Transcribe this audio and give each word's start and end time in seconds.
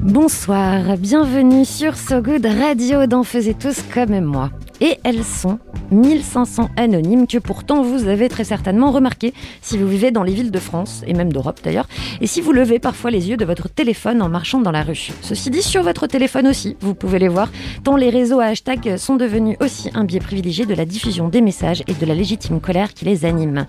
Bonsoir, 0.00 0.96
bienvenue 0.98 1.64
sur 1.64 1.96
So 1.96 2.20
Good 2.20 2.46
Radio 2.46 3.06
d'en 3.06 3.22
Faisez 3.22 3.54
tous 3.54 3.82
comme 3.92 4.20
moi. 4.20 4.50
Et 4.80 4.98
elles 5.04 5.24
sont 5.24 5.58
1500 5.92 6.70
anonymes 6.76 7.26
que 7.26 7.38
pourtant 7.38 7.82
vous 7.82 8.08
avez 8.08 8.28
très 8.28 8.44
certainement 8.44 8.90
remarqué 8.90 9.34
si 9.60 9.78
vous 9.78 9.86
vivez 9.86 10.10
dans 10.10 10.22
les 10.22 10.34
villes 10.34 10.50
de 10.50 10.58
France, 10.58 11.02
et 11.06 11.14
même 11.14 11.32
d'Europe 11.32 11.60
d'ailleurs, 11.62 11.88
et 12.20 12.26
si 12.26 12.40
vous 12.40 12.52
levez 12.52 12.78
parfois 12.78 13.10
les 13.10 13.30
yeux 13.30 13.36
de 13.36 13.44
votre 13.44 13.68
téléphone 13.68 14.22
en 14.22 14.28
marchant 14.28 14.60
dans 14.60 14.70
la 14.70 14.82
rue. 14.82 15.10
Ceci 15.20 15.50
dit, 15.50 15.62
sur 15.62 15.82
votre 15.82 16.06
téléphone 16.06 16.46
aussi, 16.46 16.76
vous 16.80 16.94
pouvez 16.94 17.18
les 17.18 17.28
voir, 17.28 17.50
tant 17.84 17.96
les 17.96 18.10
réseaux 18.10 18.40
à 18.40 18.46
hashtag 18.46 18.96
sont 18.96 19.16
devenus 19.16 19.56
aussi 19.60 19.90
un 19.94 20.04
biais 20.04 20.20
privilégié 20.20 20.66
de 20.66 20.74
la 20.74 20.84
diffusion 20.84 21.28
des 21.28 21.40
messages 21.40 21.82
et 21.86 21.94
de 21.94 22.06
la 22.06 22.14
légitime 22.14 22.60
colère 22.60 22.94
qui 22.94 23.04
les 23.04 23.24
anime. 23.24 23.66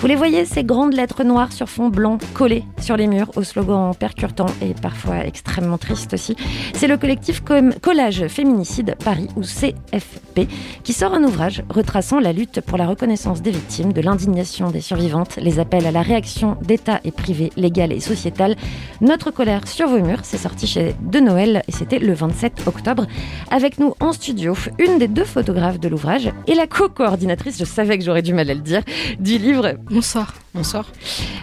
Vous 0.00 0.06
les 0.06 0.16
voyez, 0.16 0.44
ces 0.44 0.64
grandes 0.64 0.94
lettres 0.94 1.24
noires 1.24 1.52
sur 1.52 1.68
fond 1.68 1.88
blanc 1.88 2.18
collées 2.34 2.64
sur 2.80 2.96
les 2.96 3.06
murs, 3.06 3.30
au 3.36 3.42
slogan 3.42 3.94
percutant 3.94 4.46
et 4.60 4.74
parfois 4.74 5.24
extrêmement 5.24 5.78
triste 5.78 6.14
aussi. 6.14 6.36
C'est 6.74 6.88
le 6.88 6.96
collectif 6.96 7.42
Collage 7.80 8.26
Féminicide 8.28 8.96
Paris, 9.04 9.28
ou 9.36 9.42
CFP, 9.42 10.48
qui 10.82 10.92
sort 10.92 11.14
un 11.14 11.24
ouvrage 11.24 11.61
retraçant 11.68 12.20
la 12.20 12.32
lutte 12.32 12.60
pour 12.60 12.78
la 12.78 12.86
reconnaissance 12.86 13.42
des 13.42 13.50
victimes, 13.50 13.92
de 13.92 14.00
l'indignation 14.00 14.70
des 14.70 14.80
survivantes, 14.80 15.36
les 15.36 15.58
appels 15.58 15.86
à 15.86 15.90
la 15.90 16.02
réaction 16.02 16.56
d'État 16.62 17.00
et 17.04 17.10
privé, 17.10 17.50
légale 17.56 17.92
et 17.92 18.00
sociétale. 18.00 18.56
Notre 19.00 19.30
colère 19.30 19.66
sur 19.66 19.88
vos 19.88 20.00
murs, 20.00 20.20
c'est 20.22 20.38
sorti 20.38 20.66
chez 20.66 20.94
De 21.00 21.20
Noël 21.20 21.62
et 21.68 21.72
c'était 21.72 21.98
le 21.98 22.12
27 22.12 22.64
octobre. 22.66 23.06
Avec 23.50 23.78
nous 23.78 23.94
en 24.00 24.12
studio, 24.12 24.54
une 24.78 24.98
des 24.98 25.08
deux 25.08 25.24
photographes 25.24 25.80
de 25.80 25.88
l'ouvrage 25.88 26.30
et 26.46 26.54
la 26.54 26.66
co-coordinatrice, 26.66 27.58
je 27.58 27.64
savais 27.64 27.98
que 27.98 28.04
j'aurais 28.04 28.22
du 28.22 28.34
mal 28.34 28.50
à 28.50 28.54
le 28.54 28.60
dire, 28.60 28.82
du 29.18 29.38
livre. 29.38 29.74
Bonsoir. 29.90 30.34
Bonsoir. 30.54 30.84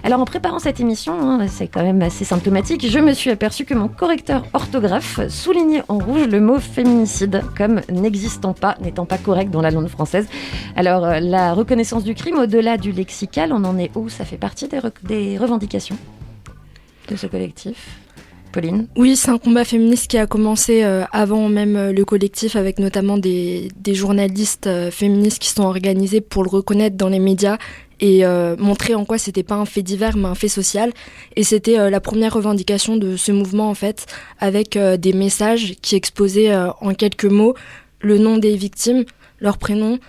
Alors 0.03 0.19
en 0.19 0.25
préparant 0.25 0.59
cette 0.59 0.79
émission, 0.79 1.13
hein, 1.19 1.47
c'est 1.47 1.67
quand 1.67 1.81
même 1.81 2.01
assez 2.03 2.25
symptomatique, 2.25 2.87
je 2.87 2.99
me 2.99 3.13
suis 3.13 3.31
aperçu 3.31 3.65
que 3.65 3.73
mon 3.73 3.87
correcteur 3.87 4.43
orthographe 4.53 5.19
soulignait 5.29 5.81
en 5.87 5.97
rouge 5.97 6.27
le 6.27 6.39
mot 6.39 6.59
féminicide 6.59 7.41
comme 7.57 7.81
n'existant 7.91 8.53
pas, 8.53 8.75
n'étant 8.81 9.05
pas 9.05 9.17
correct 9.17 9.49
dans 9.49 9.61
la 9.61 9.71
langue 9.71 9.87
française. 9.87 10.08
Alors 10.75 11.05
euh, 11.05 11.19
la 11.19 11.53
reconnaissance 11.53 12.03
du 12.03 12.15
crime, 12.15 12.37
au-delà 12.39 12.77
du 12.77 12.91
lexical, 12.91 13.51
on 13.53 13.63
en 13.63 13.77
est 13.77 13.91
où? 13.95 14.09
Ça 14.09 14.25
fait 14.25 14.37
partie 14.37 14.67
des, 14.67 15.37
revendications 15.37 15.97
de 17.07 17.15
ce 17.15 17.27
collectif? 17.27 17.97
Pauline? 18.51 18.87
Oui, 18.95 19.15
c'est 19.15 19.29
un 19.29 19.37
combat 19.37 19.63
féministe 19.63 20.09
qui 20.09 20.17
a 20.17 20.25
commencé 20.25 20.83
euh, 20.83 21.03
avant 21.11 21.49
même 21.49 21.75
euh, 21.75 21.91
le 21.91 22.03
collectif, 22.03 22.55
avec 22.55 22.79
notamment 22.79 23.19
des, 23.19 23.69
journalistes 23.87 24.69
féministes 24.91 25.39
qui 25.39 25.49
sont 25.49 25.63
organisés 25.63 26.21
pour 26.21 26.43
le 26.43 26.49
reconnaître 26.49 26.95
dans 26.95 27.09
les 27.09 27.19
médias 27.19 27.57
et 28.01 28.23
montrer 28.57 28.95
en 28.95 29.03
quoi 29.03 29.17
c'était 29.17 29.43
pas 29.43 29.55
un 29.55 29.65
fait 29.65 29.81
divers 29.81 30.15
mais 30.15 30.29
un 30.29 30.35
fait 30.35 30.47
social. 30.47 30.93
Et 31.35 31.43
c'était 31.43 31.89
la 31.89 31.99
première 31.99 32.33
revendication 32.33 32.95
de 32.95 33.17
ce 33.17 33.33
mouvement 33.33 33.69
en 33.69 33.73
fait, 33.73 34.05
avec 34.39 34.77
des 34.77 35.11
messages 35.11 35.75
qui 35.81 35.97
exposaient 35.97 36.55
en 36.55 36.93
quelques 36.93 37.25
mots 37.25 37.55
le 38.01 38.17
nom 38.17 38.37
des 38.37 38.55
victimes, 38.55 39.03
leur 39.39 39.57
prénom, 39.57 39.99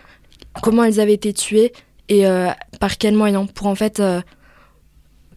comment 0.62 0.84
elles 0.84 1.00
avaient 1.00 1.14
été 1.14 1.32
tuées 1.32 1.72
et 2.08 2.26
euh, 2.26 2.48
par 2.80 2.98
quels 2.98 3.14
moyens, 3.14 3.46
pour 3.54 3.68
en 3.68 3.74
fait 3.74 4.00
euh, 4.00 4.20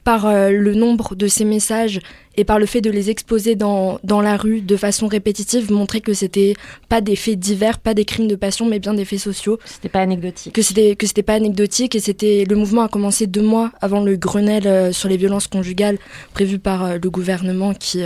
par 0.03 0.25
euh, 0.25 0.49
le 0.49 0.73
nombre 0.73 1.15
de 1.15 1.27
ces 1.27 1.45
messages 1.45 2.01
et 2.35 2.43
par 2.43 2.57
le 2.57 2.65
fait 2.65 2.81
de 2.81 2.89
les 2.89 3.11
exposer 3.11 3.55
dans, 3.55 3.99
dans 4.03 4.19
la 4.19 4.35
rue 4.35 4.59
de 4.59 4.75
façon 4.75 5.07
répétitive, 5.07 5.71
montrer 5.71 6.01
que 6.01 6.13
c'était 6.13 6.55
pas 6.89 6.99
des 6.99 7.15
faits 7.15 7.39
divers, 7.39 7.77
pas 7.77 7.93
des 7.93 8.05
crimes 8.05 8.27
de 8.27 8.35
passion, 8.35 8.65
mais 8.65 8.79
bien 8.79 8.95
des 8.95 9.05
faits 9.05 9.19
sociaux, 9.19 9.59
C'était 9.65 9.87
pas 9.87 10.01
anecdotique. 10.01 10.51
que 10.51 10.63
c'était 10.63 10.95
que 10.95 11.05
c'était 11.05 11.21
pas 11.21 11.35
anecdotique 11.35 11.93
et 11.93 11.99
c'était 11.99 12.43
le 12.49 12.55
mouvement 12.55 12.81
a 12.81 12.89
commencé 12.89 13.27
deux 13.27 13.43
mois 13.43 13.71
avant 13.81 14.01
le 14.03 14.17
Grenelle 14.17 14.93
sur 14.93 15.09
les 15.09 15.17
violences 15.17 15.45
conjugales 15.45 15.99
prévu 16.33 16.57
par 16.57 16.97
le 16.97 17.09
gouvernement 17.11 17.75
qui, 17.75 18.01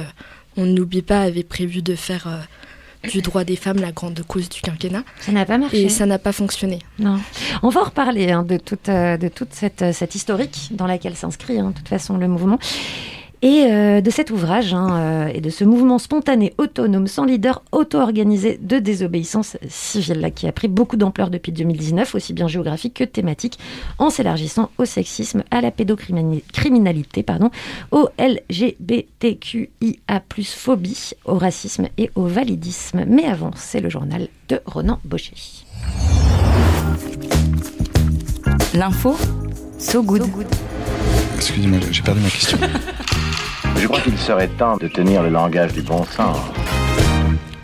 on 0.58 0.66
n'oublie 0.66 1.04
pas, 1.04 1.22
avait 1.22 1.44
prévu 1.44 1.82
de 1.82 1.96
faire 1.96 2.46
du 3.12 3.22
droit 3.22 3.44
des 3.44 3.56
femmes 3.56 3.78
la 3.78 3.92
grande 3.92 4.22
cause 4.28 4.50
du 4.50 4.62
quinquennat 4.62 5.04
Ça 5.22 5.32
n'a 5.32 5.46
pas 5.46 5.58
marché. 5.58 5.84
et 5.84 5.90
ça 5.90 6.06
n'a 6.06 6.20
pas 6.20 6.32
fonctionné. 6.32 6.80
Non. 7.00 7.20
On 7.64 7.70
va 7.70 7.82
en 7.82 7.86
reparler 7.86 8.32
hein, 8.32 8.44
de 8.44 8.58
toute, 8.58 8.90
euh, 8.90 9.18
de 9.18 9.28
toute 9.28 9.54
cette, 9.54 9.82
euh, 9.82 9.94
cette 9.94 10.16
historique 10.16 10.70
dans 10.72 10.88
laquelle 10.88 11.16
s'inscrit 11.16 11.60
hein, 11.60 11.70
de 11.70 11.76
toute 11.78 11.88
façon 11.88 12.18
le 12.18 12.28
mouvement. 12.28 12.60
Et 13.44 13.66
euh, 13.66 14.02
de 14.02 14.10
cet 14.10 14.32
ouvrage 14.32 14.74
hein, 14.74 15.28
euh, 15.28 15.28
et 15.28 15.42
de 15.42 15.52
ce 15.52 15.64
mouvement 15.64 16.00
spontané, 16.00 16.56
autonome, 16.58 17.06
sans 17.06 17.24
leader, 17.24 17.62
auto-organisé 17.72 18.58
de 18.60 18.80
désobéissance 18.80 19.58
civile, 19.70 20.22
là, 20.22 20.32
qui 20.32 20.48
a 20.48 20.52
pris 20.52 20.68
beaucoup 20.68 20.98
d'ampleur 20.98 21.30
depuis 21.30 21.52
2019, 21.52 22.16
aussi 22.16 22.34
bien 22.34 22.48
géographique 22.48 22.96
que 22.96 23.04
thématique, 23.04 23.60
en 24.00 24.10
s'élargissant 24.10 24.72
au 24.80 24.86
sexisme, 24.86 25.44
à 25.52 25.62
la 25.62 25.70
pédocriminalité, 25.70 27.22
pardon, 27.22 27.52
au 27.92 28.10
LGBTQIA+, 28.18 29.70
phobie, 30.44 31.12
au 31.26 31.36
racisme 31.36 31.90
et 32.00 32.10
au 32.16 32.26
validisme. 32.26 33.06
Mais 33.08 33.26
avant, 33.26 33.52
c'est 33.56 33.82
le 33.82 33.90
journal 33.90 34.30
de 34.50 34.60
Ronan 34.66 35.00
Baucher. 35.06 35.36
L'info, 38.74 39.16
so 39.78 40.02
good. 40.02 40.24
Excusez-moi, 41.36 41.80
j'ai 41.92 42.02
perdu 42.02 42.22
ma 42.22 42.30
question. 42.30 42.58
Je 43.80 43.88
crois 43.88 44.02
qu'il 44.02 44.18
serait 44.18 44.48
temps 44.48 44.78
de 44.78 44.88
tenir 44.88 45.24
le 45.24 45.30
langage 45.30 45.74
du 45.74 45.82
bon 45.82 46.04
sens. 46.06 46.38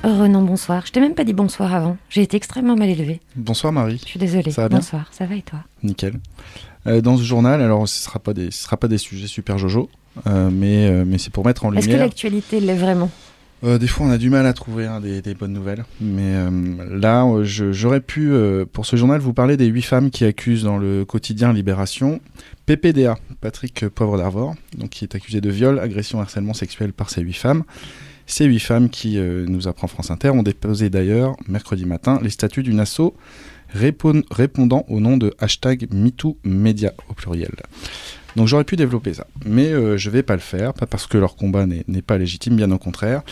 Oh, 0.05 0.17
Renan, 0.19 0.41
bonsoir. 0.41 0.85
Je 0.85 0.91
t'ai 0.91 0.99
même 0.99 1.15
pas 1.15 1.23
dit 1.23 1.33
bonsoir 1.33 1.73
avant. 1.73 1.97
J'ai 2.09 2.21
été 2.21 2.37
extrêmement 2.37 2.75
mal 2.75 2.89
élevée. 2.89 3.19
Bonsoir 3.35 3.71
Marie, 3.73 3.99
Je 4.03 4.07
suis 4.09 4.19
désolée. 4.19 4.51
Ça 4.51 4.63
va 4.63 4.69
bien 4.69 4.79
bonsoir. 4.79 5.07
Ça 5.11 5.25
va 5.25 5.35
et 5.35 5.41
toi? 5.41 5.59
Nickel. 5.81 6.15
Euh, 6.87 7.01
dans 7.01 7.17
ce 7.17 7.23
journal, 7.23 7.61
alors 7.61 7.87
ce 7.87 8.03
sera 8.03 8.19
pas 8.19 8.33
des, 8.33 8.51
ce 8.51 8.63
sera 8.63 8.75
pas 8.77 8.87
des 8.89 8.97
sujets 8.97 9.27
super 9.27 9.57
jojo, 9.57 9.89
euh, 10.27 10.49
mais 10.51 10.87
euh, 10.87 11.05
mais 11.07 11.17
c'est 11.17 11.31
pour 11.31 11.45
mettre 11.45 11.65
en 11.65 11.71
Est-ce 11.73 11.85
que 11.85 11.91
lumière. 11.91 12.05
l'actualité 12.07 12.59
l'est 12.59 12.75
vraiment? 12.75 13.09
Euh, 13.63 13.77
des 13.77 13.87
fois, 13.87 14.05
on 14.05 14.09
a 14.09 14.17
du 14.17 14.29
mal 14.29 14.45
à 14.45 14.53
trouver 14.53 14.85
hein, 14.87 14.99
des, 14.99 15.21
bonnes 15.35 15.53
nouvelles, 15.53 15.85
mais 16.01 16.35
euh, 16.35 16.49
là, 16.99 17.25
euh, 17.25 17.43
j'aurais 17.43 18.01
pu 18.01 18.33
pour 18.73 18.85
ce 18.85 18.95
journal 18.95 19.21
vous 19.21 19.33
parler 19.33 19.55
des 19.55 19.67
huit 19.67 19.83
femmes 19.83 20.11
qui 20.11 20.25
accusent 20.25 20.63
dans 20.63 20.77
le 20.77 21.05
quotidien 21.05 21.53
Libération 21.53 22.19
PPDA, 22.65 23.17
Patrick 23.39 23.87
Poivre 23.87 24.17
d'Arvor, 24.17 24.55
donc 24.77 24.89
qui 24.89 25.05
est 25.05 25.15
accusé 25.15 25.39
de 25.39 25.49
viol, 25.49 25.79
agression, 25.79 26.19
harcèlement 26.19 26.53
sexuel 26.53 26.91
par 26.91 27.09
ces 27.09 27.21
huit 27.21 27.33
femmes. 27.33 27.63
Ces 28.25 28.45
huit 28.45 28.59
femmes 28.59 28.89
qui, 28.89 29.17
nous 29.17 29.67
apprend 29.67 29.87
France 29.87 30.11
Inter, 30.11 30.29
ont 30.29 30.43
déposé 30.43 30.89
d'ailleurs 30.89 31.35
mercredi 31.47 31.85
matin 31.85 32.19
les 32.21 32.29
statuts 32.29 32.63
d'une 32.63 32.79
asso 32.79 33.13
répon- 33.75 34.23
répondant 34.31 34.85
au 34.87 35.01
nom 35.01 35.17
de 35.17 35.33
hashtag 35.39 35.87
MeTooMedia 35.91 36.93
au 37.09 37.13
pluriel. 37.13 37.51
Donc 38.37 38.47
j'aurais 38.47 38.63
pu 38.63 38.77
développer 38.77 39.13
ça, 39.13 39.27
mais 39.45 39.71
je 39.97 40.09
vais 40.09 40.23
pas 40.23 40.35
le 40.35 40.41
faire, 40.41 40.73
pas 40.73 40.85
parce 40.85 41.05
que 41.05 41.17
leur 41.17 41.35
combat 41.35 41.65
n'est 41.65 42.01
pas 42.01 42.17
légitime, 42.17 42.55
bien 42.55 42.71
au 42.71 42.77
contraire, 42.77 43.23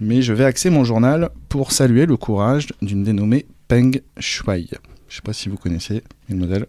mais 0.00 0.22
je 0.22 0.32
vais 0.32 0.44
axer 0.44 0.70
mon 0.70 0.84
journal 0.84 1.30
pour 1.48 1.72
saluer 1.72 2.06
le 2.06 2.16
courage 2.16 2.68
d'une 2.82 3.04
dénommée 3.04 3.46
Peng 3.68 4.00
Shuai. 4.18 4.68
Je 5.08 5.16
sais 5.16 5.22
pas 5.22 5.32
si 5.32 5.48
vous 5.48 5.56
connaissez 5.56 6.02
le 6.28 6.36
modèle. 6.36 6.66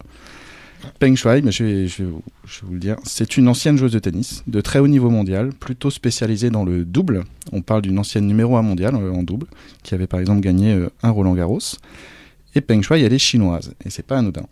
Peng 1.00 1.16
Shuai, 1.16 1.42
mais 1.42 1.52
je 1.52 1.64
vais, 1.64 1.88
je 1.88 2.04
vais 2.04 2.10
vous, 2.10 2.24
je 2.46 2.62
vais 2.62 2.68
vous 2.68 2.74
le 2.74 2.80
dire, 2.80 2.98
c'est 3.04 3.38
une 3.38 3.48
ancienne 3.48 3.78
joueuse 3.78 3.92
de 3.92 4.00
tennis 4.00 4.44
de 4.48 4.62
très 4.62 4.80
haut 4.80 4.88
niveau 4.88 5.10
mondial, 5.10 5.50
plutôt 5.50 5.90
spécialisée 5.90 6.50
dans 6.50 6.64
le 6.64 6.86
double. 6.86 7.24
On 7.52 7.62
parle 7.62 7.82
d'une 7.82 7.98
ancienne 7.98 8.28
numéro 8.28 8.56
1 8.56 8.62
mondiale 8.62 8.96
euh, 8.96 9.12
en 9.12 9.24
double, 9.24 9.48
qui 9.84 9.96
avait 9.96 10.08
par 10.08 10.20
exemple 10.20 10.42
gagné 10.42 10.74
euh, 10.74 10.90
un 11.02 11.10
Roland 11.10 11.34
Garros. 11.34 11.60
Et 12.54 12.62
Peng 12.62 12.82
Shuai, 12.82 13.02
elle 13.02 13.14
est 13.14 13.20
chinoise, 13.20 13.74
et 13.84 13.90
c'est 13.90 14.06
pas 14.06 14.18
anodin. 14.18 14.46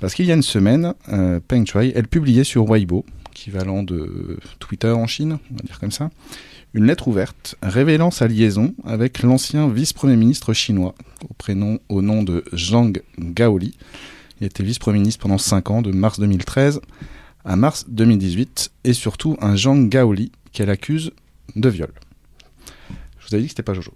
Parce 0.00 0.14
qu'il 0.14 0.26
y 0.26 0.30
a 0.30 0.34
une 0.34 0.42
semaine, 0.42 0.94
euh, 1.12 1.40
Peng 1.46 1.66
Shuai, 1.66 1.92
elle 1.94 2.06
publiait 2.06 2.44
sur 2.44 2.64
Weibo, 2.70 3.04
équivalent 3.32 3.82
de 3.82 4.38
Twitter 4.60 4.90
en 4.90 5.06
Chine, 5.06 5.38
on 5.50 5.56
va 5.56 5.62
dire 5.62 5.80
comme 5.80 5.90
ça, 5.90 6.10
une 6.78 6.86
lettre 6.86 7.08
ouverte 7.08 7.56
révélant 7.60 8.12
sa 8.12 8.28
liaison 8.28 8.72
avec 8.84 9.22
l'ancien 9.22 9.68
vice-premier 9.68 10.14
ministre 10.14 10.52
chinois, 10.52 10.94
au, 11.28 11.34
prénom, 11.34 11.80
au 11.88 12.02
nom 12.02 12.22
de 12.22 12.44
Zhang 12.54 13.02
Gaoli. 13.18 13.76
Il 14.40 14.46
était 14.46 14.62
vice-premier 14.62 15.00
ministre 15.00 15.20
pendant 15.20 15.38
5 15.38 15.70
ans, 15.72 15.82
de 15.82 15.90
mars 15.90 16.20
2013 16.20 16.80
à 17.44 17.56
mars 17.56 17.86
2018, 17.88 18.70
et 18.84 18.92
surtout 18.92 19.36
un 19.40 19.56
Zhang 19.56 19.88
Gaoli 19.88 20.30
qu'elle 20.52 20.70
accuse 20.70 21.10
de 21.56 21.68
viol. 21.68 21.90
Je 23.18 23.26
vous 23.28 23.34
avais 23.34 23.42
dit 23.42 23.48
que 23.48 23.50
c'était 23.50 23.64
pas 23.64 23.74
Jojo. 23.74 23.92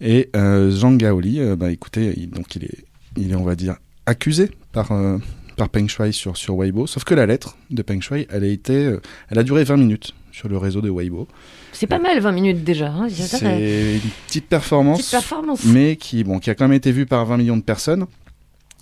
Et 0.00 0.30
euh, 0.34 0.72
Zhang 0.72 0.96
Gaoli, 0.96 1.38
euh, 1.38 1.54
bah, 1.54 1.70
écoutez, 1.70 2.12
il, 2.16 2.30
donc 2.30 2.56
il 2.56 2.64
est, 2.64 2.84
il 3.16 3.30
est, 3.30 3.36
on 3.36 3.44
va 3.44 3.54
dire, 3.54 3.76
accusé 4.04 4.50
par, 4.72 4.90
euh, 4.90 5.18
par 5.56 5.68
Peng 5.68 5.86
Shuai 5.86 6.10
sur, 6.10 6.36
sur 6.36 6.56
Weibo, 6.56 6.88
sauf 6.88 7.04
que 7.04 7.14
la 7.14 7.26
lettre 7.26 7.56
de 7.70 7.82
Peng 7.82 8.00
euh, 8.10 9.00
elle 9.28 9.38
a 9.38 9.42
duré 9.44 9.62
20 9.62 9.76
minutes 9.76 10.14
sur 10.32 10.48
le 10.48 10.56
réseau 10.56 10.80
de 10.80 10.90
Weibo. 10.90 11.28
C'est 11.78 11.86
pas 11.86 11.98
mal 11.98 12.18
20 12.20 12.32
minutes 12.32 12.64
déjà. 12.64 12.88
hein. 12.88 13.06
C'est 13.08 14.00
une 14.04 14.10
petite 14.26 14.46
performance, 14.48 14.98
Petite 14.98 15.10
performance. 15.12 15.64
mais 15.64 15.96
qui, 15.96 16.24
bon, 16.24 16.38
qui 16.40 16.50
a 16.50 16.54
quand 16.54 16.64
même 16.66 16.76
été 16.76 16.90
vue 16.92 17.06
par 17.06 17.24
20 17.26 17.36
millions 17.36 17.56
de 17.56 17.62
personnes 17.62 18.06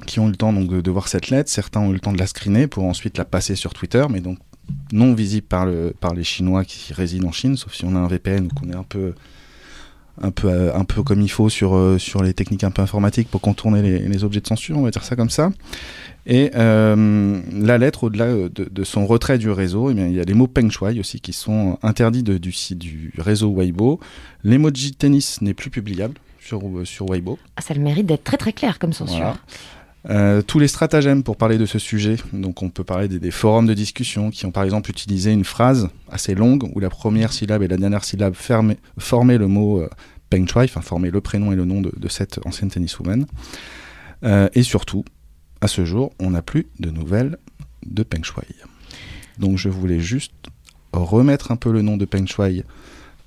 qui 0.07 0.19
ont 0.21 0.27
eu 0.29 0.31
le 0.31 0.37
temps 0.37 0.53
donc, 0.53 0.69
de, 0.69 0.81
de 0.81 0.91
voir 0.91 1.09
cette 1.09 1.29
lettre. 1.31 1.51
Certains 1.51 1.81
ont 1.81 1.91
eu 1.91 1.95
le 1.95 2.01
temps 2.01 2.13
de 2.13 2.19
la 2.19 2.27
screener 2.27 2.67
pour 2.67 2.85
ensuite 2.85 3.17
la 3.19 3.25
passer 3.25 3.55
sur 3.55 3.73
Twitter, 3.75 4.05
mais 4.11 4.21
donc 4.21 4.39
non 4.93 5.15
visible 5.15 5.47
par, 5.47 5.65
le, 5.67 5.95
par 6.01 6.15
les 6.15 6.25
Chinois 6.25 6.65
qui 6.65 6.93
résident 6.93 7.29
en 7.29 7.33
Chine, 7.33 7.57
sauf 7.57 7.75
si 7.75 7.85
on 7.85 7.95
a 7.95 7.99
un 7.99 8.09
VPN 8.09 8.47
ou 8.47 8.49
qu'on 8.49 8.71
est 8.71 8.75
un 8.77 8.83
peu, 8.83 9.15
un 10.23 10.31
peu, 10.31 10.49
euh, 10.49 10.75
un 10.75 10.85
peu 10.85 11.03
comme 11.03 11.21
il 11.21 11.31
faut 11.31 11.49
sur, 11.49 11.75
euh, 11.77 11.99
sur 11.99 12.23
les 12.23 12.33
techniques 12.35 12.65
un 12.65 12.71
peu 12.71 12.83
informatiques 12.83 13.29
pour 13.31 13.41
contourner 13.41 13.83
les, 13.83 13.99
les 14.01 14.25
objets 14.25 14.41
de 14.41 14.47
censure, 14.47 14.79
on 14.79 14.83
va 14.83 14.91
dire 14.91 15.05
ça 15.05 15.17
comme 15.17 15.31
ça. 15.31 15.51
Et 16.27 16.51
euh, 16.57 17.41
la 17.53 17.79
lettre, 17.79 18.05
au-delà 18.05 18.27
de, 18.27 18.51
de 18.71 18.85
son 18.85 19.07
retrait 19.07 19.39
du 19.39 19.51
réseau, 19.51 19.91
eh 19.91 19.95
bien, 19.95 20.07
il 20.09 20.15
y 20.15 20.21
a 20.21 20.25
les 20.25 20.35
mots 20.35 20.49
Peng 20.49 20.71
Shui 20.71 20.99
aussi 20.99 21.21
qui 21.21 21.33
sont 21.33 21.79
interdits 21.83 22.23
de- 22.25 22.39
du, 22.39 22.53
du 22.75 23.13
réseau 23.19 23.53
Weibo. 23.55 24.01
L'emoji 24.43 24.93
tennis 24.95 25.41
n'est 25.41 25.55
plus 25.55 25.71
publiable 25.71 26.15
sur, 26.41 26.63
sur 26.85 27.07
Weibo. 27.11 27.39
Ah, 27.57 27.61
ça 27.63 27.75
a 27.75 27.77
le 27.77 27.83
mérite 27.83 28.07
d'être 28.07 28.25
très 28.25 28.37
très 28.39 28.53
clair 28.53 28.79
comme 28.81 28.93
censure. 28.93 29.17
Voilà. 29.19 29.37
Euh, 30.09 30.41
tous 30.43 30.59
les 30.59 30.69
stratagèmes 30.69 31.25
pour 31.25 31.37
parler 31.37 31.59
de 31.59 31.67
ce 31.67 31.79
sujet, 31.79 32.17
donc 32.33 32.63
on 32.63 32.71
peut 32.71 32.85
parler 32.85 33.09
des, 33.09 33.19
des 33.19 33.33
forums 33.33 33.67
de 33.67 33.75
discussion 33.75 34.31
qui 34.31 34.47
ont 34.47 34.53
par 34.53 34.63
exemple 34.63 34.89
utilisé 34.91 35.33
une 35.33 35.45
phrase 35.45 35.89
assez 36.09 36.35
longue 36.35 36.71
où 36.75 36.81
la 36.81 36.91
première 36.91 37.33
syllabe 37.33 37.63
et 37.63 37.69
la 37.69 37.77
dernière 37.77 38.05
syllabe 38.05 38.35
formaient 38.35 39.39
le 39.39 39.49
mot 39.49 39.81
euh, 39.81 39.89
Peng 40.31 40.47
Shui, 40.47 40.65
enfin 40.65 40.81
formaient 40.81 41.11
le 41.11 41.21
prénom 41.21 41.53
et 41.53 41.57
le 41.57 41.65
nom 41.65 41.81
de, 41.81 41.93
de 41.97 42.09
cette 42.09 42.39
ancienne 42.47 42.71
tenniswoman. 42.71 43.27
Euh, 44.23 44.49
et 44.55 44.63
surtout, 44.63 45.05
à 45.61 45.67
ce 45.67 45.85
jour, 45.85 46.13
on 46.21 46.31
n'a 46.31 46.43
plus 46.43 46.67
de 46.79 46.91
nouvelles 46.91 47.37
de 47.85 48.05
Peng 48.05 48.23
Shui. 48.23 48.55
Donc 49.39 49.59
je 49.59 49.69
voulais 49.69 50.01
juste 50.01 50.33
remettre 50.93 51.51
un 51.51 51.57
peu 51.57 51.73
le 51.73 51.83
nom 51.83 51.97
de 51.97 52.05
Peng 52.05 52.27
Shui, 52.27 52.63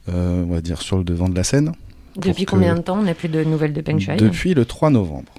on 0.08 0.46
va 0.46 0.62
dire, 0.62 0.82
sur 0.82 0.98
le 0.98 1.04
devant 1.04 1.30
de 1.30 1.36
la 1.36 1.44
scène. 1.44 1.74
Depuis 2.16 2.46
combien 2.46 2.76
de 2.76 2.82
temps 2.82 3.00
on 3.00 3.04
n'a 3.04 3.14
plus 3.14 3.30
de 3.30 3.44
nouvelles 3.44 3.74
de 3.74 3.82
Peng 3.82 4.00
Shui 4.00 4.18
Depuis 4.18 4.54
le 4.54 4.66
3 4.66 4.90
novembre. 4.90 5.32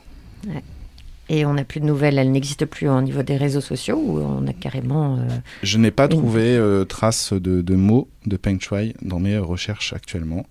Et 1.32 1.47
on 1.47 1.55
n'a 1.55 1.62
plus 1.65 1.79
de 1.81 1.87
nouvelles, 1.87 2.19
elle 2.19 2.32
n'existe 2.32 2.65
plus 2.67 2.88
au 2.88 3.00
niveau 3.00 3.23
des 3.23 3.37
réseaux 3.37 3.61
sociaux 3.61 3.97
ou 3.97 4.19
on 4.19 4.47
a 4.49 4.53
carrément. 4.53 5.17
euh, 5.17 5.29
Je 5.62 5.79
n'ai 5.79 5.93
pas 5.93 6.05
Une- 6.06 6.11
trouvé 6.19 6.56
euh, 6.56 6.85
trace 6.85 7.32
de, 7.32 7.62
de 7.62 7.75
mots 7.77 8.09
de 8.27 8.37
Peng 8.37 8.59
Shui 8.61 8.94
dans 9.00 9.21
mes 9.21 9.38
recherches 9.38 9.93
actuellement. 9.93 10.44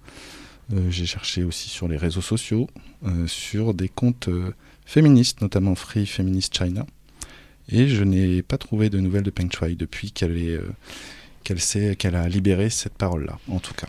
Euh, 0.73 0.89
J'ai 0.89 1.05
cherché 1.05 1.43
aussi 1.43 1.67
sur 1.69 1.87
les 1.89 1.97
réseaux 1.97 2.21
sociaux, 2.21 2.67
sur 3.27 3.73
des 3.73 3.89
comptes 3.89 4.29
féministes, 4.85 5.41
notamment 5.41 5.75
Free 5.75 6.05
Feminist 6.05 6.55
China. 6.57 6.85
Et 7.71 7.87
je 7.87 8.03
n'ai 8.03 8.41
pas 8.41 8.57
trouvé 8.57 8.89
de 8.89 8.99
nouvelles 8.99 9.23
de 9.23 9.29
Peng 9.31 9.49
Shui 9.51 9.75
depuis 9.75 10.11
qu'elle 10.11 10.37
est, 10.37 10.55
euh, 10.55 10.69
qu'elle 11.43 11.59
s'est- 11.59 11.95
qu'elle 11.97 12.15
a 12.15 12.27
libéré 12.29 12.69
cette 12.69 12.93
parole-là, 12.93 13.37
en 13.49 13.59
tout 13.59 13.73
cas. 13.73 13.87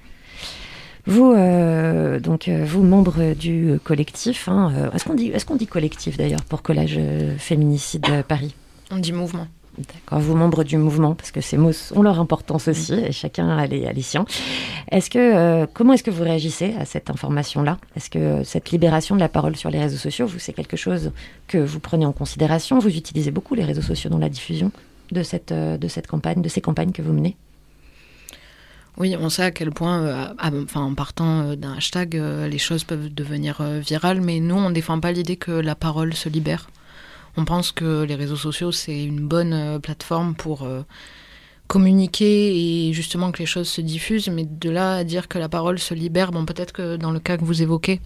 Vous, 1.06 1.32
euh, 1.32 2.20
donc, 2.20 2.49
euh, 2.49 2.64
vous, 2.64 2.82
membres 2.82 3.35
du 3.35 3.79
collectif, 3.82 4.49
hein, 4.49 4.73
euh, 4.76 4.91
est-ce 4.93 5.44
qu'on 5.44 5.56
dit, 5.56 5.67
collectif 5.67 6.17
d'ailleurs 6.17 6.44
pour 6.44 6.62
Collage 6.62 6.99
Féminicide 7.38 8.06
Paris? 8.29 8.55
On 8.91 8.99
dit 8.99 9.12
mouvement. 9.12 9.47
D'accord, 9.79 10.19
vous, 10.19 10.37
membres 10.37 10.64
du 10.64 10.76
mouvement, 10.76 11.14
parce 11.14 11.31
que 11.31 11.41
ces 11.41 11.56
mots 11.56 11.70
ont 11.94 12.02
leur 12.02 12.20
importance 12.20 12.69
aussi, 12.69 12.93
et 12.93 13.12
chacun 13.12 13.49
a 13.49 13.67
les, 13.67 13.87
a 13.87 13.93
les 13.93 14.02
siens. 14.02 14.26
Est-ce 14.91 15.08
que, 15.08 15.19
euh, 15.19 15.67
comment 15.73 15.94
est-ce 15.94 16.02
que 16.02 16.11
vous 16.11 16.25
réagissez 16.25 16.75
à 16.79 16.85
cette 16.85 17.08
information-là? 17.08 17.79
Est-ce 17.97 18.11
que 18.11 18.43
cette 18.44 18.73
libération 18.73 19.14
de 19.14 19.20
la 19.20 19.29
parole 19.29 19.56
sur 19.56 19.70
les 19.70 19.79
réseaux 19.79 19.97
sociaux, 19.97 20.26
vous, 20.26 20.38
c'est 20.38 20.52
quelque 20.52 20.76
chose 20.76 21.12
que 21.47 21.58
vous 21.58 21.81
prenez 21.81 22.05
en 22.05 22.12
considération? 22.12 22.79
Vous 22.79 22.94
utilisez 22.94 23.31
beaucoup 23.31 23.55
les 23.55 23.64
réseaux 23.64 23.81
sociaux 23.82 24.11
dans 24.11 24.19
la 24.19 24.29
diffusion 24.29 24.70
de 25.12 25.23
cette, 25.23 25.52
de 25.52 25.88
cette 25.88 26.08
campagne, 26.08 26.43
de 26.43 26.49
ces 26.49 26.61
campagnes 26.61 26.93
que 26.93 27.00
vous 27.02 27.12
menez? 27.12 27.37
Oui, 28.96 29.16
on 29.19 29.28
sait 29.31 29.42
à 29.42 29.50
quel 29.50 29.70
point, 29.70 30.02
euh, 30.02 30.64
en 30.75 30.94
partant 30.94 31.40
euh, 31.40 31.56
d'un 31.56 31.75
hashtag, 31.75 32.16
euh, 32.16 32.48
les 32.48 32.58
choses 32.58 32.84
peuvent 32.84 33.12
devenir 33.12 33.62
virales, 33.62 34.20
mais 34.20 34.40
nous, 34.40 34.56
on 34.56 34.70
défend 34.70 35.00
pas 35.00 35.12
l'idée 35.12 35.37
que 35.37 35.52
la 35.52 35.75
parole 35.75 36.14
se 36.14 36.28
libère. 36.28 36.69
On 37.37 37.44
pense 37.44 37.72
que 37.72 38.02
les 38.02 38.16
réseaux 38.16 38.37
sociaux, 38.37 38.72
c'est 38.72 39.04
une 39.04 39.26
bonne 39.26 39.78
plateforme 39.81 40.34
pour 40.34 40.69
communiquer 41.69 42.88
et 42.88 42.92
justement 42.92 43.31
que 43.31 43.38
les 43.38 43.46
choses 43.46 43.69
se 43.69 43.81
diffusent, 43.81 44.28
mais 44.28 44.44
de 44.44 44.69
là 44.69 44.96
à 44.96 45.04
dire 45.04 45.28
que 45.28 45.38
la 45.38 45.48
parole 45.48 45.78
se 45.78 45.94
libère, 45.94 46.32
bon, 46.32 46.44
peut-être 46.44 46.72
que 46.72 46.96
dans 46.96 47.12
le 47.12 47.20
cas 47.20 47.37
que 47.37 47.44
vous 47.44 47.62
évoquez, 47.62 48.00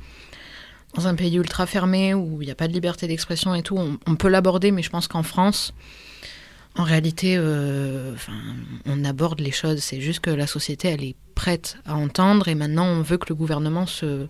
dans 0.94 1.08
un 1.08 1.14
pays 1.14 1.36
ultra 1.36 1.64
fermé 1.64 2.12
où 2.12 2.42
il 2.42 2.44
n'y 2.44 2.52
a 2.52 2.54
pas 2.54 2.68
de 2.68 2.74
liberté 2.74 3.06
d'expression 3.08 3.54
et 3.54 3.62
tout, 3.62 3.78
on 3.78 4.14
peut 4.14 4.28
l'aborder, 4.28 4.70
mais 4.70 4.82
je 4.82 4.90
pense 4.90 5.08
qu'en 5.08 5.22
France, 5.22 5.72
en 6.76 6.82
réalité, 6.82 7.36
euh, 7.38 8.12
enfin, 8.14 8.32
on 8.86 9.04
aborde 9.04 9.40
les 9.40 9.52
choses. 9.52 9.78
C'est 9.80 10.00
juste 10.00 10.20
que 10.20 10.30
la 10.30 10.46
société, 10.46 10.88
elle 10.88 11.04
est 11.04 11.14
prête 11.34 11.76
à 11.86 11.94
entendre 11.94 12.48
et 12.48 12.54
maintenant, 12.54 12.86
on 12.86 13.02
veut 13.02 13.16
que 13.18 13.26
le 13.28 13.34
gouvernement 13.34 13.86
se, 13.86 14.26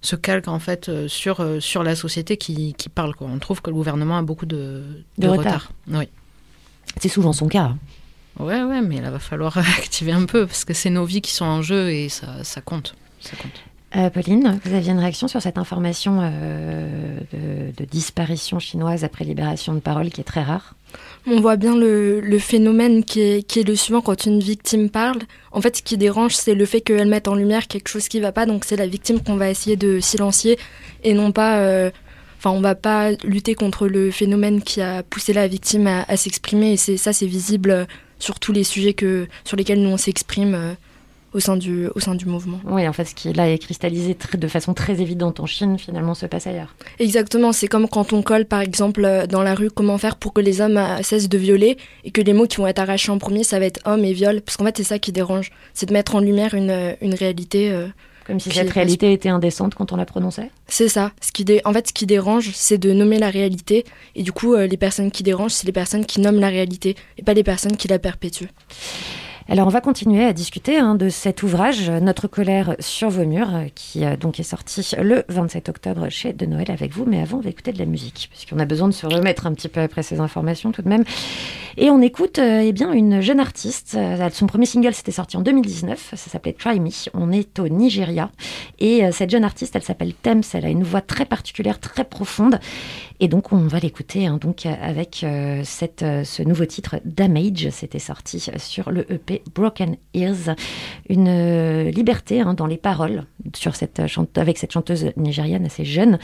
se 0.00 0.16
calque 0.16 0.48
en 0.48 0.58
fait 0.58 0.88
euh, 0.88 1.08
sur, 1.08 1.40
euh, 1.40 1.60
sur 1.60 1.82
la 1.82 1.94
société 1.96 2.36
qui, 2.36 2.74
qui 2.74 2.88
parle. 2.88 3.14
Quoi. 3.14 3.28
On 3.32 3.38
trouve 3.38 3.62
que 3.62 3.70
le 3.70 3.74
gouvernement 3.76 4.16
a 4.18 4.22
beaucoup 4.22 4.46
de, 4.46 4.82
De 5.18 5.28
retard. 5.28 5.72
Oui. 5.88 6.08
C'est 7.00 7.08
souvent 7.08 7.32
son 7.32 7.48
cas. 7.48 7.62
hein. 7.62 7.78
Ouais, 8.38 8.62
ouais, 8.62 8.80
mais 8.80 9.00
là, 9.00 9.10
va 9.10 9.18
falloir 9.18 9.58
activer 9.78 10.12
un 10.12 10.24
peu 10.24 10.46
parce 10.46 10.64
que 10.64 10.74
c'est 10.74 10.90
nos 10.90 11.04
vies 11.04 11.20
qui 11.20 11.32
sont 11.32 11.44
en 11.44 11.62
jeu 11.62 11.90
et 11.90 12.08
ça, 12.08 12.44
ça 12.44 12.60
compte. 12.60 12.94
Ça 13.20 13.36
compte. 13.36 13.52
Euh, 13.94 14.08
Pauline, 14.08 14.58
vous 14.64 14.72
aviez 14.74 14.90
une 14.90 14.98
réaction 15.00 15.28
sur 15.28 15.42
cette 15.42 15.58
information 15.58 16.20
euh, 16.22 17.18
de, 17.32 17.72
de 17.76 17.84
disparition 17.84 18.58
chinoise 18.58 19.04
après 19.04 19.24
libération 19.24 19.74
de 19.74 19.80
parole 19.80 20.08
qui 20.08 20.22
est 20.22 20.24
très 20.24 20.42
rare? 20.42 20.74
On 21.26 21.40
voit 21.40 21.56
bien 21.56 21.76
le, 21.76 22.38
phénomène 22.38 23.04
qui 23.04 23.20
est, 23.20 23.56
le 23.66 23.76
suivant 23.76 24.00
quand 24.00 24.26
une 24.26 24.40
victime 24.40 24.90
parle. 24.90 25.20
En 25.52 25.60
fait, 25.60 25.76
ce 25.76 25.82
qui 25.82 25.96
dérange, 25.96 26.34
c'est 26.34 26.54
le 26.54 26.66
fait 26.66 26.80
qu'elle 26.80 27.08
mette 27.08 27.28
en 27.28 27.36
lumière 27.36 27.68
quelque 27.68 27.88
chose 27.88 28.08
qui 28.08 28.18
va 28.18 28.32
pas. 28.32 28.44
Donc, 28.44 28.64
c'est 28.64 28.76
la 28.76 28.86
victime 28.88 29.20
qu'on 29.20 29.36
va 29.36 29.48
essayer 29.48 29.76
de 29.76 30.00
silencier 30.00 30.58
et 31.04 31.14
non 31.14 31.32
pas. 31.32 31.58
euh, 31.60 31.90
Enfin, 32.44 32.56
on 32.56 32.60
va 32.60 32.74
pas 32.74 33.12
lutter 33.22 33.54
contre 33.54 33.86
le 33.86 34.10
phénomène 34.10 34.62
qui 34.62 34.80
a 34.80 35.04
poussé 35.04 35.32
la 35.32 35.46
victime 35.46 35.86
à, 35.86 36.16
s'exprimer. 36.16 36.72
Et 36.72 36.96
ça, 36.96 37.12
c'est 37.12 37.26
visible 37.26 37.70
euh, 37.70 37.84
sur 38.18 38.40
tous 38.40 38.50
les 38.50 38.64
sujets 38.64 38.94
que, 38.94 39.28
sur 39.44 39.56
lesquels 39.56 39.80
nous 39.80 39.90
on 39.90 39.96
s'exprime 39.96 40.56
euh, 40.56 40.74
au 41.34 41.40
sein 41.40 41.56
du, 41.56 41.86
au 41.94 42.00
sein 42.00 42.14
du 42.14 42.26
mouvement. 42.26 42.60
Oui, 42.66 42.86
en 42.86 42.92
fait, 42.92 43.04
ce 43.04 43.14
qui 43.14 43.32
là 43.32 43.48
est 43.48 43.58
cristallisé 43.58 44.14
très- 44.14 44.38
de 44.38 44.48
façon 44.48 44.74
très 44.74 45.00
évidente 45.00 45.40
en 45.40 45.46
Chine, 45.46 45.78
finalement, 45.78 46.14
se 46.14 46.26
passe 46.26 46.46
ailleurs. 46.46 46.74
Exactement, 46.98 47.52
c'est 47.52 47.68
comme 47.68 47.88
quand 47.88 48.12
on 48.12 48.22
colle 48.22 48.44
par 48.44 48.60
exemple 48.60 49.04
euh, 49.04 49.26
dans 49.26 49.42
la 49.42 49.54
rue 49.54 49.70
comment 49.70 49.98
faire 49.98 50.16
pour 50.16 50.32
que 50.32 50.40
les 50.40 50.60
hommes 50.60 50.76
euh, 50.76 51.02
cessent 51.02 51.28
de 51.28 51.38
violer 51.38 51.76
et 52.04 52.10
que 52.10 52.20
les 52.20 52.32
mots 52.32 52.46
qui 52.46 52.58
vont 52.58 52.66
être 52.66 52.78
arrachés 52.80 53.10
en 53.12 53.18
premier 53.18 53.44
ça 53.44 53.58
va 53.58 53.66
être 53.66 53.80
homme 53.86 54.04
et 54.04 54.12
viol 54.12 54.40
parce 54.42 54.56
qu'en 54.56 54.64
fait 54.64 54.76
c'est 54.76 54.84
ça 54.84 54.98
qui 54.98 55.12
dérange, 55.12 55.50
c'est 55.74 55.86
de 55.86 55.92
mettre 55.92 56.14
en 56.14 56.20
lumière 56.20 56.54
une, 56.54 56.70
euh, 56.70 56.94
une 57.00 57.14
réalité. 57.14 57.70
euh, 57.72 57.88
Comme 58.26 58.38
si 58.38 58.50
cette 58.50 58.70
réalité 58.70 59.12
était 59.12 59.28
indécente 59.30 59.74
quand 59.74 59.90
on 59.92 59.96
la 59.96 60.04
prononçait 60.06 60.50
c'est 60.68 60.88
ça, 60.88 61.12
ce 61.20 61.32
qui 61.32 61.44
dé- 61.44 61.60
en 61.64 61.72
fait 61.72 61.88
ce 61.88 61.92
qui 61.92 62.06
dérange 62.06 62.50
c'est 62.54 62.78
de 62.78 62.92
nommer 62.92 63.18
la 63.18 63.30
réalité 63.30 63.84
et 64.14 64.22
du 64.22 64.32
coup 64.32 64.54
euh, 64.54 64.66
les 64.66 64.76
personnes 64.76 65.10
qui 65.10 65.22
dérangent 65.22 65.52
c'est 65.52 65.66
les 65.66 65.72
personnes 65.72 66.04
qui 66.06 66.20
nomment 66.20 66.40
la 66.40 66.48
réalité 66.48 66.94
et 67.18 67.22
pas 67.22 67.34
les 67.34 67.42
personnes 67.42 67.76
qui 67.76 67.88
la 67.88 67.98
perpétuent. 67.98 68.48
Alors, 69.52 69.66
on 69.66 69.70
va 69.70 69.82
continuer 69.82 70.24
à 70.24 70.32
discuter 70.32 70.78
hein, 70.78 70.94
de 70.94 71.10
cet 71.10 71.42
ouvrage, 71.42 71.90
Notre 71.90 72.26
colère 72.26 72.74
sur 72.78 73.10
vos 73.10 73.26
murs, 73.26 73.66
qui 73.74 74.02
euh, 74.02 74.16
donc 74.16 74.40
est 74.40 74.44
sorti 74.44 74.94
le 74.98 75.24
27 75.28 75.68
octobre 75.68 76.08
chez 76.08 76.32
De 76.32 76.46
Noël 76.46 76.70
avec 76.70 76.92
vous. 76.94 77.04
Mais 77.04 77.20
avant, 77.20 77.36
on 77.36 77.42
va 77.42 77.50
écouter 77.50 77.70
de 77.70 77.78
la 77.78 77.84
musique, 77.84 78.30
puisqu'on 78.30 78.58
a 78.58 78.64
besoin 78.64 78.88
de 78.88 78.94
se 78.94 79.04
remettre 79.04 79.46
un 79.46 79.52
petit 79.52 79.68
peu 79.68 79.80
après 79.80 80.02
ces 80.02 80.20
informations 80.20 80.72
tout 80.72 80.80
de 80.80 80.88
même. 80.88 81.04
Et 81.76 81.90
on 81.90 82.00
écoute 82.00 82.38
euh, 82.38 82.62
eh 82.64 82.72
bien 82.72 82.92
une 82.92 83.20
jeune 83.20 83.40
artiste. 83.40 83.94
Euh, 83.94 84.30
Son 84.32 84.46
premier 84.46 84.64
single, 84.64 84.94
c'était 84.94 85.12
sorti 85.12 85.36
en 85.36 85.42
2019. 85.42 86.14
Ça 86.16 86.30
s'appelait 86.30 86.54
Try 86.54 86.80
Me. 86.80 86.88
On 87.12 87.30
est 87.30 87.58
au 87.58 87.68
Nigeria. 87.68 88.30
Et 88.78 89.02
cette 89.12 89.28
jeune 89.28 89.44
artiste, 89.44 89.76
elle 89.76 89.82
s'appelle 89.82 90.14
Thames. 90.14 90.42
Elle 90.54 90.64
a 90.64 90.70
une 90.70 90.82
voix 90.82 91.02
très 91.02 91.26
particulière, 91.26 91.78
très 91.78 92.04
profonde. 92.04 92.58
Et 93.20 93.28
donc, 93.28 93.52
on 93.52 93.58
va 93.58 93.78
l'écouter 93.78 94.26
hein, 94.26 94.38
donc 94.40 94.66
avec 94.66 95.18
ce 95.20 96.42
nouveau 96.42 96.64
titre 96.64 96.96
Damage. 97.04 97.68
C'était 97.70 97.98
sorti 97.98 98.42
sur 98.58 98.90
le 98.90 99.10
EP 99.12 99.41
Broken 99.54 99.96
Ears. 100.14 100.54
Une 101.08 101.28
euh, 101.28 101.90
liberté 101.90 102.40
hein, 102.40 102.54
dans 102.54 102.66
les 102.66 102.76
paroles 102.76 103.24
sur 103.54 103.74
cette, 103.76 104.00
euh, 104.00 104.24
avec 104.36 104.58
cette 104.58 104.72
chanteuse 104.72 105.12
nigériane 105.16 105.64
assez 105.66 105.84
jeune 105.84 106.18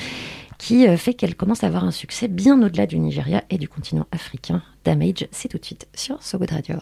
qui 0.58 0.87
euh, 0.87 0.96
fait 0.96 1.14
qu'elle 1.14 1.37
commence 1.37 1.64
à 1.64 1.68
avoir 1.68 1.84
un 1.84 1.92
succès 1.92 2.28
bien 2.28 2.60
au-delà 2.62 2.87
du 2.87 2.98
Nigeria 2.98 3.44
et 3.48 3.58
du 3.58 3.68
continent 3.68 4.06
africain. 4.12 4.62
Damage, 4.84 5.28
c'est 5.30 5.48
tout 5.48 5.58
de 5.58 5.64
suite 5.64 5.88
sur 5.94 6.22
So 6.22 6.38
Good 6.38 6.50
Radio. 6.50 6.76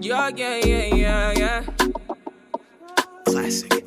Yeah, 0.00 0.30
yeah, 0.30 0.60
yeah, 0.64 0.94
yeah, 0.94 1.32
yeah. 1.36 1.77
Classic. 3.28 3.84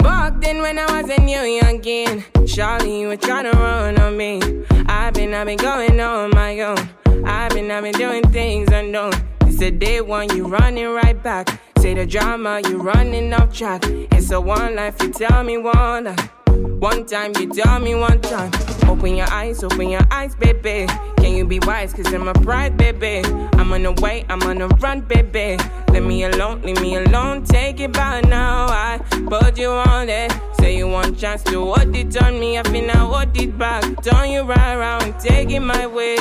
Back 0.00 0.40
then 0.40 0.62
when 0.62 0.78
I 0.78 0.86
was 1.02 1.10
a 1.10 1.20
new 1.20 1.38
youngin', 1.38 2.22
Charlie, 2.46 3.00
you 3.00 3.08
were 3.08 3.16
tryna 3.16 3.52
run 3.54 3.98
on 3.98 4.16
me. 4.16 4.40
I've 4.86 5.14
been, 5.14 5.34
I've 5.34 5.46
been 5.46 5.58
going 5.58 5.98
on 6.00 6.30
my 6.30 6.60
own. 6.60 6.78
I've 7.24 7.50
been, 7.50 7.68
I've 7.72 7.82
been 7.82 7.92
doing 7.94 8.22
things 8.30 8.68
unknown. 8.70 9.14
It's 9.40 9.60
a 9.60 9.72
day 9.72 10.00
one, 10.00 10.28
you 10.36 10.46
running 10.46 10.90
right 10.90 11.20
back. 11.20 11.60
Say 11.78 11.94
the 11.94 12.06
drama, 12.06 12.60
you 12.68 12.78
running 12.78 13.32
off 13.32 13.52
track. 13.52 13.82
It's 13.84 14.30
a 14.30 14.40
one 14.40 14.76
life, 14.76 15.02
you 15.02 15.10
tell 15.12 15.42
me 15.42 15.58
one 15.58 16.04
life. 16.04 16.30
One 16.46 17.04
time, 17.04 17.32
you 17.40 17.52
tell 17.52 17.80
me 17.80 17.96
one 17.96 18.20
time. 18.20 18.52
Open 18.88 19.16
your 19.16 19.28
eyes, 19.30 19.64
open 19.64 19.88
your 19.88 20.06
eyes, 20.10 20.34
baby. 20.36 20.86
Can 21.18 21.34
you 21.34 21.44
be 21.44 21.58
wise? 21.60 21.92
Cause 21.92 22.12
I'm 22.14 22.28
a 22.28 22.34
pride, 22.34 22.76
baby. 22.76 23.22
I'm 23.54 23.72
on 23.72 23.82
the 23.82 23.92
way, 24.00 24.24
I'm 24.28 24.42
on 24.42 24.58
the 24.58 24.68
run, 24.68 25.00
baby. 25.00 25.58
Leave 25.90 26.04
me 26.04 26.24
alone, 26.24 26.62
leave 26.62 26.80
me 26.80 26.96
alone. 26.96 27.44
Take 27.44 27.80
it 27.80 27.92
by 27.92 28.20
now. 28.22 28.66
I 28.68 28.98
put 29.26 29.58
you 29.58 29.70
on 29.70 30.08
it. 30.08 30.32
Say 30.60 30.76
you 30.76 30.86
want 30.86 31.18
chance 31.18 31.42
to 31.44 31.64
hold 31.64 31.96
it 31.96 32.22
on 32.22 32.38
me. 32.38 32.58
I 32.58 32.62
feel 32.62 32.86
now 32.86 33.12
hold 33.12 33.36
it 33.36 33.58
back. 33.58 33.82
Turn 34.02 34.30
you 34.30 34.42
right 34.42 34.74
around, 34.74 35.18
take 35.20 35.50
it 35.50 35.60
my 35.60 35.86
way. 35.86 36.16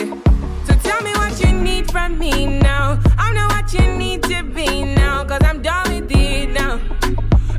So 0.66 0.74
tell 0.84 1.02
me 1.04 1.12
what 1.14 1.40
you 1.44 1.52
need 1.54 1.92
from 1.92 2.18
me 2.18 2.48
now. 2.48 3.00
I 3.18 3.34
know 3.34 3.48
what 3.48 3.72
you 3.74 3.96
need 3.96 4.24
to 4.24 4.44
be 4.44 4.84
now. 4.84 5.24
Cause 5.24 5.42
I'm 5.44 5.62
done 5.62 5.94
with 5.94 6.12
it 6.12 6.50
now. 6.52 6.82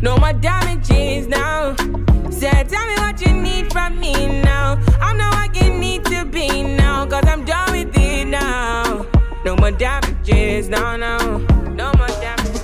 No 0.03 0.17
more 0.19 0.33
damages 0.33 1.29
now. 1.29 1.77
Say, 2.37 2.51
tell 2.65 2.87
me 2.87 2.95
what 2.97 3.19
you 3.25 3.33
need 3.33 3.73
from 3.73 3.99
me 3.99 4.13
now. 4.43 4.79
I 5.01 5.15
know 5.15 5.31
what 5.31 5.57
you 5.57 5.73
need 5.73 6.05
to 6.05 6.27
be 6.27 6.63
now. 6.63 7.07
Cause 7.07 7.25
I'm 7.27 7.47
done 7.47 7.73
with 7.73 7.97
it 7.97 8.27
now. 8.27 9.07
No 9.43 9.57
more 9.57 9.71
damages, 9.71 10.69
no, 10.69 10.97
no. 10.97 11.39
No 11.71 11.93
more 11.97 12.09
damages. 12.21 12.61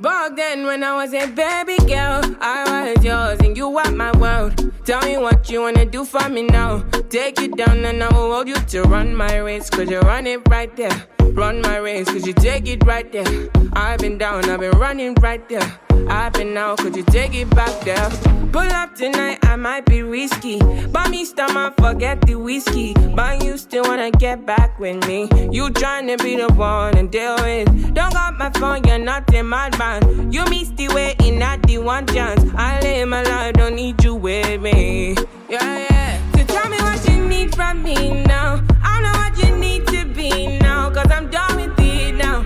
Back 0.00 0.34
then, 0.34 0.64
when 0.64 0.82
I 0.82 0.94
was 0.96 1.12
a 1.12 1.26
baby 1.26 1.76
girl, 1.86 2.22
I 2.40 2.94
was 2.94 3.04
yours 3.04 3.38
and 3.40 3.54
you 3.54 3.68
were 3.68 3.90
my 3.90 4.16
world. 4.16 4.72
Tell 4.86 5.02
me 5.02 5.18
what 5.18 5.50
you 5.50 5.60
wanna 5.60 5.84
do 5.84 6.06
for 6.06 6.26
me 6.30 6.44
now. 6.44 6.78
Take 7.10 7.38
it 7.42 7.54
down 7.54 7.84
and 7.84 8.02
I 8.02 8.08
will 8.08 8.32
hold 8.32 8.48
you 8.48 8.54
to 8.54 8.82
run 8.84 9.14
my 9.14 9.36
race. 9.36 9.68
Cause 9.68 9.90
you 9.90 10.00
run 10.00 10.26
it 10.26 10.40
right 10.48 10.74
there. 10.74 11.06
Run 11.34 11.60
my 11.60 11.76
race, 11.76 12.06
cause 12.06 12.26
you 12.26 12.32
take 12.32 12.66
it 12.66 12.82
right 12.86 13.12
there. 13.12 13.50
I've 13.74 14.00
been 14.00 14.16
down, 14.16 14.48
I've 14.48 14.60
been 14.60 14.78
running 14.78 15.14
right 15.16 15.46
there. 15.50 15.78
I've 16.08 16.32
been 16.32 16.56
out, 16.56 16.78
could 16.78 16.96
you 16.96 17.02
take 17.04 17.34
it 17.34 17.50
back 17.50 17.80
there? 17.80 18.10
Pull 18.52 18.70
up 18.72 18.94
tonight, 18.94 19.38
I 19.42 19.56
might 19.56 19.86
be 19.86 20.02
risky. 20.02 20.58
But 20.88 21.10
me 21.10 21.24
stomach, 21.24 21.74
forget 21.78 22.20
the 22.22 22.34
whiskey. 22.34 22.94
But 23.14 23.42
you 23.42 23.56
still 23.56 23.84
wanna 23.84 24.10
get 24.10 24.44
back 24.44 24.78
with 24.78 25.06
me. 25.08 25.28
You 25.50 25.70
trying 25.70 26.06
to 26.08 26.22
be 26.22 26.36
the 26.36 26.52
one 26.52 26.96
and 26.98 27.10
deal 27.10 27.36
with. 27.36 27.94
Don't 27.94 28.12
got 28.12 28.36
my 28.38 28.50
phone, 28.50 28.84
you're 28.84 28.98
not 28.98 29.32
in 29.32 29.46
my 29.46 29.70
band. 29.70 30.34
You 30.34 30.44
miss 30.46 30.68
the 30.70 30.88
waiting 30.88 31.42
at 31.42 31.62
the 31.62 31.78
one 31.78 32.06
chance. 32.06 32.44
I 32.54 32.80
live 32.80 33.08
my 33.08 33.22
life, 33.22 33.54
don't 33.54 33.74
need 33.74 34.02
you 34.04 34.14
with 34.14 34.60
me. 34.60 35.16
Yeah, 35.48 35.86
yeah. 35.90 36.32
So 36.36 36.44
tell 36.44 36.68
me 36.68 36.76
what 36.78 37.08
you 37.08 37.26
need 37.26 37.54
from 37.54 37.82
me 37.82 38.22
now. 38.24 38.62
I 38.82 39.00
know 39.02 39.12
what 39.12 39.38
you 39.38 39.56
need 39.56 39.86
to 39.88 40.04
be 40.06 40.58
now. 40.58 40.90
Cause 40.90 41.10
I'm 41.10 41.30
done 41.30 41.56
with 41.56 41.78
it 41.78 42.14
now. 42.16 42.44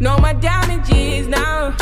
No 0.00 0.18
more 0.18 0.34
damages 0.34 1.28
now. 1.28 1.76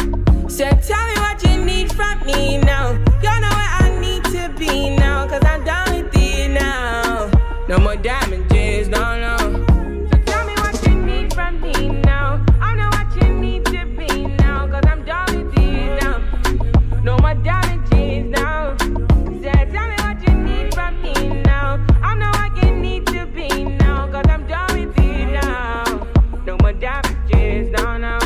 So 0.48 0.64
tell 0.80 1.06
me 1.06 1.14
what 1.20 1.42
you 1.44 1.62
need 1.64 1.92
from 1.92 2.24
me 2.26 2.56
now. 2.58 2.92
You 3.22 3.40
know 3.42 3.52
where 3.58 3.72
I 3.80 3.98
need 4.00 4.24
to 4.24 4.52
be 4.58 4.90
now. 4.96 5.28
Cause 5.28 5.44
I'm 5.44 5.62
done 5.62 5.94
with 5.94 6.16
it 6.16 6.48
now. 6.48 7.30
No 7.68 7.78
more 7.78 7.96
damages, 7.96 8.88
no, 8.88 9.20
no. 9.20 9.36
So 10.10 10.18
tell 10.24 10.46
me 10.46 10.54
what 10.54 10.86
you 10.86 10.94
need 10.94 11.34
from 11.34 11.60
me 11.60 11.88
now. 12.00 12.44
I 12.60 12.74
know 12.74 12.88
what 12.88 13.14
you 13.22 13.28
need 13.34 13.66
to 13.66 13.84
be 13.96 14.26
now. 14.42 14.66
Cause 14.66 14.84
I'm 14.86 15.04
done 15.04 15.36
with 15.36 15.58
it 15.58 16.02
now. 16.02 17.02
No 17.02 17.18
more 17.18 17.34
damages 17.34 18.24
now. 18.24 18.76
So 18.78 19.52
tell 19.52 19.88
me 19.88 19.96
what 20.02 20.26
you 20.26 20.34
need 20.34 20.74
from 20.74 21.00
me 21.02 21.42
now. 21.42 21.84
I 22.02 22.14
know 22.14 22.30
what 22.30 22.64
you 22.64 22.72
need 22.74 23.06
to 23.08 23.26
be 23.26 23.64
now. 23.64 24.10
Cause 24.10 24.24
I'm 24.28 24.46
done 24.46 24.80
with 24.80 24.98
it 24.98 25.26
now. 25.26 25.84
No 26.46 26.56
more 26.62 26.72
damages, 26.72 27.70
no. 27.70 27.98
No 27.98 28.17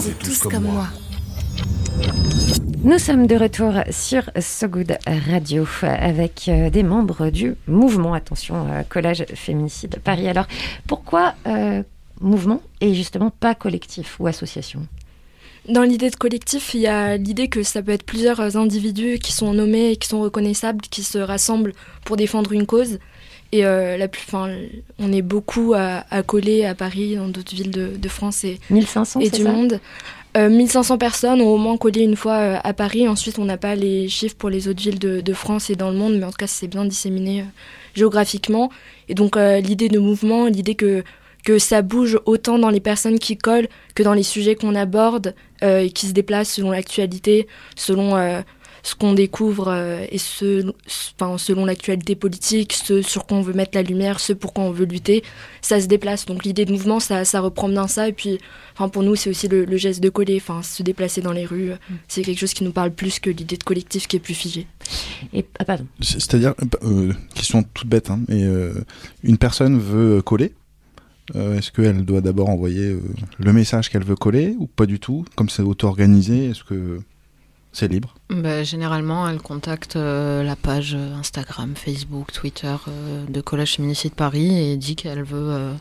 Faisez 0.00 0.14
tous 0.14 0.38
comme 0.48 0.64
moi. 0.64 0.86
Nous 2.82 2.98
sommes 2.98 3.26
de 3.26 3.36
retour 3.36 3.74
sur 3.90 4.22
So 4.40 4.66
Good 4.66 4.96
Radio 5.28 5.66
avec 5.82 6.48
euh, 6.48 6.70
des 6.70 6.82
membres 6.82 7.28
du 7.28 7.54
mouvement, 7.66 8.14
attention, 8.14 8.66
euh, 8.70 8.82
collage 8.82 9.26
féminicide 9.34 9.98
Paris. 10.02 10.26
Alors, 10.26 10.46
pourquoi 10.86 11.34
euh, 11.46 11.82
mouvement 12.18 12.62
et 12.80 12.94
justement 12.94 13.28
pas 13.28 13.54
collectif 13.54 14.18
ou 14.18 14.26
association? 14.26 14.86
Dans 15.68 15.82
l'idée 15.82 16.08
de 16.08 16.16
collectif, 16.16 16.72
il 16.72 16.80
y 16.80 16.86
a 16.86 17.18
l'idée 17.18 17.48
que 17.48 17.62
ça 17.62 17.82
peut 17.82 17.92
être 17.92 18.06
plusieurs 18.06 18.56
individus 18.56 19.18
qui 19.18 19.32
sont 19.32 19.52
nommés 19.52 19.90
et 19.90 19.96
qui 19.96 20.08
sont 20.08 20.22
reconnaissables, 20.22 20.80
qui 20.80 21.02
se 21.02 21.18
rassemblent 21.18 21.74
pour 22.06 22.16
défendre 22.16 22.52
une 22.52 22.64
cause. 22.64 23.00
Et 23.52 23.66
euh, 23.66 23.96
la 23.96 24.06
plus, 24.08 24.22
fin, 24.22 24.48
on 24.98 25.12
est 25.12 25.22
beaucoup 25.22 25.74
à, 25.74 26.04
à 26.10 26.22
coller 26.22 26.64
à 26.64 26.74
Paris, 26.74 27.16
dans 27.16 27.28
d'autres 27.28 27.54
villes 27.54 27.70
de, 27.70 27.96
de 27.96 28.08
France 28.08 28.44
et, 28.44 28.60
1500, 28.70 29.20
et 29.20 29.24
c'est 29.24 29.36
du 29.36 29.42
ça 29.42 29.52
monde. 29.52 29.80
Euh, 30.36 30.48
1500 30.48 30.98
personnes 30.98 31.40
ont 31.40 31.48
au 31.48 31.58
moins 31.58 31.76
collé 31.76 32.02
une 32.02 32.14
fois 32.14 32.36
euh, 32.36 32.56
à 32.62 32.72
Paris. 32.72 33.08
Ensuite, 33.08 33.40
on 33.40 33.44
n'a 33.44 33.56
pas 33.56 33.74
les 33.74 34.08
chiffres 34.08 34.36
pour 34.36 34.48
les 34.48 34.68
autres 34.68 34.80
villes 34.80 35.00
de, 35.00 35.20
de 35.20 35.32
France 35.32 35.70
et 35.70 35.74
dans 35.74 35.90
le 35.90 35.96
monde, 35.96 36.16
mais 36.18 36.24
en 36.24 36.30
tout 36.30 36.36
cas, 36.36 36.46
c'est 36.46 36.68
bien 36.68 36.84
disséminé 36.84 37.40
euh, 37.40 37.44
géographiquement. 37.94 38.70
Et 39.08 39.14
donc, 39.14 39.36
euh, 39.36 39.58
l'idée 39.58 39.88
de 39.88 39.98
mouvement, 39.98 40.46
l'idée 40.46 40.76
que 40.76 41.02
que 41.44 41.58
ça 41.58 41.82
bouge 41.82 42.18
autant 42.26 42.58
dans 42.58 42.70
les 42.70 42.80
personnes 42.80 43.18
qui 43.18 43.36
collent 43.36 43.68
que 43.94 44.02
dans 44.02 44.12
les 44.12 44.22
sujets 44.22 44.54
qu'on 44.54 44.74
aborde 44.74 45.34
euh, 45.62 45.80
et 45.80 45.90
qui 45.90 46.06
se 46.06 46.12
déplacent 46.12 46.52
selon 46.52 46.70
l'actualité, 46.70 47.46
selon 47.76 48.16
euh, 48.16 48.42
ce 48.82 48.94
qu'on 48.94 49.12
découvre 49.12 49.68
euh, 49.68 50.04
et 50.10 50.18
ce, 50.18 50.72
enfin, 51.20 51.36
selon 51.38 51.64
l'actualité 51.64 52.14
politique, 52.14 52.72
ce 52.72 53.02
sur 53.02 53.26
quoi 53.26 53.38
on 53.38 53.42
veut 53.42 53.52
mettre 53.52 53.72
la 53.74 53.82
lumière, 53.82 54.20
ce 54.20 54.32
pour 54.32 54.52
quoi 54.54 54.64
on 54.64 54.70
veut 54.70 54.84
lutter, 54.86 55.22
ça 55.62 55.80
se 55.80 55.86
déplace. 55.86 56.26
Donc 56.26 56.44
l'idée 56.44 56.64
de 56.64 56.72
mouvement, 56.72 57.00
ça, 57.00 57.24
ça 57.24 57.40
reprend 57.40 57.68
bien 57.68 57.86
ça. 57.88 58.08
Et 58.08 58.12
puis, 58.12 58.38
enfin, 58.74 58.88
pour 58.88 59.02
nous, 59.02 59.16
c'est 59.16 59.30
aussi 59.30 59.48
le, 59.48 59.64
le 59.64 59.76
geste 59.76 60.00
de 60.02 60.08
coller, 60.08 60.36
enfin, 60.36 60.62
se 60.62 60.82
déplacer 60.82 61.20
dans 61.20 61.32
les 61.32 61.44
rues. 61.46 61.72
C'est 62.08 62.22
quelque 62.22 62.38
chose 62.38 62.54
qui 62.54 62.64
nous 62.64 62.72
parle 62.72 62.90
plus 62.90 63.20
que 63.20 63.30
l'idée 63.30 63.56
de 63.56 63.64
collectif 63.64 64.06
qui 64.08 64.16
est 64.16 64.20
plus 64.20 64.34
figée. 64.34 64.66
Et, 65.32 65.44
ah, 65.58 65.64
pardon. 65.64 65.86
C'est- 66.00 66.20
C'est-à-dire, 66.20 66.54
euh, 66.84 67.12
question 67.34 67.62
toute 67.74 67.88
bête, 67.88 68.10
hein, 68.10 68.20
mais 68.28 68.44
euh, 68.44 68.72
une 69.22 69.36
personne 69.38 69.78
veut 69.78 70.22
coller. 70.22 70.52
euh, 71.36 71.58
Est-ce 71.58 71.70
qu'elle 71.70 72.04
doit 72.04 72.20
d'abord 72.20 72.48
envoyer 72.48 72.86
euh, 72.92 73.00
le 73.38 73.52
message 73.52 73.90
qu'elle 73.90 74.04
veut 74.04 74.16
coller 74.16 74.54
ou 74.58 74.66
pas 74.66 74.86
du 74.86 74.98
tout 74.98 75.24
Comme 75.36 75.48
c'est 75.48 75.62
auto-organisé, 75.62 76.46
est-ce 76.46 76.64
que 76.64 77.00
c'est 77.72 77.88
libre 77.88 78.14
Bah, 78.30 78.62
généralement, 78.64 79.28
elle 79.28 79.38
contacte 79.40 79.96
euh, 79.96 80.42
la 80.42 80.56
page 80.56 80.94
euh, 80.94 81.14
Instagram, 81.14 81.74
Facebook, 81.76 82.32
Twitter 82.32 82.74
euh, 82.88 83.24
de 83.28 83.40
Collage 83.40 83.76
Féminicide 83.76 84.14
Paris 84.14 84.58
et 84.72 84.76
dit 84.76 84.96
qu'elle 84.96 85.22
veut 85.22 85.50
euh, 85.52 85.72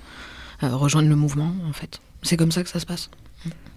euh, 0.64 0.76
rejoindre 0.76 1.10
le 1.10 1.16
mouvement, 1.16 1.52
en 1.68 1.74
fait. 1.74 2.00
C'est 2.22 2.38
comme 2.38 2.52
ça 2.52 2.64
que 2.64 2.70
ça 2.70 2.80
se 2.80 2.86
passe. 2.86 3.10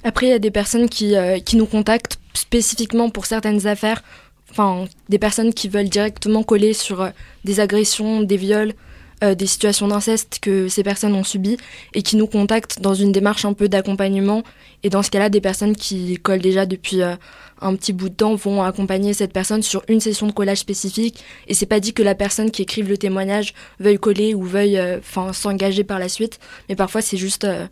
Après, 0.04 0.26
il 0.26 0.30
y 0.30 0.34
a 0.34 0.38
des 0.38 0.50
personnes 0.50 0.88
qui, 0.88 1.16
euh, 1.16 1.38
qui 1.38 1.56
nous 1.56 1.66
contactent 1.66 2.18
spécifiquement 2.34 3.08
pour 3.08 3.26
certaines 3.26 3.66
affaires. 3.66 4.02
Enfin, 4.50 4.86
des 5.08 5.18
personnes 5.18 5.54
qui 5.54 5.68
veulent 5.68 5.88
directement 5.88 6.42
coller 6.42 6.72
sur 6.74 7.00
euh, 7.02 7.10
des 7.44 7.60
agressions, 7.60 8.20
des 8.20 8.36
viols, 8.36 8.74
euh, 9.22 9.34
des 9.36 9.46
situations 9.46 9.86
d'inceste 9.88 10.40
que 10.42 10.68
ces 10.68 10.82
personnes 10.82 11.14
ont 11.14 11.22
subies 11.24 11.56
et 11.94 12.02
qui 12.02 12.16
nous 12.16 12.26
contactent 12.26 12.80
dans 12.82 12.94
une 12.94 13.12
démarche 13.12 13.44
un 13.44 13.52
peu 13.54 13.68
d'accompagnement. 13.68 14.42
Et 14.82 14.90
dans 14.90 15.02
ce 15.02 15.10
cas-là, 15.10 15.28
des 15.30 15.40
personnes 15.40 15.76
qui 15.76 16.16
collent 16.18 16.40
déjà 16.42 16.66
depuis 16.66 17.00
euh, 17.02 17.14
un 17.62 17.74
petit 17.76 17.92
bout 17.92 18.08
de 18.08 18.14
temps 18.14 18.34
vont 18.34 18.62
accompagner 18.62 19.14
cette 19.14 19.32
personne 19.32 19.62
sur 19.62 19.82
une 19.88 20.00
session 20.00 20.26
de 20.26 20.32
collage 20.32 20.58
spécifique. 20.58 21.24
Et 21.46 21.54
c'est 21.54 21.66
pas 21.66 21.80
dit 21.80 21.92
que 21.92 22.02
la 22.02 22.14
personne 22.14 22.50
qui 22.50 22.62
écrive 22.62 22.88
le 22.88 22.98
témoignage 22.98 23.54
veuille 23.80 23.98
coller 23.98 24.34
ou 24.34 24.42
veuille 24.42 24.78
euh, 24.78 24.98
enfin 24.98 25.32
s'engager 25.32 25.84
par 25.84 25.98
la 25.98 26.08
suite. 26.08 26.38
Mais 26.68 26.76
parfois, 26.76 27.02
c'est 27.02 27.16
juste 27.16 27.44
euh, 27.44 27.66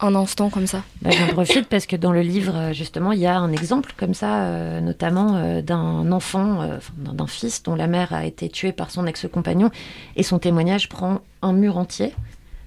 un 0.00 0.14
instant 0.14 0.50
comme 0.50 0.66
ça. 0.66 0.82
Bah, 1.02 1.10
J'en 1.10 1.28
profite 1.28 1.68
parce 1.68 1.86
que 1.86 1.96
dans 1.96 2.12
le 2.12 2.22
livre, 2.22 2.54
euh, 2.56 2.72
justement, 2.72 3.12
il 3.12 3.20
y 3.20 3.26
a 3.26 3.38
un 3.38 3.52
exemple 3.52 3.92
comme 3.96 4.14
ça, 4.14 4.80
notamment 4.80 5.60
d'un 5.62 6.10
enfant, 6.12 6.78
d'un 6.96 7.26
fils 7.26 7.62
dont 7.62 7.74
la 7.74 7.86
mère 7.86 8.12
a 8.12 8.24
été 8.26 8.48
tuée 8.48 8.72
par 8.72 8.90
son 8.90 9.06
ex-compagnon 9.06 9.70
et 10.16 10.22
son 10.22 10.38
témoignage 10.38 10.88
prend 10.88 11.20
un 11.42 11.52
mur 11.52 11.78
entier. 11.78 12.12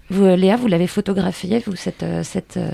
Vous, 0.09 0.23
euh, 0.23 0.35
Léa, 0.37 0.55
vous 0.55 0.67
l'avez 0.67 0.87
photographié, 0.87 1.61
vous, 1.65 1.75
cette, 1.75 2.03
euh, 2.03 2.23
cette, 2.23 2.55
euh, 2.57 2.71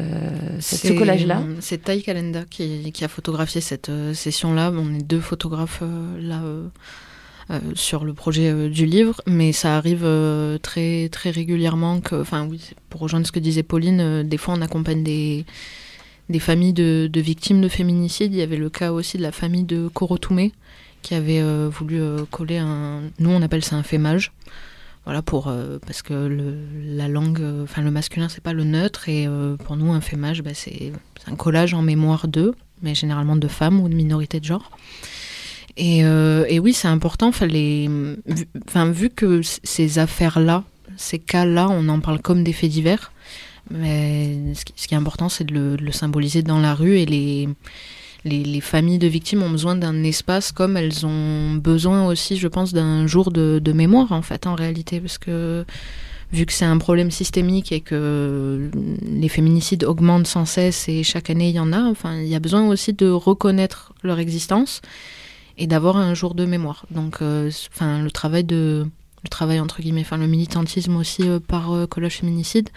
cette- 0.59 0.79
ce 0.81 0.87
C'est- 0.89 0.95
collage-là 0.95 1.41
C'est 1.61 1.83
Tai 1.83 2.01
Kalenda 2.01 2.43
qui, 2.49 2.91
qui 2.91 3.03
a 3.03 3.07
photographié 3.07 3.59
cette 3.59 3.89
euh, 3.89 4.13
session-là. 4.13 4.71
On 4.75 4.93
est 4.93 5.01
deux 5.01 5.19
photographes 5.19 5.79
euh, 5.81 6.21
là 6.21 6.41
euh, 6.43 6.67
euh, 7.49 7.59
sur 7.73 8.05
le 8.05 8.13
projet 8.13 8.49
euh, 8.51 8.69
du 8.69 8.85
livre, 8.85 9.19
mais 9.25 9.51
ça 9.51 9.77
arrive 9.77 10.03
euh, 10.03 10.59
très 10.59 11.09
très 11.09 11.31
régulièrement. 11.31 12.01
Que, 12.01 12.21
enfin 12.21 12.45
oui, 12.47 12.69
pour 12.89 13.01
rejoindre 13.01 13.25
ce 13.25 13.31
que 13.31 13.39
disait 13.39 13.63
Pauline, 13.63 13.99
euh, 13.99 14.23
des 14.23 14.37
fois 14.37 14.53
on 14.57 14.61
accompagne 14.61 15.03
des 15.03 15.45
des 16.29 16.39
familles 16.39 16.71
de, 16.73 17.09
de 17.11 17.19
victimes 17.19 17.61
de 17.61 17.67
féminicide. 17.67 18.31
Il 18.33 18.37
y 18.39 18.43
avait 18.43 18.55
le 18.57 18.69
cas 18.69 18.91
aussi 18.91 19.17
de 19.17 19.23
la 19.23 19.31
famille 19.31 19.63
de 19.65 19.87
Korotoumé 19.87 20.51
qui 21.01 21.15
avait 21.15 21.41
euh, 21.41 21.67
voulu 21.69 21.99
euh, 21.99 22.19
coller 22.31 22.59
un. 22.59 23.01
Nous 23.19 23.29
on 23.31 23.41
appelle 23.41 23.63
ça 23.63 23.75
un 23.75 23.83
fémage. 23.83 24.31
Voilà 25.05 25.21
pour 25.21 25.49
euh, 25.49 25.79
parce 25.85 26.01
que 26.01 26.13
le, 26.13 26.55
la 26.95 27.07
langue, 27.07 27.41
euh, 27.41 27.63
enfin 27.63 27.81
le 27.81 27.91
masculin 27.91 28.29
c'est 28.29 28.43
pas 28.43 28.53
le 28.53 28.63
neutre 28.63 29.09
et 29.09 29.27
euh, 29.27 29.57
pour 29.57 29.75
nous 29.75 29.91
un 29.91 29.99
fémage 29.99 30.41
bah, 30.41 30.53
c'est 30.53 30.93
un 31.27 31.35
collage 31.35 31.73
en 31.73 31.81
mémoire 31.81 32.27
d'eux. 32.29 32.55
mais 32.81 32.95
généralement 32.95 33.35
de 33.35 33.47
femmes 33.49 33.81
ou 33.81 33.89
de 33.89 33.95
minorités 33.95 34.39
de 34.39 34.45
genre. 34.45 34.71
Et, 35.75 36.05
oui, 36.59 36.71
c'est 36.73 36.87
important. 36.87 37.31
Fallait, 37.31 37.89
vu, 38.27 38.45
vu 38.91 39.09
que 39.09 39.41
ces 39.41 39.97
affaires-là, 39.97 40.63
ces 40.97 41.17
cas-là, 41.17 41.67
on 41.71 41.89
en 41.89 41.99
parle 41.99 42.21
comme 42.21 42.43
des 42.43 42.53
faits 42.53 42.69
divers. 42.69 43.11
Mais 43.71 44.53
ce 44.53 44.65
qui, 44.65 44.93
est 44.93 44.97
important, 44.97 45.29
c'est 45.29 45.45
de 45.45 45.75
de 45.75 45.83
le 45.83 45.91
symboliser 45.91 46.43
dans 46.43 46.59
la 46.59 46.75
rue 46.75 46.99
et 46.99 47.07
les, 47.07 47.49
les, 48.25 48.43
les, 48.43 48.61
familles 48.61 48.99
de 48.99 49.07
victimes 49.07 49.43
ont 49.43 49.49
besoin 49.49 49.75
d'un 49.75 50.03
espace 50.03 50.51
comme 50.51 50.77
elles 50.77 51.05
ont 51.05 51.55
besoin 51.55 52.07
aussi, 52.07 52.37
je 52.37 52.47
pense, 52.47 52.73
d'un 52.73 53.07
jour 53.07 53.31
de, 53.31 53.59
de, 53.59 53.73
mémoire 53.73 54.11
en 54.11 54.21
fait, 54.21 54.47
en 54.47 54.55
réalité, 54.55 54.99
parce 54.99 55.17
que 55.17 55.65
vu 56.31 56.45
que 56.45 56.53
c'est 56.53 56.65
un 56.65 56.77
problème 56.77 57.11
systémique 57.11 57.71
et 57.71 57.81
que 57.81 58.71
les 59.03 59.29
féminicides 59.29 59.83
augmentent 59.83 60.27
sans 60.27 60.45
cesse 60.45 60.89
et 60.89 61.03
chaque 61.03 61.29
année 61.29 61.49
il 61.49 61.55
y 61.55 61.59
en 61.59 61.71
a, 61.71 61.81
enfin, 61.81 62.17
il 62.17 62.27
y 62.27 62.35
a 62.35 62.39
besoin 62.39 62.67
aussi 62.67 62.93
de 62.93 63.09
reconnaître 63.09 63.93
leur 64.03 64.19
existence 64.19 64.81
et 65.57 65.67
d'avoir 65.67 65.97
un 65.97 66.15
jour 66.15 66.33
de 66.33 66.45
mémoire. 66.45 66.85
Donc, 66.89 67.21
euh, 67.21 67.51
enfin, 67.71 68.01
le 68.01 68.09
travail 68.09 68.43
de, 68.43 68.87
le 69.23 69.29
travail 69.29 69.59
entre 69.59 69.81
guillemets, 69.81 70.01
enfin, 70.01 70.17
le 70.17 70.27
militantisme 70.27 70.95
aussi 70.95 71.27
euh, 71.27 71.39
par 71.39 71.71
euh, 71.71 71.87
collage 71.87 72.17
féminicide, 72.17 72.69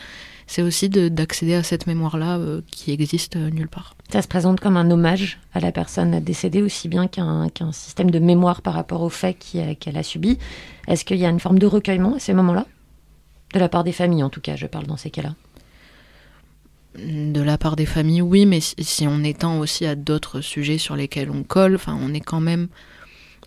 c'est 0.47 0.63
aussi 0.63 0.89
d'accéder 0.89 1.55
à 1.55 1.65
cette 1.65 1.89
mémoire-là 1.89 2.39
euh, 2.39 2.61
qui 2.71 2.93
existe 2.93 3.35
nulle 3.37 3.69
part. 3.69 3.97
Ça 4.13 4.23
se 4.23 4.29
présente 4.29 4.61
comme 4.61 4.77
un 4.77 4.91
hommage 4.91 5.41
à 5.53 5.61
la 5.61 5.73
personne 5.73 6.21
décédée 6.21 6.63
aussi 6.63 6.89
bien 6.89 7.09
qu'un 7.09 7.49
qu 7.49 7.65
système 7.73 8.13
de 8.13 8.21
mémoire 8.21 8.63
par 8.63 8.75
rapport 8.75 9.03
aux 9.03 9.09
faits 9.09 9.37
qu'elle 9.39 9.77
qu 9.77 9.91
a 9.91 10.03
subis. 10.05 10.39
Est-ce 10.87 11.05
qu'il 11.05 11.19
y 11.19 11.27
a 11.27 11.31
une 11.31 11.41
forme 11.41 11.59
de 11.59 11.67
recueillement 11.67 12.15
à 12.15 12.19
ces 12.21 12.33
moments-là? 12.33 12.67
De 13.55 13.59
la 13.59 13.69
part 13.69 13.83
des 13.83 13.93
familles 13.93 14.23
en 14.23 14.31
tout 14.31 14.41
cas, 14.41 14.55
je 14.55 14.67
parle 14.67 14.87
dans 14.87 14.97
ces 14.97 15.11
cas-là. 15.11 15.35
De 16.97 17.43
la 17.43 17.59
part 17.59 17.77
des 17.77 17.85
familles, 17.85 18.23
oui, 18.23 18.47
mais 18.47 18.61
si, 18.61 18.75
si 18.81 19.07
on 19.07 19.23
étend 19.25 19.59
aussi 19.59 19.85
à 19.85 19.97
d'autres 19.97 20.41
sujets 20.41 20.79
sur 20.79 20.97
lesquels 20.97 21.31
on 21.31 21.43
colle, 21.43 21.75
enfin, 21.75 21.99
on 22.01 22.15
est 22.15 22.21
quand 22.21 22.41
même 22.41 22.69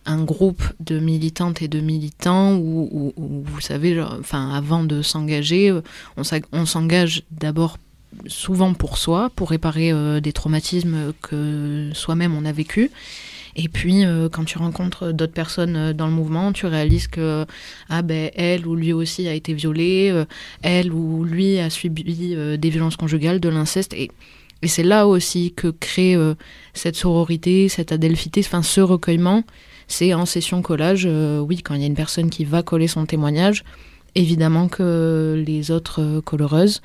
un 0.06 0.24
groupe 0.24 0.64
de 0.80 1.00
militantes 1.00 1.62
et 1.62 1.68
de 1.68 1.80
militants 1.80 2.56
où, 2.56 3.14
vous 3.18 3.62
savez, 3.62 4.02
enfin, 4.02 4.52
avant 4.54 4.84
de 4.84 5.02
s'engager, 5.02 5.74
on 6.18 6.66
s'engage 6.66 7.24
d'abord 7.32 7.78
souvent 8.28 8.74
pour 8.74 8.98
soi, 8.98 9.30
pour 9.36 9.52
réparer 9.52 9.92
euh, 9.92 10.20
des 10.20 10.34
traumatismes 10.34 11.14
que 11.22 11.92
soi-même 11.94 12.36
on 12.36 12.44
a 12.44 12.52
vécu. 12.52 12.90
Et 13.56 13.68
puis, 13.68 14.06
euh, 14.06 14.30
quand 14.30 14.46
tu 14.46 14.58
rencontres 14.58 15.12
d'autres 15.12 15.34
personnes 15.34 15.76
euh, 15.76 15.94
dans 15.94 16.08
le 16.08 16.14
mouvement, 16.14 16.54
tu 16.54 16.66
réalises 16.66 17.08
que 17.08 17.46
ah 17.90 18.02
ben 18.02 18.32
elle 18.36 18.66
ou 18.68 18.76
lui 18.76 18.94
aussi 18.94 19.28
a 19.28 19.34
été 19.34 19.54
violé, 19.54 20.10
euh, 20.12 20.26
elle 20.62 20.94
ou 20.94 21.24
lui 21.24 21.60
a 21.60 21.70
subi 21.70 22.04
des 22.58 22.70
violences 22.70 22.96
conjugales, 22.96 23.40
de 23.40 23.50
l'inceste. 23.50 23.94
Et, 23.94 24.12
c'est 24.64 24.84
là 24.84 25.08
aussi 25.08 25.54
que 25.56 25.70
crée 25.70 26.18
cette 26.74 26.98
sororité, 26.98 27.70
cette 27.70 27.94
adelphité, 27.94 28.42
enfin 28.44 28.62
ce 28.62 28.82
recueillement. 28.82 29.44
C'est 29.90 30.14
en 30.14 30.26
session 30.26 30.62
collage, 30.62 31.04
euh, 31.06 31.40
oui, 31.40 31.62
quand 31.62 31.74
il 31.74 31.82
y 31.82 31.84
a 31.84 31.88
une 31.88 31.96
personne 31.96 32.30
qui 32.30 32.46
va 32.46 32.64
coller 32.64 32.88
son 32.88 33.06
témoignage, 33.06 33.66
évidemment 34.16 34.70
que 34.70 35.44
les 35.46 35.72
autres 35.72 36.22
coloreuses 36.22 36.82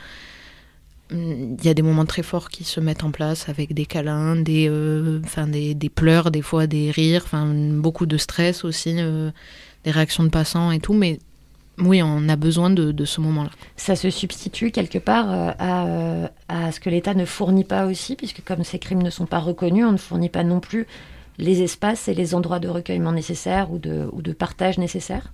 il 1.11 1.63
y 1.63 1.69
a 1.69 1.75
des 1.75 1.83
moments 1.83 2.07
très 2.07 2.23
forts 2.23 2.49
qui 2.49 2.65
se 2.65 2.81
mettent 2.81 3.05
en 3.05 3.11
place 3.11 3.49
avec 3.49 3.75
des 3.75 3.87
câlins, 3.87 4.37
des, 4.37 4.69
euh, 4.69 5.21
des, 5.47 5.89
pleurs, 5.89 6.31
des 6.31 6.43
fois 6.43 6.67
des 6.67 6.91
rires, 6.91 7.27
beaucoup 7.73 8.07
de 8.07 8.17
stress 8.17 8.65
aussi, 8.65 8.97
euh, 8.99 9.31
des 9.85 9.91
réactions 9.91 10.25
de 10.25 10.31
passants 10.31 10.71
et 10.71 10.81
tout. 10.81 10.95
Mais 10.95 11.19
oui, 11.79 12.03
on 12.03 12.29
a 12.29 12.37
besoin 12.37 12.71
de, 12.71 13.05
ce 13.05 13.21
moment-là. 13.21 13.51
Ça 13.77 13.97
se 13.97 14.11
substitue 14.11 14.71
quelque 14.71 14.99
part 14.99 15.27
euh, 15.31 16.27
à 16.49 16.73
ce 16.73 16.81
que 16.81 16.89
l'État 16.89 17.15
ne 17.15 17.25
fournit 17.25 17.65
pas 17.65 17.87
aussi, 17.87 18.17
puisque 18.17 18.43
comme 18.43 18.65
ces 18.65 18.79
crimes 18.79 19.03
ne 19.03 19.11
sont 19.11 19.27
pas 19.27 19.41
reconnus, 19.41 19.85
on 19.85 19.93
ne 19.93 19.99
fournit 19.99 20.31
pas 20.31 20.45
non 20.45 20.61
plus 20.61 20.87
les 21.38 21.62
espaces 21.62 22.09
et 22.09 22.14
les 22.14 22.35
endroits 22.35 22.59
de 22.59 22.69
recueillement 22.69 23.12
nécessaires 23.12 23.73
ou 23.73 23.79
de, 23.79 24.33
partage 24.33 24.79
nécessaires 24.79 25.33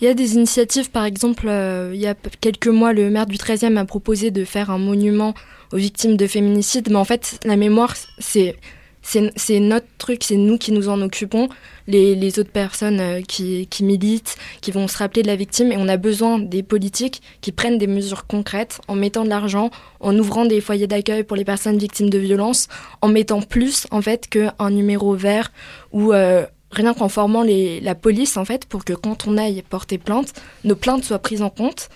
Il 0.00 0.04
y 0.04 0.08
a 0.08 0.14
des 0.14 0.34
initiatives, 0.34 0.90
par 0.90 1.04
exemple, 1.04 1.46
euh, 1.48 1.92
il 1.94 2.00
y 2.00 2.06
a 2.06 2.14
quelques 2.40 2.68
mois, 2.68 2.92
le 2.92 3.10
maire 3.10 3.26
du 3.26 3.36
13e 3.36 3.76
a 3.76 3.84
proposé 3.84 4.30
de 4.30 4.44
faire 4.44 4.70
un 4.70 4.78
monument 4.78 5.34
aux 5.72 5.76
victimes 5.76 6.16
de 6.16 6.26
féminicide, 6.26 6.88
mais 6.90 6.96
en 6.96 7.04
fait, 7.04 7.40
la 7.44 7.56
mémoire, 7.56 7.94
c'est 8.18 8.56
c'est 9.02 9.60
notre 9.60 9.86
truc, 9.98 10.22
c'est 10.24 10.36
nous 10.36 10.58
qui 10.58 10.72
nous 10.72 10.88
en 10.88 11.00
occupons, 11.02 11.48
les, 11.88 12.38
autres 12.38 12.52
personnes 12.52 13.00
euh, 13.00 13.20
qui, 13.20 13.68
militent, 13.80 14.36
qui 14.60 14.70
vont 14.70 14.86
se 14.86 14.96
rappeler 14.96 15.22
de 15.22 15.26
la 15.26 15.36
victime, 15.36 15.72
et 15.72 15.76
on 15.76 15.88
a 15.88 15.96
besoin 15.96 16.38
des 16.38 16.62
politiques 16.62 17.20
qui 17.40 17.52
prennent 17.52 17.78
des 17.78 17.86
mesures 17.86 18.26
concrètes 18.26 18.80
en 18.88 18.94
mettant 18.94 19.24
de 19.24 19.28
l'argent, 19.28 19.70
en 20.00 20.16
ouvrant 20.16 20.44
des 20.44 20.60
foyers 20.60 20.86
d'accueil 20.86 21.24
pour 21.24 21.36
les 21.36 21.44
personnes 21.44 21.78
victimes 21.78 22.10
de 22.10 22.18
violences, 22.18 22.68
en 23.00 23.08
mettant 23.08 23.42
plus 23.42 23.86
en 23.90 24.00
fait 24.00 24.28
qu'un 24.28 24.70
numéro 24.70 25.14
vert 25.14 25.52
ou 25.92 26.12
euh, 26.12 26.46
rien 26.72 26.94
qu'en 26.94 27.08
formant 27.08 27.44
la 27.44 27.94
police 27.94 28.36
en 28.36 28.44
fait 28.44 28.66
pour 28.66 28.84
que 28.84 28.92
quand 28.92 29.26
on 29.26 29.36
aille 29.36 29.62
porter 29.68 29.98
plainte, 29.98 30.32
nos 30.64 30.76
plaintes 30.76 31.04
soient 31.04 31.18
prises 31.18 31.42
en 31.42 31.50
compte, 31.50 31.88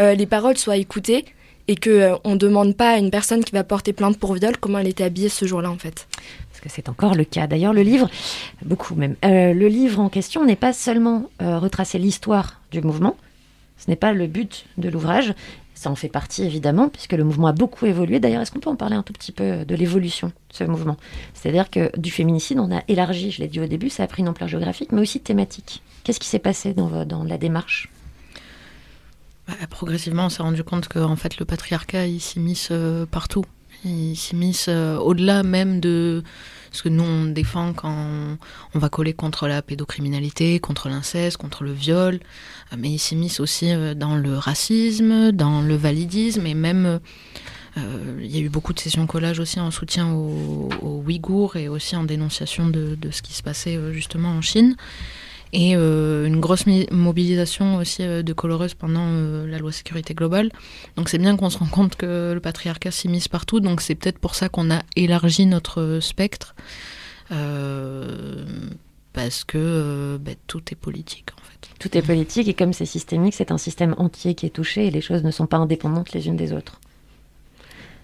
euh, 0.00 0.14
les 0.14 0.26
paroles 0.26 0.56
soient 0.56 0.76
écoutées 0.76 1.24
et 1.66 1.76
que 1.76 1.90
euh, 1.90 2.16
on 2.24 2.36
demande 2.36 2.76
pas 2.76 2.90
à 2.90 2.98
une 2.98 3.10
personne 3.10 3.44
qui 3.44 3.52
va 3.52 3.64
porter 3.64 3.92
plainte 3.92 4.18
pour 4.18 4.34
viol 4.34 4.56
comment 4.58 4.78
elle 4.78 4.88
était 4.88 5.04
habillée 5.04 5.28
ce 5.28 5.46
jour-là 5.46 5.70
en 5.70 5.78
fait 5.78 6.06
parce 6.58 6.74
que 6.74 6.74
c'est 6.74 6.88
encore 6.88 7.14
le 7.14 7.24
cas. 7.24 7.46
D'ailleurs, 7.46 7.72
le 7.72 7.82
livre, 7.82 8.10
beaucoup 8.64 8.96
même, 8.96 9.14
euh, 9.24 9.54
le 9.54 9.68
livre 9.68 10.00
en 10.00 10.08
question 10.08 10.44
n'est 10.44 10.56
pas 10.56 10.72
seulement 10.72 11.30
euh, 11.40 11.58
retracer 11.58 11.98
l'histoire 11.98 12.60
du 12.72 12.80
mouvement, 12.80 13.16
ce 13.76 13.88
n'est 13.88 13.96
pas 13.96 14.12
le 14.12 14.26
but 14.26 14.66
de 14.76 14.88
l'ouvrage, 14.88 15.34
ça 15.74 15.88
en 15.88 15.94
fait 15.94 16.08
partie 16.08 16.42
évidemment, 16.42 16.88
puisque 16.88 17.12
le 17.12 17.22
mouvement 17.22 17.46
a 17.46 17.52
beaucoup 17.52 17.86
évolué. 17.86 18.18
D'ailleurs, 18.18 18.42
est-ce 18.42 18.50
qu'on 18.50 18.58
peut 18.58 18.70
en 18.70 18.74
parler 18.74 18.96
un 18.96 19.04
tout 19.04 19.12
petit 19.12 19.30
peu 19.30 19.64
de 19.64 19.74
l'évolution 19.76 20.28
de 20.28 20.32
ce 20.50 20.64
mouvement? 20.64 20.96
C'est-à-dire 21.32 21.70
que 21.70 21.96
du 21.96 22.10
féminicide, 22.10 22.58
on 22.58 22.76
a 22.76 22.82
élargi, 22.88 23.30
je 23.30 23.40
l'ai 23.40 23.46
dit 23.46 23.60
au 23.60 23.66
début, 23.66 23.88
ça 23.88 24.02
a 24.02 24.08
pris 24.08 24.22
une 24.22 24.28
ampleur 24.28 24.48
géographique, 24.48 24.90
mais 24.90 25.00
aussi 25.00 25.20
thématique. 25.20 25.82
Qu'est-ce 26.02 26.18
qui 26.18 26.26
s'est 26.26 26.40
passé 26.40 26.74
dans, 26.74 27.22
la 27.22 27.38
démarche? 27.38 27.88
Bah, 29.46 29.54
Progressivement, 29.70 30.26
on 30.26 30.28
s'est 30.28 30.42
rendu 30.42 30.64
compte 30.64 30.88
que 30.88 30.98
en 30.98 31.14
fait, 31.14 31.38
le 31.38 31.44
patriarcat, 31.44 32.06
s'immisce 32.18 32.70
euh, 32.72 33.06
partout. 33.06 33.44
Il 33.84 34.16
s'immisce 34.16 34.66
euh, 34.68 34.96
au-delà 34.96 35.42
même 35.42 35.80
de 35.80 36.22
ce 36.72 36.82
que 36.82 36.88
nous 36.88 37.04
on 37.04 37.26
défend 37.26 37.72
quand 37.72 38.36
on 38.74 38.78
va 38.78 38.88
coller 38.88 39.12
contre 39.14 39.48
la 39.48 39.62
pédocriminalité, 39.62 40.58
contre 40.60 40.88
l'inceste, 40.88 41.36
contre 41.36 41.64
le 41.64 41.72
viol, 41.72 42.20
mais 42.76 42.90
il 42.90 42.98
s'immisce 42.98 43.40
aussi 43.40 43.72
euh, 43.72 43.94
dans 43.94 44.16
le 44.16 44.36
racisme, 44.36 45.32
dans 45.32 45.62
le 45.62 45.76
validisme 45.76 46.46
et 46.46 46.54
même 46.54 47.00
euh, 47.78 48.18
il 48.20 48.34
y 48.34 48.38
a 48.38 48.42
eu 48.42 48.48
beaucoup 48.48 48.72
de 48.72 48.80
sessions 48.80 49.06
collage 49.06 49.40
aussi 49.40 49.60
en 49.60 49.70
soutien 49.70 50.12
aux, 50.12 50.68
aux 50.82 51.02
Ouïghours 51.06 51.56
et 51.56 51.68
aussi 51.68 51.96
en 51.96 52.04
dénonciation 52.04 52.68
de, 52.68 52.94
de, 52.94 53.10
ce 53.10 53.22
qui 53.22 53.32
se 53.32 53.42
passait 53.42 53.76
euh, 53.76 53.92
justement 53.92 54.30
en 54.30 54.40
Chine 54.40 54.76
et 55.52 55.76
euh, 55.76 56.26
une 56.26 56.40
grosse 56.40 56.64
mobilisation 56.90 57.76
aussi 57.76 58.02
euh, 58.02 58.22
de 58.22 58.32
coloreuses 58.32 58.74
pendant 58.74 59.06
euh, 59.06 59.46
la 59.46 59.58
loi 59.58 59.72
sécurité 59.72 60.14
globale. 60.14 60.50
Donc 60.96 61.08
c'est 61.08 61.18
bien 61.18 61.36
qu'on 61.36 61.50
se 61.50 61.58
rend 61.58 61.66
compte 61.66 61.96
que 61.96 62.32
le 62.34 62.40
patriarcat 62.40 62.90
s'immisce 62.90 63.28
partout, 63.28 63.60
donc 63.60 63.80
c'est 63.80 63.94
peut-être 63.94 64.18
pour 64.18 64.34
ça 64.34 64.48
qu'on 64.48 64.70
a 64.70 64.82
élargi 64.96 65.46
notre 65.46 65.98
spectre, 66.00 66.54
parce 69.12 69.44
que 69.44 70.18
bah, 70.20 70.32
tout 70.46 70.62
est 70.70 70.76
politique 70.76 71.30
en 71.38 71.42
fait. 71.42 71.68
Tout 71.78 71.96
est 71.96 72.02
politique 72.02 72.48
et 72.48 72.54
comme 72.54 72.72
c'est 72.72 72.86
systémique, 72.86 73.34
c'est 73.34 73.50
un 73.50 73.58
système 73.58 73.94
entier 73.98 74.34
qui 74.34 74.46
est 74.46 74.50
touché 74.50 74.86
et 74.86 74.90
les 74.90 75.00
choses 75.00 75.24
ne 75.24 75.30
sont 75.30 75.46
pas 75.46 75.56
indépendantes 75.56 76.12
les 76.12 76.28
unes 76.28 76.36
des 76.36 76.52
autres. 76.52 76.80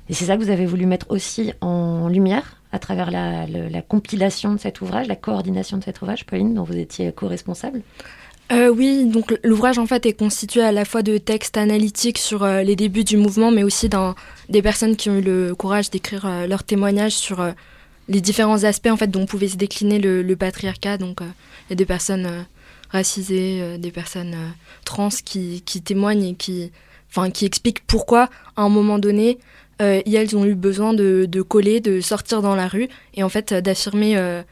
Et 0.08 0.14
c'est 0.14 0.26
ça 0.26 0.36
que 0.36 0.42
vous 0.42 0.50
avez 0.50 0.66
voulu 0.66 0.86
mettre 0.86 1.06
aussi 1.10 1.52
en 1.60 2.08
lumière? 2.08 2.60
À 2.74 2.80
travers 2.80 3.12
la, 3.12 3.46
la, 3.46 3.68
la, 3.70 3.82
compilation 3.82 4.52
de 4.52 4.58
cet 4.58 4.80
ouvrage, 4.80 5.06
la 5.06 5.14
coordination 5.14 5.78
de 5.78 5.84
cet 5.84 6.02
ouvrage, 6.02 6.26
Pauline, 6.26 6.54
dont 6.54 6.64
vous 6.64 6.76
étiez 6.76 7.12
co-responsable 7.12 7.82
euh, 8.52 8.68
oui, 8.68 9.06
donc 9.06 9.38
l'ouvrage 9.42 9.78
en 9.78 9.86
fait 9.86 10.04
est 10.04 10.12
constitué 10.12 10.60
à 10.60 10.70
la 10.70 10.84
fois 10.84 11.02
de 11.02 11.16
textes 11.16 11.56
analytiques 11.56 12.18
sur 12.18 12.42
euh, 12.42 12.62
les 12.62 12.76
débuts 12.76 13.02
du 13.02 13.16
mouvement, 13.16 13.50
mais 13.50 13.62
aussi 13.62 13.88
des 14.50 14.60
personnes 14.60 14.96
qui 14.96 15.08
ont 15.08 15.16
eu 15.16 15.22
le 15.22 15.54
courage 15.54 15.88
d'écrire 15.88 16.26
euh, 16.26 16.46
leurs 16.46 16.62
témoignages 16.62 17.14
sur 17.14 17.40
euh, 17.40 17.52
les 18.08 18.20
différents 18.20 18.64
aspects 18.64 18.88
en 18.88 18.98
fait 18.98 19.06
dont 19.06 19.24
pouvait 19.24 19.48
se 19.48 19.56
décliner 19.56 19.98
le, 19.98 20.36
patriarcat. 20.36 20.98
Donc 20.98 21.20
il 21.22 21.70
y 21.70 21.72
a 21.72 21.76
des 21.76 21.86
personnes 21.86 22.44
racisées, 22.90 23.78
des 23.78 23.90
personnes 23.90 24.36
trans 24.84 25.08
qui, 25.08 25.62
qui 25.62 25.80
témoignent 25.80 26.24
et 26.24 26.34
qui, 26.34 26.70
enfin, 27.10 27.30
qui 27.30 27.46
expliquent 27.46 27.86
pourquoi 27.86 28.28
à 28.56 28.62
un 28.62 28.68
moment 28.68 28.98
donné 28.98 29.38
euh, 29.82 30.02
elles 30.06 30.36
ont 30.36 30.44
eu 30.44 30.54
besoin 30.54 30.94
de, 30.94 31.42
coller, 31.42 31.80
de 31.80 32.00
sortir 32.00 32.42
dans 32.42 32.54
la 32.54 32.68
rue 32.68 32.88
et 33.14 33.22
en 33.22 33.28
fait 33.28 33.52
d'affirmer, 33.52 34.16
euh, 34.16 34.42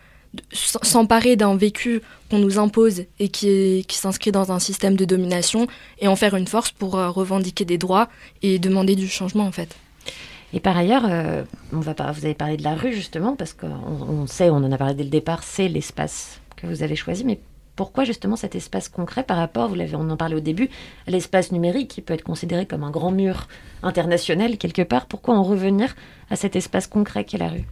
s'emparer 0.52 1.36
d'un 1.36 1.56
vécu 1.56 2.00
qu'on 2.30 2.38
nous 2.38 2.58
impose 2.58 3.04
et 3.18 3.28
qui, 3.28 3.84
s'inscrit 3.90 4.32
dans 4.32 4.52
un 4.52 4.58
système 4.58 4.96
de 4.96 5.04
domination 5.04 5.66
et 6.00 6.08
en 6.08 6.16
faire 6.16 6.34
une 6.34 6.46
force 6.46 6.72
pour 6.72 6.96
euh, 6.96 7.10
revendiquer 7.10 7.64
des 7.64 7.78
droits 7.78 8.08
et 8.42 8.58
demander 8.58 8.96
du 8.96 9.08
changement 9.08 9.44
en 9.44 9.52
fait. 9.52 9.76
Et 10.54 10.60
par 10.60 10.76
ailleurs, 10.76 11.04
euh, 11.08 11.44
on 11.72 11.80
va 11.80 11.94
pas, 11.94 12.10
vous 12.12 12.24
avez 12.24 12.34
parlé 12.34 12.56
de 12.56 12.62
la 12.62 12.74
rue 12.74 12.92
justement 12.92 13.36
parce 13.36 13.52
qu'on 13.52 13.68
on 13.68 14.26
sait, 14.26 14.50
on 14.50 14.56
en 14.56 14.72
a 14.72 14.78
parlé 14.78 14.94
dès 14.94 15.04
le 15.04 15.10
départ, 15.10 15.42
c'est 15.42 15.68
l'espace 15.68 16.40
que 16.56 16.66
vous 16.66 16.82
avez 16.82 16.96
choisi, 16.96 17.24
mais 17.24 17.40
pourquoi 17.76 18.04
justement 18.04 18.36
cet 18.36 18.54
espace 18.54 18.88
concret 18.88 19.22
par 19.22 19.36
rapport, 19.36 19.68
vous 19.68 19.74
l'avez, 19.74 19.94
on 19.94 20.10
en 20.10 20.16
parlait 20.16 20.34
au 20.34 20.40
début, 20.40 20.68
à 21.06 21.10
l'espace 21.10 21.52
numérique 21.52 21.88
qui 21.88 22.02
peut 22.02 22.14
être 22.14 22.22
considéré 22.22 22.66
comme 22.66 22.84
un 22.84 22.90
grand 22.90 23.10
mur 23.10 23.48
international 23.82 24.58
quelque 24.58 24.82
part 24.82 25.06
Pourquoi 25.06 25.34
en 25.36 25.42
revenir 25.42 25.94
à 26.30 26.36
cet 26.36 26.56
espace 26.56 26.86
concret 26.86 27.24
qu'est 27.24 27.38
la 27.38 27.48
rue? 27.48 27.64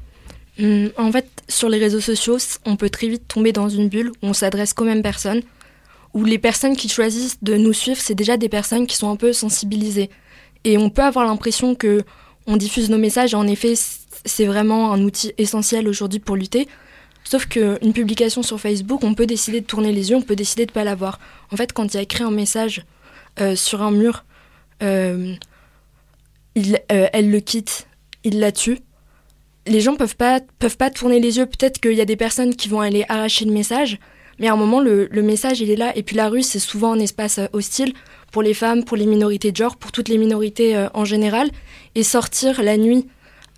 Hum, 0.58 0.90
En 0.96 1.12
fait, 1.12 1.28
sur 1.48 1.68
les 1.68 1.78
réseaux 1.78 2.00
sociaux, 2.00 2.38
on 2.64 2.76
peut 2.76 2.90
très 2.90 3.08
vite 3.08 3.28
tomber 3.28 3.52
dans 3.52 3.68
une 3.68 3.88
bulle 3.88 4.10
où 4.22 4.28
on 4.28 4.32
s'adresse 4.32 4.72
qu'aux 4.72 4.84
mêmes 4.84 5.02
personnes, 5.02 5.42
où 6.14 6.24
les 6.24 6.38
personnes 6.38 6.76
qui 6.76 6.88
choisissent 6.88 7.42
de 7.42 7.56
nous 7.56 7.72
suivre, 7.72 8.00
c'est 8.00 8.14
déjà 8.14 8.36
des 8.36 8.48
personnes 8.48 8.86
qui 8.86 8.96
sont 8.96 9.10
un 9.10 9.16
peu 9.16 9.32
sensibilisées. 9.32 10.10
Et 10.64 10.76
on 10.76 10.90
peut 10.90 11.02
avoir 11.02 11.24
l'impression 11.24 11.74
que 11.74 12.02
on 12.46 12.56
diffuse 12.56 12.90
nos 12.90 12.98
messages, 12.98 13.32
et 13.32 13.36
en 13.36 13.46
effet, 13.46 13.74
c'est 14.24 14.46
vraiment 14.46 14.92
un 14.92 15.02
outil 15.02 15.32
essentiel 15.38 15.86
aujourd'hui 15.88 16.18
pour 16.18 16.36
lutter. 16.36 16.68
Sauf 17.30 17.46
qu'une 17.46 17.92
publication 17.92 18.42
sur 18.42 18.58
Facebook, 18.58 19.04
on 19.04 19.14
peut 19.14 19.24
décider 19.24 19.60
de 19.60 19.64
tourner 19.64 19.92
les 19.92 20.10
yeux, 20.10 20.16
on 20.16 20.20
peut 20.20 20.34
décider 20.34 20.66
de 20.66 20.72
ne 20.72 20.74
pas 20.74 20.82
la 20.82 20.96
voir. 20.96 21.20
En 21.52 21.56
fait, 21.56 21.72
quand 21.72 21.94
il 21.94 21.96
y 21.96 21.98
a 21.98 22.02
écrit 22.02 22.24
un 22.24 22.32
message 22.32 22.84
euh, 23.40 23.54
sur 23.54 23.82
un 23.82 23.92
mur, 23.92 24.24
euh, 24.82 25.36
euh, 26.58 27.06
elle 27.12 27.30
le 27.30 27.38
quitte, 27.38 27.86
il 28.24 28.40
la 28.40 28.50
tue. 28.50 28.80
Les 29.68 29.80
gens 29.80 29.94
peuvent 29.94 30.16
pas 30.16 30.40
peuvent 30.58 30.76
pas 30.76 30.90
tourner 30.90 31.20
les 31.20 31.38
yeux. 31.38 31.46
Peut-être 31.46 31.78
qu'il 31.78 31.92
y 31.92 32.00
a 32.00 32.04
des 32.04 32.16
personnes 32.16 32.56
qui 32.56 32.68
vont 32.68 32.80
aller 32.80 33.04
arracher 33.08 33.44
le 33.44 33.52
message, 33.52 34.00
mais 34.40 34.48
à 34.48 34.54
un 34.54 34.56
moment 34.56 34.80
le, 34.80 35.08
message 35.22 35.60
il 35.60 35.70
est 35.70 35.76
là. 35.76 35.96
Et 35.96 36.02
puis 36.02 36.16
la 36.16 36.28
rue 36.30 36.42
c'est 36.42 36.58
souvent 36.58 36.94
un 36.94 36.98
espace 36.98 37.38
hostile 37.52 37.92
pour 38.32 38.42
les 38.42 38.54
femmes, 38.54 38.82
pour 38.84 38.96
les 38.96 39.06
minorités 39.06 39.52
de 39.52 39.56
genre, 39.56 39.76
pour 39.76 39.92
toutes 39.92 40.08
les 40.08 40.18
minorités 40.18 40.88
en 40.94 41.04
général. 41.04 41.48
Et 41.94 42.02
sortir 42.02 42.60
la 42.60 42.76
nuit 42.76 43.06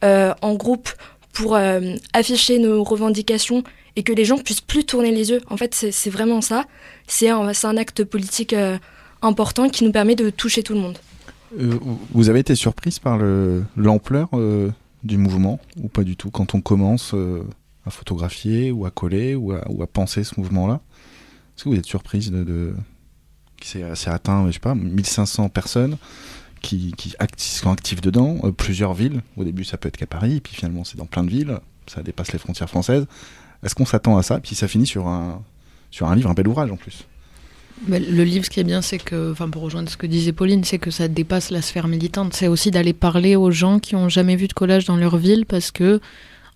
en 0.02 0.54
groupe 0.56 0.90
pour 1.32 1.56
euh, 1.56 1.94
afficher 2.12 2.58
nos 2.58 2.84
revendications 2.84 3.64
et 3.96 4.02
que 4.02 4.12
les 4.12 4.24
gens 4.24 4.38
puissent 4.38 4.60
plus 4.60 4.84
tourner 4.84 5.10
les 5.10 5.30
yeux. 5.30 5.40
En 5.48 5.56
fait 5.56 5.74
c'est 5.74 6.10
vraiment 6.10 6.40
ça. 6.40 6.64
C'est 7.06 7.28
un, 7.28 7.76
acte 7.76 8.04
politique 8.04 8.52
euh, 8.52 8.78
important 9.22 9.68
qui 9.68 9.84
nous 9.84 9.92
permet 9.92 10.14
de 10.14 10.30
toucher 10.30 10.62
tout 10.62 10.74
le 10.74 10.80
monde. 10.80 10.98
Euh, 11.58 11.78
vous 12.12 12.28
avez 12.28 12.40
été 12.40 12.54
surprise 12.54 12.98
par 12.98 13.18
le- 13.18 13.64
l'ampleur 13.76 14.30
du 15.02 15.18
mouvement 15.18 15.60
ou 15.82 15.88
pas 15.88 16.04
du 16.04 16.16
tout 16.16 16.30
quand 16.30 16.54
on 16.54 16.60
commence 16.60 17.14
à 17.84 17.90
photographier 17.90 18.70
ou 18.70 18.86
à 18.86 18.90
coller 18.90 19.34
ou 19.34 19.52
à, 19.52 19.86
penser 19.86 20.24
ce 20.24 20.38
mouvement-là? 20.38 20.80
Est-ce 21.56 21.64
que 21.64 21.68
vous 21.68 21.76
êtes 21.76 21.86
surprise 21.86 22.30
de, 22.30 22.44
de... 22.44 22.74
atteint, 24.08 24.46
je 24.46 24.52
sais 24.52 24.60
pas, 24.60 24.74
1500 24.74 25.48
personnes 25.50 25.98
qui, 26.62 26.92
qui, 26.96 27.12
sont 27.37 27.70
actives 27.70 28.01
dedans, 28.01 28.38
euh, 28.44 28.53
plusieurs 28.53 28.94
villes. 28.94 29.20
Au 29.37 29.44
début, 29.44 29.64
ça 29.64 29.77
peut 29.77 29.88
être 29.88 29.96
qu'à 29.96 30.07
Paris, 30.07 30.40
puis 30.40 30.55
finalement, 30.55 30.85
c'est 30.85 30.96
dans 30.96 31.07
plein 31.07 31.25
de 31.25 31.31
villes. 31.31 31.59
Ça 31.87 32.03
dépasse 32.03 32.33
les 32.33 32.38
frontières 32.38 32.68
françaises. 32.68 33.07
Est-ce 33.62 33.75
qu'on 33.75 33.85
s'attend 33.85 34.16
à 34.16 34.22
ça? 34.22 34.40
Puis 34.40 34.55
ça 34.55 34.68
finit 34.68 34.87
sur 34.87 35.09
un, 35.09 35.42
sur 35.90 36.09
un 36.09 36.16
livre, 36.16 36.31
un 36.31 36.35
bel 36.35 36.48
ouvrage 36.48 36.70
en 36.70 36.77
plus. 36.77 37.07
Le 37.88 38.22
livre, 38.22 38.44
ce 38.44 38.51
qui 38.51 38.61
est 38.61 38.64
bien, 38.64 38.81
c'est 38.81 38.98
que, 38.98 39.33
enfin, 39.33 39.51
pour 39.51 39.62
rejoindre 39.62 39.90
ce 39.90 39.96
que 39.96 40.07
disait 40.07 40.33
Pauline, 40.33 40.62
c'est 40.62 40.79
que 40.79 40.92
ça 40.92 41.09
dépasse 41.09 41.51
la 41.51 41.62
sphère 41.62 41.88
militante. 41.88 42.33
C'est 42.33 42.46
aussi 42.46 42.70
d'aller 42.70 42.92
parler 42.92 43.35
aux 43.35 43.51
gens 43.51 43.81
qui 43.81 43.96
ont 43.96 44.09
jamais 44.09 44.37
vu 44.37 44.46
de 44.46 44.53
collage 44.53 44.85
dans 44.85 44.96
leur 44.96 45.16
ville, 45.16 45.46
parce 45.46 45.72
que 45.72 46.01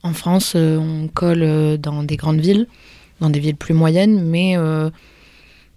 en 0.05 0.12
France, 0.12 0.53
euh, 0.55 0.77
on 0.77 1.09
colle 1.09 1.42
euh, 1.42 1.77
dans 1.77 2.05
des 2.05 2.16
grandes 2.16 2.40
villes, 2.40 2.69
dans 3.21 3.31
des 3.31 3.40
villes 3.40 3.57
plus 3.57 3.75
moyennes, 3.75 4.23
mais 4.25 4.57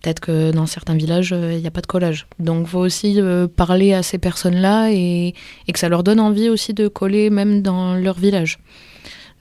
peut-être 0.01 0.19
que 0.19 0.51
dans 0.51 0.65
certains 0.65 0.95
villages, 0.95 1.31
euh, 1.33 1.53
il 1.53 1.62
n'y 1.62 1.67
a 1.67 1.71
pas 1.71 1.81
de 1.81 1.88
collage. 1.88 2.27
Donc, 2.39 2.67
il 2.67 2.69
faut 2.69 2.79
aussi 2.79 3.19
euh, 3.19 3.47
parler 3.47 3.93
à 3.93 4.03
ces 4.03 4.17
personnes-là 4.17 4.91
et, 4.91 5.33
et 5.67 5.71
que 5.71 5.79
ça 5.79 5.89
leur 5.89 6.03
donne 6.03 6.19
envie 6.19 6.49
aussi 6.49 6.73
de 6.73 6.88
coller 6.88 7.29
même 7.29 7.62
dans 7.62 7.95
leur 7.95 8.17
village. 8.17 8.59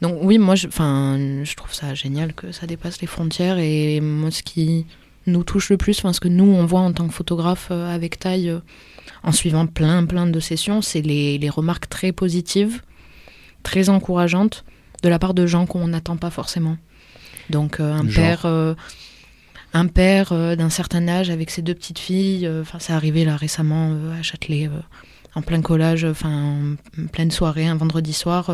Donc 0.00 0.18
oui, 0.22 0.38
moi, 0.38 0.54
je, 0.54 0.68
je 0.68 1.56
trouve 1.56 1.74
ça 1.74 1.94
génial 1.94 2.32
que 2.32 2.52
ça 2.52 2.66
dépasse 2.66 3.00
les 3.00 3.08
frontières 3.08 3.58
et 3.58 4.00
moi, 4.00 4.30
ce 4.30 4.42
qui 4.42 4.86
nous 5.26 5.42
touche 5.42 5.70
le 5.70 5.76
plus, 5.76 5.94
ce 5.94 6.20
que 6.20 6.28
nous 6.28 6.44
on 6.44 6.64
voit 6.64 6.80
en 6.80 6.92
tant 6.92 7.06
que 7.06 7.14
photographe 7.14 7.68
euh, 7.70 7.92
avec 7.94 8.18
taille, 8.18 8.52
en 9.22 9.32
suivant 9.32 9.66
plein 9.66 10.06
plein 10.06 10.26
de 10.26 10.40
sessions, 10.40 10.82
c'est 10.82 11.02
les, 11.02 11.38
les 11.38 11.50
remarques 11.50 11.88
très 11.88 12.12
positives, 12.12 12.82
très 13.62 13.88
encourageantes 13.88 14.64
de 15.02 15.08
la 15.08 15.18
part 15.18 15.34
de 15.34 15.46
gens 15.46 15.66
qu'on 15.66 15.88
n'attend 15.88 16.16
pas 16.16 16.30
forcément. 16.30 16.76
Donc 17.50 17.80
euh, 17.80 17.92
un 17.92 18.08
Genre 18.08 18.14
père, 18.14 18.46
euh, 18.46 18.74
un 19.72 19.86
père 19.86 20.32
euh, 20.32 20.56
d'un 20.56 20.70
certain 20.70 21.06
âge 21.08 21.30
avec 21.30 21.50
ses 21.50 21.62
deux 21.62 21.74
petites 21.74 21.98
filles, 21.98 22.46
euh, 22.46 22.62
enfin 22.62 22.78
c'est 22.80 22.92
arrivé 22.92 23.24
là 23.24 23.36
récemment 23.36 23.90
euh, 23.92 24.18
à 24.18 24.22
Châtelet. 24.22 24.70
en 25.34 25.42
plein 25.42 25.60
collage, 25.60 26.04
enfin 26.04 26.76
en 26.98 27.06
pleine 27.06 27.30
soirée, 27.30 27.66
un 27.66 27.76
vendredi 27.76 28.12
soir, 28.12 28.50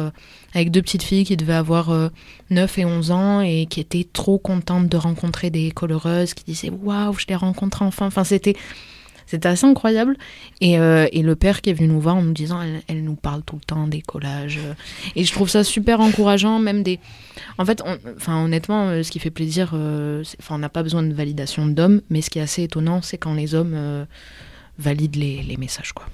avec 0.54 0.70
deux 0.70 0.82
petites 0.82 1.02
filles 1.02 1.24
qui 1.24 1.36
devaient 1.36 1.52
avoir 1.52 1.90
euh, 1.90 2.08
9 2.50 2.78
et 2.78 2.84
11 2.84 3.10
ans 3.10 3.40
et 3.40 3.66
qui 3.66 3.80
étaient 3.80 4.06
trop 4.10 4.38
contentes 4.38 4.88
de 4.88 4.96
rencontrer 4.96 5.50
des 5.50 5.70
coloreuses, 5.70 6.34
qui 6.34 6.44
disaient 6.44 6.70
waouh, 6.70 7.14
je 7.18 7.26
les 7.28 7.34
rencontre 7.34 7.82
enfin. 7.82 8.06
Enfin, 8.06 8.24
c'était 8.24 8.54
c'était 9.26 9.48
assez 9.48 9.66
incroyable. 9.66 10.16
Et, 10.60 10.78
euh, 10.78 11.06
et 11.12 11.22
le 11.22 11.36
père 11.36 11.60
qui 11.60 11.70
est 11.70 11.72
venu 11.72 11.88
nous 11.88 12.00
voir 12.00 12.16
en 12.16 12.22
nous 12.22 12.32
disant 12.32 12.60
elle, 12.62 12.82
elle 12.88 13.04
nous 13.04 13.14
parle 13.14 13.42
tout 13.42 13.56
le 13.56 13.62
temps 13.62 13.86
des 13.86 14.00
collages. 14.02 14.58
euh. 14.58 14.74
Et 15.16 15.24
je 15.24 15.32
trouve 15.32 15.48
ça 15.48 15.64
super 15.64 16.00
encourageant, 16.00 16.58
même 16.58 16.82
des. 16.82 16.98
En 17.58 17.64
fait, 17.64 17.82
enfin, 18.16 18.44
honnêtement, 18.44 18.88
euh, 18.88 19.02
ce 19.02 19.10
qui 19.10 19.18
fait 19.18 19.30
plaisir, 19.30 19.68
enfin, 19.74 20.54
on 20.54 20.58
n'a 20.58 20.68
pas 20.68 20.82
besoin 20.82 21.02
de 21.02 21.12
validation 21.14 21.66
d'hommes, 21.66 22.00
mais 22.10 22.22
ce 22.22 22.30
qui 22.30 22.38
est 22.38 22.42
assez 22.42 22.62
étonnant, 22.62 23.02
c'est 23.02 23.18
quand 23.18 23.34
les 23.34 23.54
hommes. 23.54 24.06
valident 24.76 25.20
les, 25.20 25.42
les 25.44 25.56
messages 25.56 25.92
quoi. 25.92 26.04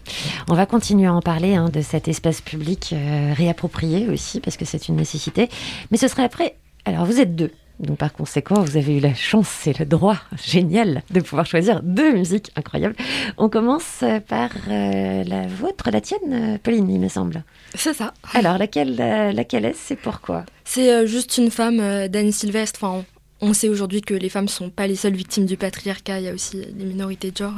On 0.51 0.55
va 0.55 0.67
continuer 0.67 1.07
à 1.07 1.15
en 1.15 1.23
parler 1.23 1.55
hein, 1.55 1.71
de 1.71 1.81
cet 1.81 2.09
espace 2.09 2.43
public 2.43 2.95
réapproprié 3.35 4.07
aussi, 4.09 4.39
parce 4.41 4.59
que 4.59 4.67
c'est 4.67 4.89
une 4.89 4.97
nécessité. 4.97 5.49
Mais 5.91 5.97
ce 5.97 6.09
serait 6.09 6.25
après. 6.25 6.57
Alors, 6.85 7.07
vous 7.07 7.21
êtes 7.21 7.35
deux. 7.35 7.53
Donc, 7.81 7.97
par 7.97 8.13
conséquent, 8.13 8.61
vous 8.63 8.77
avez 8.77 8.99
eu 8.99 9.01
la 9.01 9.15
chance 9.15 9.67
et 9.67 9.73
le 9.79 9.87
droit 9.87 10.19
génial 10.45 11.03
de 11.11 11.21
pouvoir 11.21 11.47
choisir 11.47 11.83
deux 11.83 12.13
musiques 12.13 12.51
incroyables. 12.55 12.95
On 13.39 13.49
commence 13.49 14.05
par 14.29 14.51
euh, 14.69 15.25
la 15.25 15.47
vôtre, 15.47 15.91
la 15.91 16.03
tienne, 16.03 16.59
Pauline, 16.63 16.91
il 16.91 17.01
me 17.01 17.09
semble. 17.09 17.43
C'est 17.75 17.95
ça. 17.95 18.13
Alors, 18.35 18.59
laquelle, 18.59 18.97
euh, 19.01 19.33
laquelle 19.33 19.65
est-ce 19.65 19.95
et 19.95 19.97
pourquoi? 19.97 20.45
C'est 20.65 20.93
euh, 20.93 21.07
juste 21.07 21.39
une 21.39 21.51
femme 21.51 21.81
euh, 21.81 22.07
d'Anne 22.07 22.33
Sylvestre. 22.33 22.81
Enfin, 22.85 23.05
on, 23.41 23.49
on 23.49 23.55
sait 23.55 23.71
aujourd'hui 23.71 24.03
que 24.03 24.13
les 24.13 24.29
femmes 24.29 24.49
sont 24.49 24.69
pas 24.69 24.87
les 24.87 24.97
seules 24.97 25.15
victimes 25.15 25.47
du 25.47 25.57
patriarcat. 25.57 26.19
Il 26.21 26.27
y 26.27 26.29
a 26.29 26.35
aussi 26.35 26.59
les 26.77 26.85
minorités 26.85 27.31
de 27.31 27.37
genre, 27.39 27.55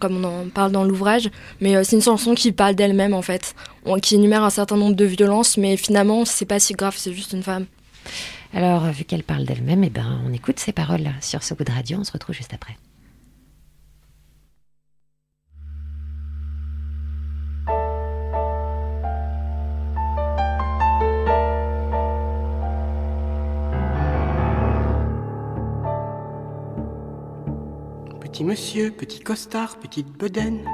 comme 0.00 0.24
on 0.24 0.24
en 0.24 0.48
parle 0.48 0.72
dans 0.72 0.82
l'ouvrage. 0.82 1.30
Mais 1.60 1.84
c'est 1.84 1.94
une 1.94 2.02
chanson 2.02 2.34
qui 2.34 2.50
parle 2.50 2.74
d'elle-même 2.74 3.14
en 3.14 3.22
fait, 3.22 3.54
qui 4.02 4.16
énumère 4.16 4.42
un 4.42 4.50
certain 4.50 4.76
nombre 4.76 4.96
de 4.96 5.04
violences, 5.04 5.56
mais 5.56 5.76
finalement 5.76 6.24
c'est 6.24 6.46
pas 6.46 6.58
si 6.58 6.72
grave. 6.72 6.94
C'est 6.96 7.12
juste 7.12 7.32
une 7.32 7.44
femme. 7.44 7.66
Alors, 8.56 8.84
vu 8.84 9.04
qu'elle 9.04 9.22
parle 9.22 9.44
d'elle-même, 9.44 9.84
eh 9.84 9.90
ben, 9.90 10.18
on 10.26 10.32
écoute 10.32 10.58
ses 10.58 10.72
paroles 10.72 11.10
sur 11.20 11.42
ce 11.42 11.52
goût 11.52 11.62
de 11.62 11.70
radio. 11.70 11.98
On 12.00 12.04
se 12.04 12.12
retrouve 12.12 12.34
juste 12.34 12.54
après. 12.54 12.74
Petit 28.22 28.42
monsieur, 28.42 28.90
petit 28.90 29.20
costard, 29.20 29.76
petite 29.76 30.08
bedaine, 30.16 30.64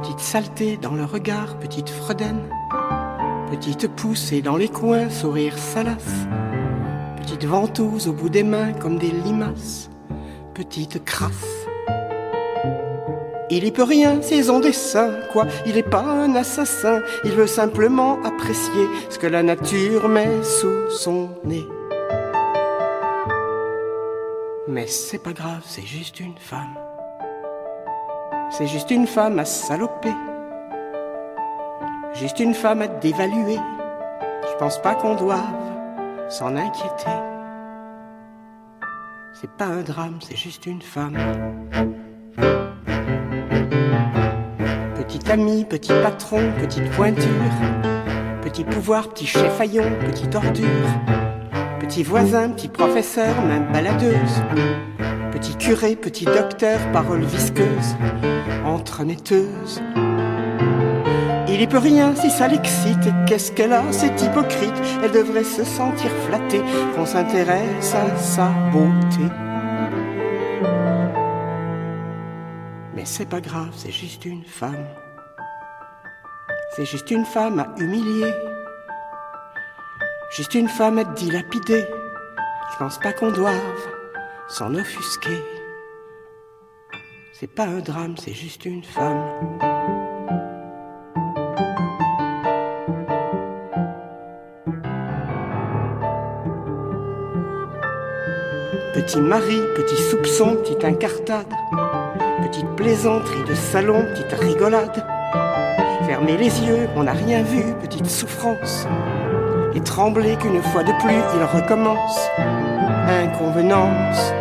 petite 0.00 0.18
saleté 0.18 0.78
dans 0.78 0.96
le 0.96 1.04
regard, 1.04 1.60
petite 1.60 1.90
fredaine, 1.90 2.48
petite 3.52 3.86
poussée 3.86 4.42
dans 4.42 4.56
les 4.56 4.68
coins, 4.68 5.10
sourire 5.10 5.56
salace, 5.56 6.26
petite 7.22 7.44
ventouse 7.44 8.08
au 8.08 8.12
bout 8.12 8.28
des 8.28 8.42
mains 8.42 8.72
comme 8.72 8.98
des 8.98 9.10
limaces, 9.10 9.88
petite 10.54 11.04
crasse. 11.04 11.68
Il 13.48 13.64
y 13.64 13.70
peut 13.70 13.84
rien, 13.84 14.20
c'est 14.22 14.42
son 14.44 14.60
dessin, 14.60 15.10
quoi. 15.32 15.46
Il 15.66 15.76
est 15.76 15.88
pas 15.88 16.02
un 16.02 16.34
assassin, 16.34 17.00
il 17.24 17.32
veut 17.32 17.46
simplement 17.46 18.18
apprécier 18.24 18.88
ce 19.08 19.18
que 19.18 19.26
la 19.26 19.42
nature 19.42 20.08
met 20.08 20.42
sous 20.42 20.90
son 20.90 21.28
nez. 21.44 21.64
Mais 24.66 24.86
c'est 24.86 25.22
pas 25.22 25.32
grave, 25.32 25.62
c'est 25.64 25.86
juste 25.86 26.18
une 26.18 26.36
femme. 26.38 26.76
C'est 28.50 28.66
juste 28.66 28.90
une 28.90 29.06
femme 29.06 29.38
à 29.38 29.44
saloper. 29.44 30.14
Juste 32.14 32.40
une 32.40 32.54
femme 32.54 32.82
à 32.82 32.88
dévaluer. 32.88 33.58
Je 34.50 34.56
pense 34.58 34.80
pas 34.80 34.94
qu'on 34.94 35.14
doive 35.14 35.61
s'en 36.32 36.56
inquiéter. 36.56 37.10
C'est 39.34 39.50
pas 39.50 39.66
un 39.66 39.82
drame, 39.82 40.18
c'est 40.20 40.36
juste 40.36 40.64
une 40.64 40.80
femme. 40.80 41.18
Petit 44.96 45.30
ami, 45.30 45.66
petit 45.66 45.92
patron, 46.02 46.52
petite 46.58 46.90
pointure. 46.92 47.28
Petit 48.40 48.64
pouvoir, 48.64 49.10
petit 49.10 49.26
chef 49.26 49.60
haillon, 49.60 49.84
petite 50.06 50.34
ordure. 50.34 50.64
Petit 51.80 52.02
voisin, 52.02 52.48
petit 52.50 52.68
professeur, 52.68 53.42
même 53.42 53.70
baladeuse. 53.70 54.42
Petit 55.32 55.54
curé, 55.56 55.96
petit 55.96 56.24
docteur, 56.24 56.78
parole 56.92 57.24
visqueuse, 57.24 57.96
entremetteuse. 58.64 59.82
Il 61.62 61.66
y 61.66 61.68
peut 61.68 61.78
rien 61.78 62.12
si 62.16 62.28
ça 62.28 62.48
l'excite. 62.48 63.08
Qu'est-ce 63.24 63.52
qu'elle 63.52 63.72
a, 63.72 63.84
c'est 63.92 64.20
hypocrite? 64.20 64.74
Elle 65.00 65.12
devrait 65.12 65.44
se 65.44 65.62
sentir 65.62 66.10
flattée 66.26 66.60
qu'on 66.96 67.06
s'intéresse 67.06 67.94
à 67.94 68.16
sa 68.16 68.48
beauté. 68.72 69.32
Mais 72.96 73.04
c'est 73.04 73.28
pas 73.28 73.40
grave, 73.40 73.70
c'est 73.76 73.92
juste 73.92 74.24
une 74.24 74.44
femme. 74.44 74.88
C'est 76.74 76.84
juste 76.84 77.12
une 77.12 77.24
femme 77.24 77.60
à 77.60 77.68
humilier. 77.80 78.32
Juste 80.32 80.56
une 80.56 80.68
femme 80.68 80.98
à 80.98 81.04
dilapider. 81.04 81.86
Je 82.72 82.78
pense 82.78 82.98
pas 82.98 83.12
qu'on 83.12 83.30
doive 83.30 83.60
s'en 84.48 84.74
offusquer. 84.74 85.38
C'est 87.32 87.54
pas 87.54 87.66
un 87.66 87.78
drame, 87.78 88.16
c'est 88.16 88.34
juste 88.34 88.64
une 88.64 88.82
femme. 88.82 89.22
Petit 99.12 99.20
mari, 99.20 99.60
petit 99.76 100.02
soupçon, 100.04 100.56
petite 100.56 100.86
incartade, 100.86 101.52
petite 102.46 102.66
plaisanterie 102.76 103.44
de 103.46 103.54
salon, 103.54 104.06
petite 104.06 104.32
rigolade. 104.40 105.04
Fermez 106.06 106.38
les 106.38 106.62
yeux, 106.62 106.88
on 106.96 107.02
n'a 107.02 107.12
rien 107.12 107.42
vu, 107.42 107.74
petite 107.82 108.06
souffrance. 108.06 108.86
Et 109.74 109.80
trembler 109.80 110.36
qu'une 110.36 110.62
fois 110.62 110.82
de 110.82 110.92
plus 111.02 111.20
il 111.34 111.60
recommence. 111.60 112.18
Inconvenance. 113.06 114.32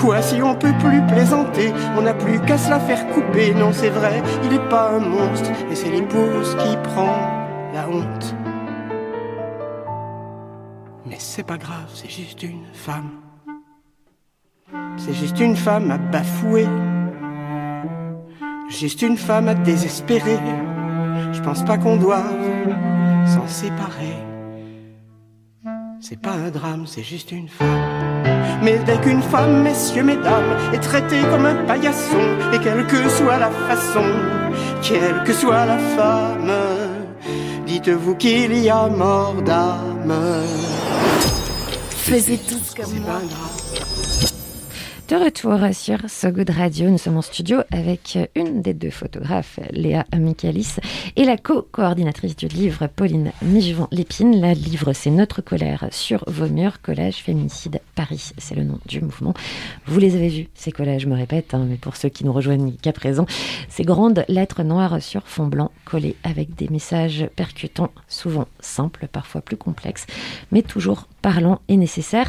Quoi 0.00 0.22
si 0.22 0.40
on 0.40 0.54
peut 0.54 0.72
plus 0.82 1.02
plaisanter, 1.08 1.74
on 1.98 2.00
n'a 2.00 2.14
plus 2.14 2.40
qu'à 2.40 2.56
se 2.56 2.70
la 2.70 2.80
faire 2.80 3.06
couper. 3.08 3.52
Non, 3.52 3.72
c'est 3.74 3.90
vrai, 3.90 4.22
il 4.42 4.54
est 4.54 4.68
pas 4.70 4.88
un 4.88 5.00
monstre, 5.00 5.50
et 5.70 5.74
c'est 5.74 5.90
l'épouse 5.90 6.56
qui 6.58 6.78
prend 6.94 7.14
la 7.74 7.86
honte. 7.90 8.37
C'est 11.38 11.46
pas 11.46 11.56
grave, 11.56 11.88
c'est 11.94 12.10
juste 12.10 12.42
une 12.42 12.64
femme. 12.72 13.10
C'est 14.96 15.14
juste 15.14 15.38
une 15.38 15.54
femme 15.54 15.88
à 15.92 15.96
bafouer. 15.96 16.66
Juste 18.68 19.02
une 19.02 19.16
femme 19.16 19.46
à 19.46 19.54
désespérer. 19.54 20.40
Je 21.30 21.40
pense 21.40 21.64
pas 21.64 21.78
qu'on 21.78 21.96
doive 21.96 22.24
s'en 23.24 23.46
séparer. 23.46 24.16
C'est 26.00 26.20
pas 26.20 26.32
un 26.32 26.50
drame, 26.50 26.88
c'est 26.88 27.04
juste 27.04 27.30
une 27.30 27.48
femme. 27.48 28.58
Mais 28.60 28.80
dès 28.84 28.98
qu'une 28.98 29.22
femme, 29.22 29.62
messieurs, 29.62 30.02
mesdames, 30.02 30.56
est 30.72 30.80
traitée 30.80 31.22
comme 31.30 31.46
un 31.46 31.64
paillasson, 31.66 32.24
et 32.52 32.58
quelle 32.58 32.84
que 32.88 33.08
soit 33.08 33.38
la 33.38 33.50
façon, 33.68 34.08
quelle 34.82 35.22
que 35.22 35.32
soit 35.32 35.66
la 35.66 35.78
femme, 35.78 36.52
dites-vous 37.64 38.16
qu'il 38.16 38.58
y 38.58 38.68
a 38.70 38.88
mort 38.88 39.40
d'âme. 39.40 40.67
Faisez 42.08 42.38
tous 42.38 42.74
comme 42.74 43.00
moi. 43.00 43.20
De 45.08 45.16
retour 45.16 45.58
sur 45.72 45.98
So 46.10 46.30
Good 46.30 46.50
Radio, 46.50 46.90
nous 46.90 46.98
sommes 46.98 47.16
en 47.16 47.22
studio 47.22 47.60
avec 47.72 48.18
une 48.34 48.60
des 48.60 48.74
deux 48.74 48.90
photographes, 48.90 49.58
Léa 49.70 50.04
Michaelis, 50.14 50.74
et 51.16 51.24
la 51.24 51.38
co-coordinatrice 51.38 52.36
du 52.36 52.46
livre, 52.46 52.88
Pauline 52.88 53.32
Mijevant-Lépine. 53.40 54.38
La 54.38 54.52
livre, 54.52 54.92
c'est 54.92 55.08
Notre 55.08 55.40
colère 55.40 55.88
sur 55.92 56.24
vos 56.26 56.46
murs, 56.46 56.82
collage 56.82 57.22
féminicide 57.22 57.80
Paris, 57.94 58.32
c'est 58.36 58.54
le 58.54 58.64
nom 58.64 58.78
du 58.84 59.00
mouvement. 59.00 59.32
Vous 59.86 59.98
les 59.98 60.14
avez 60.14 60.28
vus, 60.28 60.48
ces 60.52 60.72
collages, 60.72 61.02
je 61.02 61.08
me 61.08 61.16
répète, 61.16 61.54
hein, 61.54 61.64
mais 61.66 61.76
pour 61.76 61.96
ceux 61.96 62.10
qui 62.10 62.26
nous 62.26 62.32
rejoignent 62.34 62.72
qu'à 62.72 62.92
présent, 62.92 63.24
ces 63.70 63.84
grandes 63.84 64.26
lettres 64.28 64.62
noires 64.62 65.00
sur 65.00 65.26
fond 65.26 65.46
blanc 65.46 65.72
collées 65.86 66.16
avec 66.22 66.54
des 66.54 66.68
messages 66.68 67.30
percutants, 67.34 67.92
souvent 68.08 68.46
simples, 68.60 69.08
parfois 69.10 69.40
plus 69.40 69.56
complexes, 69.56 70.06
mais 70.52 70.60
toujours 70.60 71.08
parlants 71.22 71.62
et 71.68 71.78
nécessaires. 71.78 72.28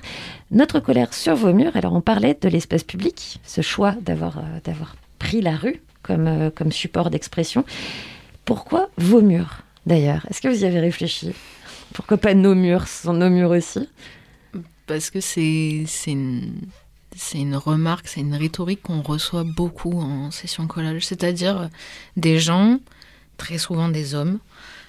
Notre 0.51 0.79
colère 0.79 1.13
sur 1.13 1.35
vos 1.35 1.53
murs, 1.53 1.75
alors 1.75 1.93
on 1.93 2.01
parlait 2.01 2.37
de 2.39 2.49
l'espace 2.49 2.83
public, 2.83 3.39
ce 3.43 3.61
choix 3.61 3.91
d'avoir 4.01 4.39
euh, 4.39 4.59
d'avoir 4.63 4.95
pris 5.19 5.41
la 5.41 5.55
rue 5.55 5.81
comme, 6.01 6.27
euh, 6.27 6.49
comme 6.49 6.71
support 6.71 7.11
d'expression. 7.11 7.63
Pourquoi 8.45 8.89
vos 8.97 9.21
murs 9.21 9.61
d'ailleurs? 9.85 10.25
Est-ce 10.29 10.41
que 10.41 10.47
vous 10.47 10.63
y 10.63 10.65
avez 10.65 10.79
réfléchi? 10.79 11.33
Pourquoi 11.93 12.17
pas 12.17 12.33
nos 12.33 12.55
murs? 12.55 12.87
Ce 12.87 13.03
sont 13.03 13.13
nos 13.13 13.29
murs 13.29 13.51
aussi. 13.51 13.87
Parce 14.87 15.11
que 15.11 15.21
c'est 15.21 15.85
une, 16.07 16.51
une 17.35 17.55
remarque, 17.55 18.07
c'est 18.07 18.21
une 18.21 18.33
rhétorique 18.33 18.81
qu'on 18.81 19.03
reçoit 19.03 19.43
beaucoup 19.43 19.99
en 19.99 20.31
session 20.31 20.65
collage, 20.65 21.05
c'est-à-dire 21.05 21.61
euh, 21.61 21.67
des 22.17 22.39
gens, 22.39 22.79
très 23.37 23.59
souvent 23.59 23.89
des 23.89 24.15
hommes, 24.15 24.39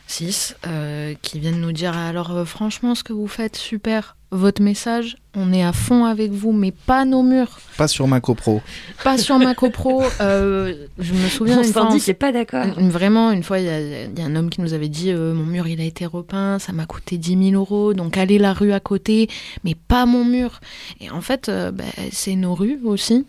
cis, 0.07 0.55
euh, 0.66 1.14
qui 1.20 1.38
viennent 1.38 1.61
nous 1.61 1.73
dire 1.73 1.94
alors 1.94 2.46
franchement 2.49 2.94
ce 2.94 3.05
que 3.05 3.12
vous 3.12 3.29
faites 3.29 3.57
super, 3.57 4.16
votre 4.32 4.62
message, 4.62 5.16
on 5.34 5.52
est 5.52 5.62
à 5.64 5.72
fond 5.72 6.04
avec 6.04 6.30
vous, 6.30 6.52
mais 6.52 6.70
pas 6.72 7.04
nos 7.04 7.22
murs, 7.22 7.58
Pas 7.76 7.88
sur 7.88 8.06
ma 8.06 8.20
copro. 8.20 8.60
pas 9.02 9.18
sur 9.18 9.38
ma 9.38 9.54
copro. 9.54 10.02
Euh, 10.20 10.74
je 10.98 11.12
me 11.14 11.28
souviens 11.28 11.58
On 11.58 11.62
une 11.62 11.72
fois, 11.72 11.82
syndic 11.90 12.06
n'est 12.06 12.14
pas 12.14 12.30
d'accord. 12.32 12.64
Vraiment, 12.78 13.32
une 13.32 13.42
fois, 13.42 13.58
il 13.58 13.66
y, 13.66 13.68
a- 13.68 14.04
il 14.04 14.18
y 14.18 14.22
a 14.22 14.24
un 14.24 14.36
homme 14.36 14.50
qui 14.50 14.60
nous 14.60 14.72
avait 14.72 14.88
dit 14.88 15.10
euh, 15.10 15.34
Mon 15.34 15.44
mur, 15.44 15.66
il 15.66 15.80
a 15.80 15.84
été 15.84 16.06
repeint, 16.06 16.58
ça 16.60 16.72
m'a 16.72 16.86
coûté 16.86 17.18
10 17.18 17.50
000 17.50 17.60
euros, 17.60 17.92
donc 17.92 18.16
allez 18.16 18.38
la 18.38 18.52
rue 18.52 18.72
à 18.72 18.80
côté, 18.80 19.28
mais 19.64 19.74
pas 19.74 20.06
mon 20.06 20.24
mur. 20.24 20.60
Et 21.00 21.10
en 21.10 21.20
fait, 21.20 21.48
euh, 21.48 21.70
bah, 21.72 21.84
c'est 22.12 22.36
nos 22.36 22.54
rues 22.54 22.78
aussi. 22.84 23.26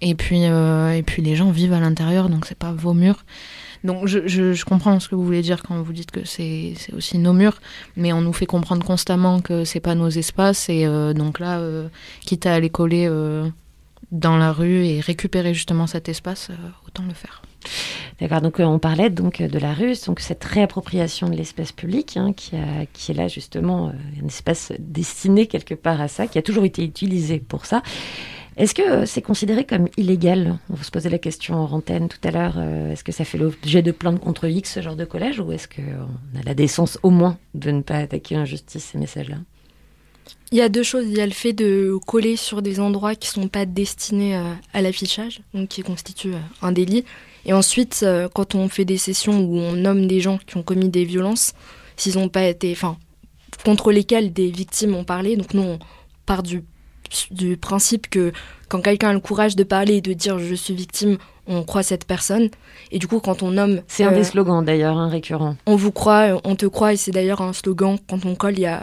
Et 0.00 0.14
puis, 0.14 0.44
euh, 0.44 0.92
et 0.92 1.02
puis 1.02 1.20
les 1.22 1.36
gens 1.36 1.50
vivent 1.50 1.72
à 1.74 1.80
l'intérieur, 1.80 2.28
donc 2.30 2.46
c'est 2.46 2.58
pas 2.58 2.72
vos 2.72 2.94
murs. 2.94 3.24
Donc 3.84 4.06
je, 4.06 4.26
je- 4.26 4.64
comprends 4.64 4.98
ce 5.00 5.08
que 5.08 5.14
vous 5.14 5.24
voulez 5.24 5.42
dire 5.42 5.62
quand 5.62 5.80
vous 5.82 5.92
dites 5.92 6.10
que 6.10 6.24
c'est 6.24 6.74
aussi 6.96 7.18
nos 7.18 7.32
murs, 7.32 7.60
mais 7.96 8.12
on 8.12 8.20
nous 8.20 8.32
fait 8.32 8.46
comprendre 8.46 8.84
constamment 8.84 9.40
que 9.40 9.64
c'est 9.64 9.80
pas 9.80 9.94
nos 9.94 10.08
espaces. 10.08 10.68
Et 10.68 10.84
euh, 10.86 11.12
donc 11.14 11.38
là, 11.38 11.58
euh, 11.58 11.88
quitte 12.20 12.46
à 12.46 12.54
aller 12.54 12.70
coller 12.70 13.06
euh, 13.08 13.48
dans 14.12 14.36
la 14.36 14.52
rue 14.52 14.84
et 14.84 15.00
récupérer 15.00 15.54
justement 15.54 15.86
cet 15.86 16.08
espace, 16.08 16.50
autant 16.86 17.04
le 17.06 17.14
faire. 17.14 17.42
D'accord, 18.20 18.40
donc 18.40 18.56
on 18.60 18.78
parlait 18.78 19.10
donc 19.10 19.42
de 19.42 19.58
la 19.58 19.74
rue, 19.74 19.94
donc 20.06 20.20
cette 20.20 20.42
réappropriation 20.44 21.28
de 21.28 21.36
l'espace 21.36 21.72
public 21.72 22.16
hein, 22.16 22.32
qui, 22.32 22.52
qui 22.92 23.12
est 23.12 23.14
là 23.14 23.28
justement 23.28 23.92
un 24.22 24.26
espace 24.26 24.72
destiné 24.78 25.46
quelque 25.46 25.74
part 25.74 26.00
à 26.00 26.08
ça, 26.08 26.26
qui 26.26 26.38
a 26.38 26.42
toujours 26.42 26.64
été 26.64 26.84
utilisé 26.84 27.38
pour 27.38 27.66
ça. 27.66 27.82
Est-ce 28.58 28.74
que 28.74 28.82
euh, 28.82 29.06
c'est 29.06 29.22
considéré 29.22 29.64
comme 29.64 29.88
illégal? 29.96 30.58
On 30.68 30.76
se 30.82 30.90
posait 30.90 31.10
la 31.10 31.18
question 31.18 31.54
en 31.54 31.72
antenne 31.72 32.08
tout 32.08 32.18
à 32.24 32.30
l'heure. 32.30 32.56
euh, 32.58 32.92
est-ce 32.92 33.04
que 33.04 33.12
ça 33.12 33.24
fait 33.24 33.38
l'objet 33.38 33.82
de 33.82 33.92
plaintes 33.92 34.20
contre 34.20 34.46
X, 34.46 34.74
ce 34.74 34.82
genre 34.82 34.96
de 34.96 35.04
collège, 35.04 35.40
ou 35.40 35.52
est-ce 35.52 35.68
qu'on 35.68 36.38
a 36.38 36.42
la 36.44 36.54
décence 36.54 36.98
au 37.02 37.10
moins 37.10 37.38
de 37.54 37.70
ne 37.70 37.82
pas 37.82 37.96
attaquer 37.96 38.36
en 38.36 38.44
justice 38.44 38.84
ces 38.84 38.98
messages-là? 38.98 39.36
Il 40.50 40.56
y 40.56 40.62
a 40.62 40.68
deux 40.68 40.82
choses. 40.82 41.04
Il 41.06 41.16
y 41.16 41.20
a 41.20 41.26
le 41.26 41.32
fait 41.32 41.52
de 41.52 41.98
coller 42.06 42.36
sur 42.36 42.62
des 42.62 42.80
endroits 42.80 43.14
qui 43.14 43.28
sont 43.28 43.48
pas 43.48 43.66
destinés 43.66 44.36
euh, 44.36 44.54
à 44.72 44.80
l'affichage, 44.80 45.40
donc 45.52 45.68
qui 45.68 45.82
constituent 45.82 46.34
euh, 46.34 46.62
un 46.62 46.72
délit. 46.72 47.04
Et 47.44 47.52
ensuite, 47.52 48.00
euh, 48.02 48.28
quand 48.34 48.54
on 48.54 48.68
fait 48.68 48.84
des 48.84 48.98
sessions 48.98 49.38
où 49.40 49.58
on 49.58 49.72
nomme 49.72 50.06
des 50.06 50.20
gens 50.20 50.38
qui 50.38 50.56
ont 50.56 50.62
commis 50.62 50.88
des 50.88 51.04
violences, 51.04 51.52
s'ils 51.96 52.16
n'ont 52.16 52.28
pas 52.28 52.44
été, 52.44 52.72
enfin, 52.72 52.96
contre 53.64 53.92
lesquels 53.92 54.32
des 54.32 54.50
victimes 54.50 54.94
ont 54.94 55.04
parlé. 55.04 55.36
Donc 55.36 55.52
nous, 55.52 55.62
on 55.62 55.78
part 56.24 56.42
du, 56.42 56.62
du 57.30 57.56
principe 57.56 58.08
que 58.08 58.32
quand 58.68 58.80
quelqu'un 58.80 59.10
a 59.10 59.12
le 59.12 59.20
courage 59.20 59.56
de 59.56 59.64
parler 59.64 59.96
et 59.96 60.00
de 60.00 60.12
dire 60.12 60.38
je 60.38 60.54
suis 60.54 60.74
victime, 60.74 61.18
on 61.46 61.62
croit 61.64 61.82
cette 61.82 62.04
personne. 62.04 62.50
Et 62.92 62.98
du 62.98 63.08
coup, 63.08 63.20
quand 63.20 63.42
on 63.42 63.50
nomme, 63.50 63.80
C'est 63.88 64.04
un 64.04 64.12
euh, 64.12 64.16
des 64.16 64.24
slogans 64.24 64.62
d'ailleurs, 64.64 64.98
un 64.98 65.08
récurrent. 65.08 65.56
on 65.66 65.76
vous 65.76 65.92
croit, 65.92 66.34
euh, 66.34 66.40
on 66.44 66.54
te 66.54 66.66
croit, 66.66 66.92
et 66.92 66.96
c'est 66.96 67.10
d'ailleurs 67.10 67.40
un 67.40 67.52
slogan. 67.52 67.98
Quand 68.08 68.24
on 68.26 68.34
colle, 68.34 68.58
il 68.58 68.62
y 68.62 68.66
a, 68.66 68.82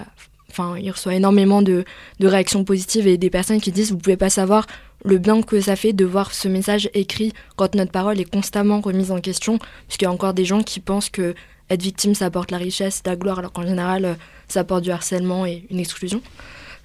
enfin, 0.49 0.75
il 0.81 0.89
reçoit 0.89 1.13
énormément 1.13 1.61
de, 1.61 1.85
de 2.19 2.27
réactions 2.27 2.63
positives 2.63 3.07
et 3.07 3.17
des 3.17 3.29
personnes 3.29 3.61
qui 3.61 3.71
disent 3.71 3.91
vous 3.91 3.97
pouvez 3.97 4.17
pas 4.17 4.29
savoir 4.29 4.65
le 5.03 5.19
bien 5.19 5.41
que 5.43 5.61
ça 5.61 5.75
fait 5.75 5.93
de 5.93 6.05
voir 6.05 6.33
ce 6.33 6.47
message 6.47 6.89
écrit 6.93 7.31
quand 7.55 7.75
notre 7.75 7.91
parole 7.91 8.19
est 8.19 8.29
constamment 8.29 8.81
remise 8.81 9.11
en 9.11 9.19
question, 9.19 9.59
puisqu'il 9.87 10.05
y 10.05 10.07
a 10.07 10.11
encore 10.11 10.33
des 10.33 10.45
gens 10.45 10.63
qui 10.63 10.79
pensent 10.79 11.09
que 11.09 11.35
être 11.69 11.81
victime 11.81 12.15
ça 12.15 12.25
apporte 12.25 12.51
la 12.51 12.57
richesse, 12.57 13.01
la 13.05 13.15
gloire, 13.15 13.39
alors 13.39 13.51
qu'en 13.51 13.65
général 13.67 14.05
euh, 14.05 14.13
ça 14.47 14.61
apporte 14.61 14.83
du 14.83 14.91
harcèlement 14.91 15.45
et 15.45 15.65
une 15.69 15.79
exclusion. 15.79 16.21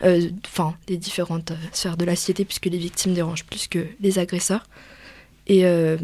Euh, 0.03 0.31
Enfin, 0.47 0.75
des 0.87 0.97
différentes 0.97 1.51
euh, 1.51 1.57
sphères 1.73 1.97
de 1.97 2.05
la 2.05 2.17
société, 2.17 2.45
puisque 2.45 2.67
les 2.67 2.79
victimes 2.79 3.15
dérangent 3.15 3.45
plus 3.45 3.69
que 3.69 3.87
les 4.01 4.19
agresseurs. 4.19 4.65
Et, 5.47 5.65
euh, 5.65 5.97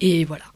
et 0.00 0.24
voilà. 0.24 0.44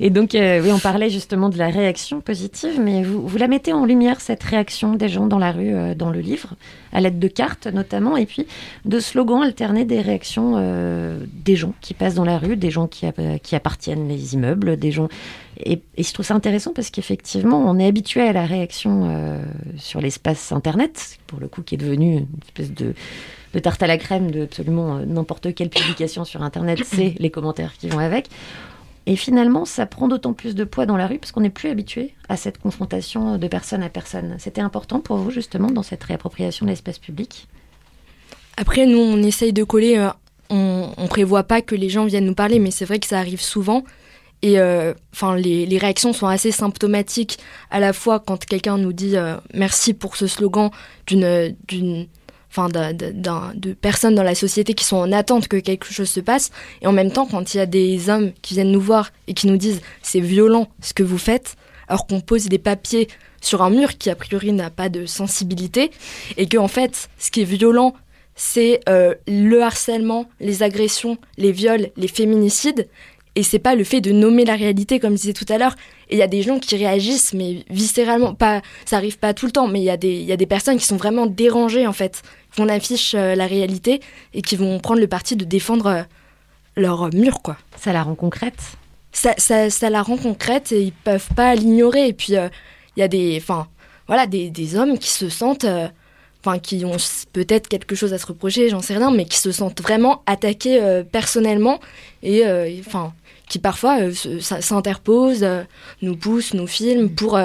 Et 0.00 0.08
donc, 0.08 0.30
oui, 0.32 0.72
on 0.72 0.78
parlait 0.78 1.10
justement 1.10 1.50
de 1.50 1.58
la 1.58 1.68
réaction 1.68 2.22
positive, 2.22 2.80
mais 2.80 3.02
vous, 3.02 3.28
vous 3.28 3.36
la 3.36 3.48
mettez 3.48 3.74
en 3.74 3.84
lumière, 3.84 4.18
cette 4.18 4.42
réaction 4.42 4.94
des 4.94 5.10
gens 5.10 5.26
dans 5.26 5.38
la 5.38 5.52
rue, 5.52 5.94
dans 5.94 6.08
le 6.08 6.20
livre, 6.20 6.54
à 6.90 7.02
l'aide 7.02 7.18
de 7.18 7.28
cartes 7.28 7.66
notamment, 7.66 8.16
et 8.16 8.24
puis 8.24 8.46
de 8.86 8.98
slogans 8.98 9.42
alternés 9.42 9.84
des 9.84 10.00
réactions 10.00 10.58
des 11.44 11.54
gens 11.54 11.74
qui 11.82 11.92
passent 11.92 12.14
dans 12.14 12.24
la 12.24 12.38
rue, 12.38 12.56
des 12.56 12.70
gens 12.70 12.86
qui, 12.86 13.04
qui 13.42 13.54
appartiennent 13.54 14.08
les 14.08 14.32
immeubles, 14.32 14.78
des 14.78 14.90
gens... 14.90 15.10
Et, 15.64 15.82
et 15.96 16.02
je 16.02 16.12
trouve 16.12 16.24
ça 16.26 16.34
intéressant 16.34 16.72
parce 16.72 16.90
qu'effectivement, 16.90 17.58
on 17.58 17.78
est 17.78 17.86
habitué 17.86 18.22
à 18.22 18.32
la 18.32 18.46
réaction 18.46 19.08
euh, 19.10 19.42
sur 19.76 20.00
l'espace 20.00 20.52
Internet, 20.52 21.18
pour 21.26 21.40
le 21.40 21.48
coup, 21.48 21.62
qui 21.62 21.74
est 21.74 21.78
devenu 21.78 22.18
une 22.18 22.26
espèce 22.44 22.72
de 22.72 22.94
de 23.52 23.58
tarte 23.58 23.82
à 23.82 23.86
la 23.86 23.98
crème 23.98 24.30
de 24.30 24.42
absolument 24.42 24.98
euh, 24.98 25.04
n'importe 25.04 25.54
quelle 25.54 25.70
publication 25.70 26.24
sur 26.24 26.42
Internet, 26.42 26.80
c'est 26.84 27.14
les 27.18 27.30
commentaires 27.30 27.72
qui 27.76 27.88
vont 27.88 27.98
avec. 27.98 28.28
Et 29.06 29.16
finalement, 29.16 29.64
ça 29.64 29.86
prend 29.86 30.08
d'autant 30.08 30.34
plus 30.34 30.54
de 30.54 30.62
poids 30.64 30.86
dans 30.86 30.96
la 30.96 31.06
rue 31.06 31.18
parce 31.18 31.32
qu'on 31.32 31.40
n'est 31.40 31.50
plus 31.50 31.68
habitué 31.68 32.14
à 32.28 32.36
cette 32.36 32.58
confrontation 32.58 33.38
de 33.38 33.48
personne 33.48 33.82
à 33.82 33.88
personne. 33.88 34.36
C'était 34.38 34.60
important 34.60 35.00
pour 35.00 35.16
vous, 35.16 35.30
justement, 35.30 35.70
dans 35.70 35.82
cette 35.82 36.04
réappropriation 36.04 36.66
de 36.66 36.70
l'espace 36.70 36.98
public? 36.98 37.48
Après, 38.56 38.86
nous, 38.86 38.98
on 38.98 39.22
essaye 39.22 39.52
de 39.52 39.64
coller. 39.64 39.98
euh, 39.98 40.10
on, 40.50 40.90
on 40.96 41.06
prévoit 41.08 41.44
pas 41.44 41.62
que 41.62 41.74
les 41.74 41.88
gens 41.88 42.04
viennent 42.04 42.26
nous 42.26 42.34
parler, 42.34 42.58
mais 42.58 42.70
c'est 42.70 42.84
vrai 42.84 42.98
que 42.98 43.06
ça 43.06 43.18
arrive 43.18 43.40
souvent. 43.40 43.84
Et 44.42 44.58
euh, 44.58 44.94
enfin, 45.12 45.36
les, 45.36 45.78
réactions 45.78 46.12
sont 46.12 46.26
assez 46.26 46.50
symptomatiques 46.50 47.38
à 47.70 47.80
la 47.80 47.92
fois 47.92 48.20
quand 48.20 48.44
quelqu'un 48.44 48.78
nous 48.78 48.92
dit 48.92 49.16
euh, 49.16 49.36
merci 49.54 49.92
pour 49.94 50.16
ce 50.16 50.26
slogan 50.26 50.70
d'une 51.06 51.54
d'une 51.68 52.06
enfin 52.50 52.68
de 52.68 53.72
personnes 53.74 54.16
dans 54.16 54.24
la 54.24 54.34
société 54.34 54.74
qui 54.74 54.84
sont 54.84 54.96
en 54.96 55.12
attente 55.12 55.46
que 55.46 55.56
quelque 55.56 55.92
chose 55.92 56.08
se 56.08 56.18
passe 56.18 56.50
et 56.82 56.86
en 56.88 56.92
même 56.92 57.12
temps 57.12 57.24
quand 57.24 57.54
il 57.54 57.58
y 57.58 57.60
a 57.60 57.66
des 57.66 58.10
hommes 58.10 58.32
qui 58.42 58.54
viennent 58.54 58.72
nous 58.72 58.80
voir 58.80 59.12
et 59.28 59.34
qui 59.34 59.46
nous 59.46 59.56
disent 59.56 59.80
c'est 60.02 60.20
violent 60.20 60.66
ce 60.80 60.92
que 60.92 61.04
vous 61.04 61.18
faites 61.18 61.54
alors 61.86 62.08
qu'on 62.08 62.20
pose 62.20 62.46
des 62.46 62.58
papiers 62.58 63.06
sur 63.40 63.62
un 63.62 63.70
mur 63.70 63.98
qui 63.98 64.10
a 64.10 64.16
priori 64.16 64.50
n'a 64.50 64.68
pas 64.68 64.88
de 64.88 65.06
sensibilité 65.06 65.92
et 66.36 66.46
que 66.46 66.58
en 66.58 66.66
fait 66.66 67.08
ce 67.18 67.30
qui 67.30 67.42
est 67.42 67.44
violent 67.44 67.94
c'est 68.40 68.80
euh, 68.88 69.14
le 69.28 69.62
harcèlement, 69.62 70.30
les 70.40 70.62
agressions, 70.62 71.18
les 71.36 71.52
viols, 71.52 71.90
les 71.98 72.08
féminicides 72.08 72.88
et 73.36 73.42
c'est 73.42 73.58
pas 73.58 73.74
le 73.74 73.84
fait 73.84 74.00
de 74.00 74.12
nommer 74.12 74.44
la 74.44 74.56
réalité 74.56 74.98
comme 74.98 75.12
je 75.12 75.22
disais 75.22 75.32
tout 75.32 75.46
à 75.48 75.58
l'heure. 75.58 75.76
Et 76.08 76.16
il 76.16 76.18
y 76.18 76.22
a 76.22 76.26
des 76.26 76.42
gens 76.42 76.58
qui 76.58 76.76
réagissent 76.76 77.32
mais 77.32 77.64
viscéralement 77.70 78.34
pas 78.34 78.62
ça 78.84 78.96
arrive 78.96 79.18
pas 79.18 79.34
tout 79.34 79.46
le 79.46 79.52
temps 79.52 79.68
mais 79.68 79.80
il 79.80 79.84
y 79.84 79.90
a 79.90 79.96
des 79.96 80.14
il 80.14 80.24
y 80.26 80.32
a 80.32 80.36
des 80.36 80.46
personnes 80.46 80.78
qui 80.78 80.86
sont 80.86 80.96
vraiment 80.96 81.26
dérangées 81.26 81.86
en 81.86 81.92
fait 81.92 82.22
qu'on 82.56 82.68
affiche 82.68 83.14
euh, 83.14 83.34
la 83.34 83.46
réalité 83.46 84.00
et 84.34 84.42
qui 84.42 84.56
vont 84.56 84.78
prendre 84.80 85.00
le 85.00 85.06
parti 85.06 85.36
de 85.36 85.44
défendre 85.44 85.86
euh, 85.86 86.02
leur 86.76 87.14
mur 87.14 87.42
quoi. 87.42 87.56
Ça 87.76 87.92
la 87.92 88.02
rend 88.02 88.14
concrète? 88.14 88.58
Ça, 89.12 89.34
ça, 89.38 89.70
ça 89.70 89.90
la 89.90 90.02
rend 90.02 90.16
concrète 90.16 90.70
et 90.72 90.82
ils 90.82 90.92
peuvent 90.92 91.28
pas 91.34 91.54
l'ignorer. 91.54 92.08
Et 92.08 92.12
puis 92.12 92.34
il 92.96 93.00
y 93.00 93.02
a 93.02 93.08
des, 93.08 93.38
enfin, 93.40 93.66
voilà, 94.06 94.26
des, 94.26 94.50
des, 94.50 94.76
hommes 94.76 94.98
qui 94.98 95.08
se 95.08 95.28
sentent, 95.28 95.64
euh, 95.64 95.88
enfin, 96.44 96.58
qui 96.58 96.84
ont 96.84 96.96
peut-être 97.32 97.68
quelque 97.68 97.94
chose 97.94 98.12
à 98.12 98.18
se 98.18 98.26
reprocher, 98.26 98.68
j'en 98.68 98.80
sais 98.80 98.96
rien, 98.96 99.10
mais 99.10 99.24
qui 99.24 99.38
se 99.38 99.52
sentent 99.52 99.80
vraiment 99.80 100.22
attaqués 100.26 100.82
euh, 100.82 101.02
personnellement. 101.04 101.80
Et, 102.22 102.46
euh, 102.46 102.70
enfin, 102.80 103.12
qui 103.50 103.58
parfois 103.58 103.98
s'interposent, 104.40 105.46
nous 106.00 106.16
poussent, 106.16 106.54
nous 106.54 106.66
filment 106.66 107.10
pour 107.10 107.38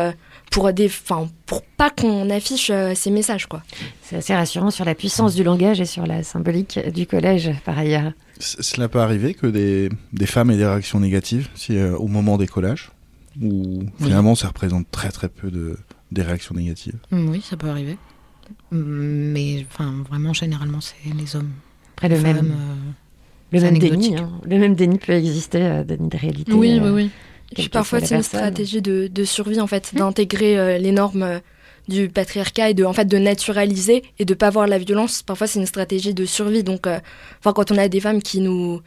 pour 0.52 0.72
des, 0.72 0.86
enfin, 0.86 1.28
pour 1.46 1.64
pas 1.64 1.90
qu'on 1.90 2.30
affiche 2.30 2.72
ces 2.94 3.12
messages, 3.12 3.48
quoi. 3.48 3.62
C'est 4.04 4.16
assez 4.16 4.34
rassurant 4.34 4.72
sur 4.72 4.86
la 4.86 4.96
puissance 4.96 5.36
du 5.36 5.44
langage 5.44 5.82
et 5.82 5.86
sur 5.86 6.06
la 6.06 6.24
symbolique 6.24 6.80
du 6.94 7.06
collège, 7.06 7.52
par 7.66 7.78
ailleurs. 7.78 8.14
Cela 8.40 8.88
peut 8.88 9.00
arriver 9.00 9.34
que 9.34 9.48
des, 9.48 9.90
des 10.14 10.26
femmes 10.26 10.52
aient 10.52 10.58
des 10.58 10.66
réactions 10.66 11.02
négatives 11.02 11.50
si, 11.56 11.78
au 11.82 12.08
moment 12.08 12.38
des 12.38 12.48
collages 12.48 12.92
ou 13.42 13.84
finalement 14.00 14.34
ça 14.34 14.48
représente 14.48 14.90
très 14.92 15.10
très 15.10 15.28
peu 15.28 15.52
de 15.52 15.78
des 16.12 16.22
réactions 16.22 16.56
négatives? 16.56 16.98
Mm, 17.12 17.30
oui, 17.30 17.42
ça 17.42 17.58
peut 17.58 17.70
arriver. 17.70 17.98
Mm, 18.72 18.78
mais 18.78 19.66
enfin, 19.70 20.04
vraiment, 20.08 20.34
généralement, 20.34 20.82
c'est 20.82 21.14
les 21.14 21.36
hommes. 21.36 21.52
Après, 21.96 22.10
le 22.10 22.20
même, 22.20 22.52
euh, 22.52 22.92
le, 23.52 23.62
même 23.62 23.78
déni, 23.78 24.18
hein. 24.18 24.30
le 24.46 24.58
même 24.58 24.76
déni 24.76 24.98
peut 24.98 25.14
exister, 25.14 25.62
euh, 25.62 25.84
déni 25.84 26.10
de 26.10 26.18
réalité. 26.18 26.54
Oui, 26.54 26.80
oui, 26.82 26.90
oui. 26.90 27.10
puis 27.54 27.70
parfois, 27.70 28.02
c'est 28.02 28.16
une 28.16 28.24
stratégie 28.24 28.82
de, 28.82 29.08
de, 29.08 29.24
survie, 29.24 29.60
en 29.60 29.68
fait, 29.68 29.94
d'intégrer 29.94 30.58
euh, 30.58 30.78
les 30.78 30.92
normes 30.92 31.42
du 31.88 32.10
patriarcat 32.10 32.72
et 32.72 32.74
de 32.74 32.84
en 32.84 32.94
fait 32.94 33.06
de 33.06 33.18
naturaliser 33.18 34.04
et 34.18 34.26
de 34.26 34.34
pas 34.34 34.50
voir 34.50 34.66
la 34.66 34.80
violence 34.80 35.22
parfois 35.22 35.46
c'est 35.46 35.60
une 35.60 35.68
stratégie 35.68 36.16
de 36.16 36.26
survie 36.26 36.64
donc 36.64 36.88
enfin 36.88 37.54
quand 37.54 37.70
on 37.70 37.78
a 37.78 37.88
des 37.88 38.00
femmes 38.00 38.24
qui 38.24 38.42
nous 38.42 38.82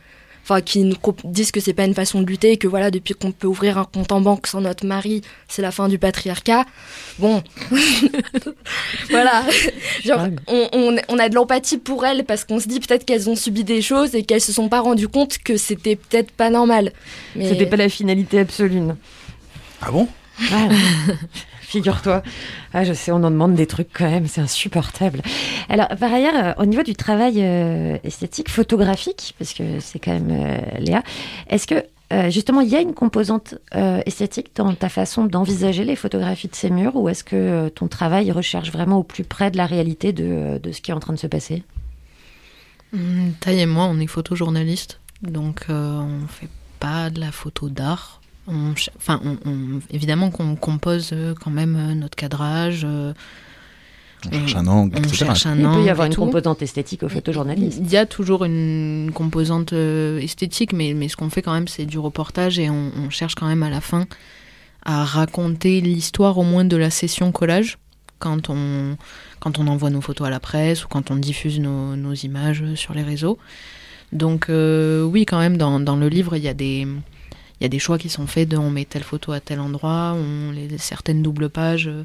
enfin 0.49 0.63
qui 0.63 0.81
nous 0.81 0.97
disent 1.25 1.53
que 1.53 1.61
c'est 1.61 1.75
pas 1.75 1.85
une 1.85 1.95
façon 1.95 2.23
de 2.23 2.27
lutter, 2.27 2.57
que 2.57 2.67
voilà 2.67 2.91
depuis 2.91 3.15
qu'on 3.15 3.33
peut 3.33 3.47
ouvrir 3.47 3.77
un 3.77 3.85
compte 3.85 4.13
en 4.13 4.23
banque 4.23 4.47
sans 4.47 4.63
notre 4.63 4.87
mari, 4.87 5.21
c'est 5.47 5.61
la 5.61 5.71
fin 5.71 5.89
du 5.89 5.99
patriarcat. 5.99 6.65
Bon, 7.19 7.43
voilà, 9.11 9.45
genre 10.05 10.29
on, 10.47 10.97
on, 11.09 11.19
a 11.19 11.29
de 11.29 11.35
l'empathie 11.35 11.77
pour 11.77 12.07
elles 12.07 12.25
parce 12.25 12.45
qu'on 12.45 12.61
se 12.61 12.69
dit 12.69 12.81
peut-être 12.81 13.05
qu'elles 13.05 13.29
ont 13.29 13.37
subi 13.37 13.63
des 13.63 13.83
choses 13.83 14.15
et 14.15 14.23
qu'elles 14.23 14.41
se 14.41 14.53
sont 14.53 14.71
pas 14.71 14.81
rendues 14.81 15.09
compte 15.09 15.37
que 15.39 15.59
c'était 15.59 15.97
peut-être 15.97 16.31
pas 16.31 16.49
normal. 16.49 16.93
Mais... 17.37 17.49
C'était 17.51 17.67
pas 17.67 17.77
la 17.77 17.91
finalité 17.91 18.39
absolue. 18.39 18.81
Ah 19.83 19.91
bon? 19.91 20.09
figure-toi. 21.69 22.23
Ah, 22.73 22.85
je 22.85 22.95
sais, 22.95 23.13
on 23.13 23.23
en 23.23 23.31
demande 23.31 23.55
des 23.55 23.67
trucs 23.67 23.91
quand 23.93 24.09
même, 24.09 24.27
c'est 24.27 24.41
insupportable. 24.41 25.21
Alors, 25.69 25.89
par 26.01 26.13
ailleurs, 26.13 26.35
euh, 26.35 26.63
au 26.63 26.67
niveau 26.67 26.83
du 26.83 26.95
travail 26.95 27.35
euh, 27.39 27.99
esthétique, 28.05 28.49
photographique, 28.49 29.35
parce 29.39 29.53
que 29.53 29.79
c'est 29.81 29.99
quand 29.99 30.13
même 30.13 30.31
euh, 30.31 30.79
Léa, 30.79 31.03
est-ce 31.49 31.67
que 31.67 31.85
justement 32.31 32.63
il 32.63 32.71
y 32.71 32.75
a 32.75 32.81
une 32.81 32.95
composante 32.95 33.57
esthétique 34.07 34.53
dans 34.55 34.73
ta 34.73 34.89
façon 34.89 35.27
d'envisager 35.27 35.85
les 35.85 35.95
photographies 35.95 36.49
de 36.49 36.55
ces 36.55 36.71
murs, 36.71 36.97
ou 36.97 37.11
est-ce 37.11 37.23
que 37.23 37.69
ton 37.69 37.87
travail 37.87 38.33
recherche 38.33 38.73
vraiment 38.73 38.97
au 38.97 39.03
plus 39.03 39.25
près 39.25 39.51
de 39.51 39.59
la 39.59 39.67
réalité 39.67 40.15
de, 40.15 40.59
de 40.63 40.73
ce 40.73 40.81
qui 40.81 40.91
est 40.91 40.95
en 40.95 41.01
train 41.01 41.13
de 41.13 41.19
se 41.19 41.27
passer? 41.27 41.65
Mmh, 42.95 43.33
et 43.49 43.67
moi, 43.67 43.85
on 43.91 44.01
est 44.01 44.07
photojournaliste, 44.07 45.01
donc 45.21 45.67
on 45.69 46.27
fait 46.29 46.49
pas 46.81 47.11
de 47.11 47.21
la 47.21 47.31
photo 47.31 47.69
d'art 47.69 48.18
enfin, 48.97 49.21
évidemment 49.91 50.31
qu'on 50.31 50.57
compose 50.57 51.11
euh, 51.13 51.35
quand 51.43 51.51
même 51.51 51.77
euh, 51.77 51.95
notre 51.95 52.17
cadrage. 52.17 52.83
Euh, 52.85 53.13
on 54.27 54.33
cherche 54.33 54.57
un 54.57 54.67
angle, 54.67 54.99
on 54.99 55.13
cherche 55.13 55.47
un 55.47 55.57
Il 55.57 55.63
peut 55.63 55.85
y 55.85 55.91
avoir 55.91 56.09
une 56.09 56.15
composante 56.15 56.61
esthétique 56.61 57.05
au 57.05 57.09
photojournalisme. 57.09 57.85
Il 57.85 57.91
y 57.91 57.97
a 57.97 58.05
toujours 58.05 58.45
une 58.45 59.13
composante 59.15 59.73
esthétique, 59.73 60.73
mais, 60.73 60.93
mais 60.93 61.09
ce 61.09 61.17
qu'on 61.17 61.31
fait 61.31 61.41
quand 61.41 61.53
même, 61.53 61.69
c'est 61.69 61.87
du 61.87 62.01
reportage 62.01 62.59
et 62.59 62.69
on, 62.69 63.11
cherche 63.11 63.37
quand 63.37 63.47
même 63.47 63.63
à 63.63 63.71
la 63.71 63.81
fin 63.81 64.07
à 64.85 65.05
raconter 65.05 65.81
l'histoire 65.81 66.37
au 66.37 66.43
moins 66.43 66.65
de 66.65 66.77
la 66.77 66.91
session 66.91 67.31
collage 67.31 67.79
quand 68.19 68.51
on, 68.51 68.97
quand 69.39 69.61
on 69.61 69.69
envoie 69.69 69.91
nos 69.91 70.01
photos 70.01 70.27
à 70.27 70.31
la 70.31 70.41
presse 70.41 70.85
ou 70.85 70.89
quand 70.89 71.13
on 71.13 71.17
diffuse 71.17 71.61
nos, 71.61 71.95
nos 71.95 72.15
images 72.15 72.65
sur 72.75 72.95
les 72.95 73.05
réseaux. 73.05 73.39
Donc 74.13 74.47
oui, 74.49 75.27
quand 75.27 75.39
même, 75.39 75.57
dans, 75.59 75.79
dans 75.79 75.97
le 75.97 76.09
livre, 76.09 76.35
il 76.35 76.43
y 76.43 76.49
a 76.49 76.55
des 76.55 76.89
il 77.61 77.65
y 77.65 77.67
a 77.67 77.69
des 77.69 77.79
choix 77.79 77.99
qui 77.99 78.09
sont 78.09 78.27
faits 78.27 78.49
de 78.49 78.57
on 78.57 78.71
met 78.71 78.85
telle 78.85 79.03
photo 79.03 79.33
à 79.33 79.41
tel 79.41 79.61
endroit, 79.61 80.15
on 80.17 80.53
les 80.53 80.79
certaines 80.79 81.23
doubles 81.23 81.49
pages. 81.49 81.89
Euh, 81.89 82.05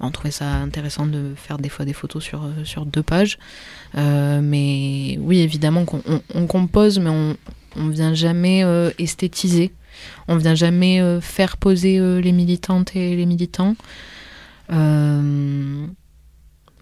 on 0.00 0.10
trouvait 0.10 0.32
ça 0.32 0.46
intéressant 0.46 1.06
de 1.06 1.34
faire 1.36 1.58
des 1.58 1.68
fois 1.68 1.84
des 1.84 1.92
photos 1.92 2.22
sur, 2.22 2.42
euh, 2.44 2.64
sur 2.64 2.84
deux 2.84 3.02
pages. 3.02 3.38
Euh, 3.96 4.40
mais 4.42 5.18
oui, 5.20 5.38
évidemment 5.40 5.84
qu'on 5.84 6.02
on, 6.34 6.46
compose, 6.46 6.98
mais 6.98 7.10
on, 7.10 7.36
on 7.76 7.88
vient 7.88 8.14
jamais 8.14 8.64
esthétiser. 8.98 9.72
On 10.26 10.36
vient 10.36 10.56
jamais 10.56 11.00
faire 11.20 11.56
poser 11.56 12.00
les 12.20 12.32
militantes 12.32 12.96
et 12.96 13.14
les 13.14 13.26
militants. 13.26 13.76
on 14.68 15.86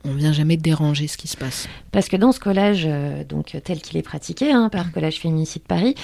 vient 0.04 0.32
jamais 0.32 0.56
déranger 0.56 1.06
ce 1.08 1.18
qui 1.18 1.28
se 1.28 1.36
passe. 1.36 1.68
Parce 1.90 2.08
que 2.08 2.16
dans 2.16 2.32
ce 2.32 2.40
collège, 2.40 2.88
donc 3.28 3.54
tel 3.62 3.82
qu'il 3.82 3.98
est 3.98 4.02
pratiqué 4.02 4.50
hein, 4.50 4.70
par 4.70 4.90
Collège 4.90 5.20
Féminicide 5.20 5.62
Paris, 5.62 5.94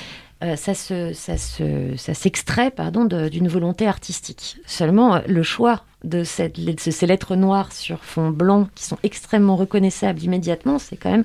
euh, 0.45 0.55
ça 0.55 0.73
se, 0.75 1.13
ça 1.15 1.37
se, 1.37 1.97
ça 1.97 2.15
s'extrait 2.15 2.71
pardon 2.71 3.05
d'une 3.05 3.49
volonté 3.49 3.89
artistique. 3.89 4.59
Seulement 4.67 5.17
euh, 5.17 5.21
le 5.27 5.43
choix 5.43 5.83
de, 6.05 6.23
cette, 6.23 6.57
ces 6.79 7.07
lettres 7.07 7.35
noires 7.35 7.73
sur 7.73 8.05
fond 8.05 8.31
blanc 8.31 8.69
qui 8.77 8.85
sont 8.85 8.99
extrêmement 9.03 9.57
reconnaissables 9.57 10.23
immédiatement, 10.23 10.79
c'est 10.79 10.97
quand 10.97 11.11
même 11.11 11.25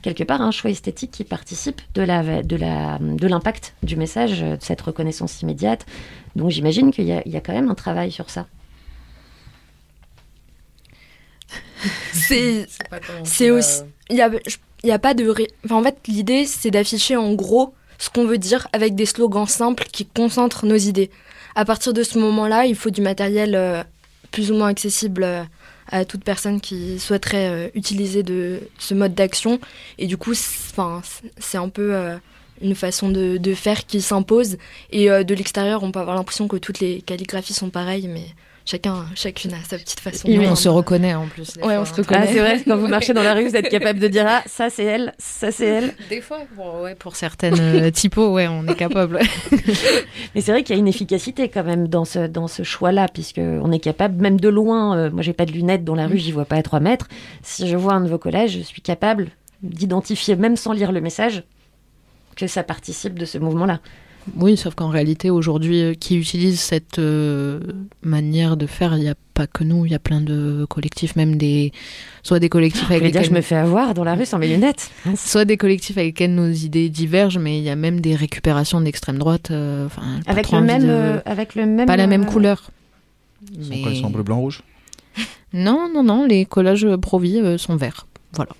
quelque 0.00 0.24
part 0.24 0.40
un 0.40 0.50
choix 0.50 0.70
esthétique 0.70 1.10
qui 1.10 1.24
participe 1.24 1.82
de 1.94 2.00
la 2.00 2.42
de 2.42 2.56
la 2.56 2.98
de 3.00 3.26
l'impact 3.26 3.74
du 3.82 3.96
message, 3.96 4.40
de 4.40 4.56
cette 4.60 4.80
reconnaissance 4.80 5.42
immédiate. 5.42 5.84
Donc 6.34 6.50
j'imagine 6.50 6.90
qu'il 6.90 7.04
y, 7.04 7.22
y, 7.28 7.36
a 7.36 7.40
quand 7.40 7.52
même 7.52 7.70
un 7.70 7.74
travail 7.74 8.10
sur 8.12 8.30
ça. 8.30 8.46
C'est 12.12 12.66
c'est 13.24 13.50
aussi 13.50 13.82
il 14.08 14.16
y 14.16 14.22
a 14.22 14.30
il 14.82 14.88
y 14.88 14.92
a 14.92 14.98
pas 14.98 15.12
de 15.12 15.30
enfin, 15.66 15.76
en 15.76 15.82
fait 15.82 15.98
l'idée 16.08 16.46
c'est 16.46 16.70
d'afficher 16.70 17.16
en 17.16 17.34
gros 17.34 17.74
ce 17.98 18.10
qu'on 18.10 18.26
veut 18.26 18.38
dire 18.38 18.68
avec 18.72 18.94
des 18.94 19.06
slogans 19.06 19.46
simples 19.46 19.84
qui 19.92 20.06
concentrent 20.06 20.66
nos 20.66 20.76
idées. 20.76 21.10
À 21.54 21.64
partir 21.64 21.92
de 21.92 22.02
ce 22.02 22.18
moment-là, 22.18 22.66
il 22.66 22.74
faut 22.74 22.90
du 22.90 23.00
matériel 23.00 23.54
euh, 23.54 23.82
plus 24.30 24.50
ou 24.50 24.54
moins 24.54 24.68
accessible 24.68 25.22
euh, 25.22 25.44
à 25.90 26.04
toute 26.04 26.24
personne 26.24 26.60
qui 26.60 26.98
souhaiterait 26.98 27.48
euh, 27.48 27.68
utiliser 27.74 28.22
de 28.22 28.60
ce 28.78 28.94
mode 28.94 29.14
d'action. 29.14 29.60
Et 29.98 30.06
du 30.06 30.16
coup, 30.16 30.34
c'est 30.34 31.58
un 31.58 31.68
peu 31.68 31.94
une 32.60 32.74
façon 32.74 33.08
de, 33.08 33.36
de 33.36 33.54
faire 33.54 33.86
qui 33.86 34.00
s'impose. 34.00 34.56
Et 34.90 35.08
de 35.08 35.34
l'extérieur, 35.34 35.82
on 35.82 35.92
peut 35.92 36.00
avoir 36.00 36.16
l'impression 36.16 36.48
que 36.48 36.56
toutes 36.56 36.80
les 36.80 37.02
calligraphies 37.02 37.54
sont 37.54 37.70
pareilles, 37.70 38.08
mais 38.08 38.26
chacun, 38.64 39.04
chacune 39.14 39.52
a 39.52 39.62
sa 39.62 39.78
petite 39.78 40.00
façon. 40.00 40.28
Oui, 40.28 40.46
on 40.46 40.56
se 40.56 40.68
reconnaît 40.68 41.14
en 41.14 41.26
plus. 41.26 41.54
Ouais, 41.62 41.76
on 41.76 41.84
se 41.84 41.94
reconnaît. 41.94 42.20
Ah, 42.22 42.26
c'est 42.26 42.38
vrai, 42.38 42.62
quand 42.66 42.76
vous 42.76 42.88
marchez 42.88 43.12
dans 43.12 43.22
la 43.22 43.34
rue, 43.34 43.48
vous 43.48 43.56
êtes 43.56 43.68
capable 43.68 43.98
de 43.98 44.08
dire 44.08 44.24
ah 44.26 44.42
ça 44.46 44.70
c'est 44.70 44.84
elle, 44.84 45.14
ça 45.18 45.50
c'est 45.50 45.66
elle. 45.66 45.94
Des 46.08 46.20
fois, 46.20 46.40
bon, 46.56 46.82
ouais, 46.82 46.94
pour 46.94 47.16
certaines 47.24 47.60
euh, 47.60 47.90
typos, 47.90 48.32
ouais, 48.32 48.48
on 48.48 48.66
est 48.66 48.74
capable. 48.74 49.20
Mais 50.34 50.40
c'est 50.40 50.52
vrai 50.52 50.62
qu'il 50.62 50.74
y 50.74 50.78
a 50.78 50.80
une 50.80 50.88
efficacité 50.88 51.48
quand 51.48 51.64
même 51.64 51.88
dans 51.88 52.04
ce 52.04 52.26
dans 52.26 52.48
ce 52.48 52.62
choix-là, 52.62 53.08
puisque 53.08 53.40
on 53.40 53.70
est 53.72 53.80
capable, 53.80 54.20
même 54.20 54.40
de 54.40 54.48
loin. 54.48 54.96
Euh, 54.96 55.10
moi, 55.10 55.22
j'ai 55.22 55.32
pas 55.32 55.46
de 55.46 55.52
lunettes 55.52 55.84
dans 55.84 55.94
la 55.94 56.06
rue, 56.06 56.18
j'y 56.18 56.32
vois 56.32 56.44
pas 56.44 56.56
à 56.56 56.62
3 56.62 56.80
mètres. 56.80 57.08
Si 57.42 57.68
je 57.68 57.76
vois 57.76 57.94
un 57.94 58.00
de 58.00 58.08
vos 58.08 58.18
collèges, 58.18 58.58
je 58.58 58.62
suis 58.62 58.82
capable 58.82 59.28
d'identifier, 59.62 60.36
même 60.36 60.56
sans 60.56 60.72
lire 60.72 60.92
le 60.92 61.00
message, 61.00 61.42
que 62.36 62.46
ça 62.46 62.62
participe 62.62 63.18
de 63.18 63.24
ce 63.24 63.38
mouvement-là. 63.38 63.80
Oui, 64.36 64.56
sauf 64.56 64.74
qu'en 64.74 64.88
réalité, 64.88 65.30
aujourd'hui, 65.30 65.82
euh, 65.82 65.94
qui 65.94 66.16
utilise 66.16 66.60
cette 66.60 66.98
euh, 66.98 67.60
manière 68.02 68.56
de 68.56 68.66
faire, 68.66 68.96
il 68.96 69.02
n'y 69.02 69.08
a 69.08 69.14
pas 69.34 69.46
que 69.46 69.64
nous, 69.64 69.84
il 69.84 69.92
y 69.92 69.94
a 69.94 69.98
plein 69.98 70.20
de 70.20 70.66
collectifs, 70.68 71.16
même 71.16 71.36
des. 71.36 71.72
Soit 72.22 72.38
des 72.38 72.48
collectifs 72.48 72.90
avec 72.90 73.02
lesquels. 73.02 73.24
je 73.24 73.30
me 73.32 73.40
fais 73.40 73.56
avoir 73.56 73.94
dans 73.94 74.04
la 74.04 74.14
rue 74.14 74.24
sans 74.24 74.38
mes 74.38 74.48
lunettes. 74.48 74.90
Soit 75.16 75.44
des 75.44 75.56
collectifs 75.56 75.98
avec 75.98 76.14
lesquels 76.14 76.34
nos 76.34 76.50
idées 76.50 76.88
divergent, 76.88 77.38
mais 77.38 77.58
il 77.58 77.64
y 77.64 77.70
a 77.70 77.76
même 77.76 78.00
des 78.00 78.14
récupérations 78.14 78.80
d'extrême 78.80 79.18
droite. 79.18 79.50
euh, 79.50 79.88
avec, 80.26 80.50
le 80.50 80.60
même, 80.60 81.22
avec 81.26 81.54
le 81.54 81.66
même. 81.66 81.86
Pas 81.86 81.96
la 81.96 82.06
même 82.06 82.24
couleur. 82.24 82.70
Ils 83.52 83.64
sont 83.64 83.82
quoi, 83.82 83.90
ils 83.92 84.00
sont 84.00 84.10
bleu, 84.10 84.22
blanc, 84.22 84.38
rouge? 84.38 84.62
Non, 85.52 85.88
non, 85.92 86.02
non, 86.02 86.24
les 86.24 86.46
collages 86.46 86.86
Provi 86.96 87.38
euh, 87.38 87.58
sont 87.58 87.76
verts. 87.76 88.06
Voilà. 88.32 88.50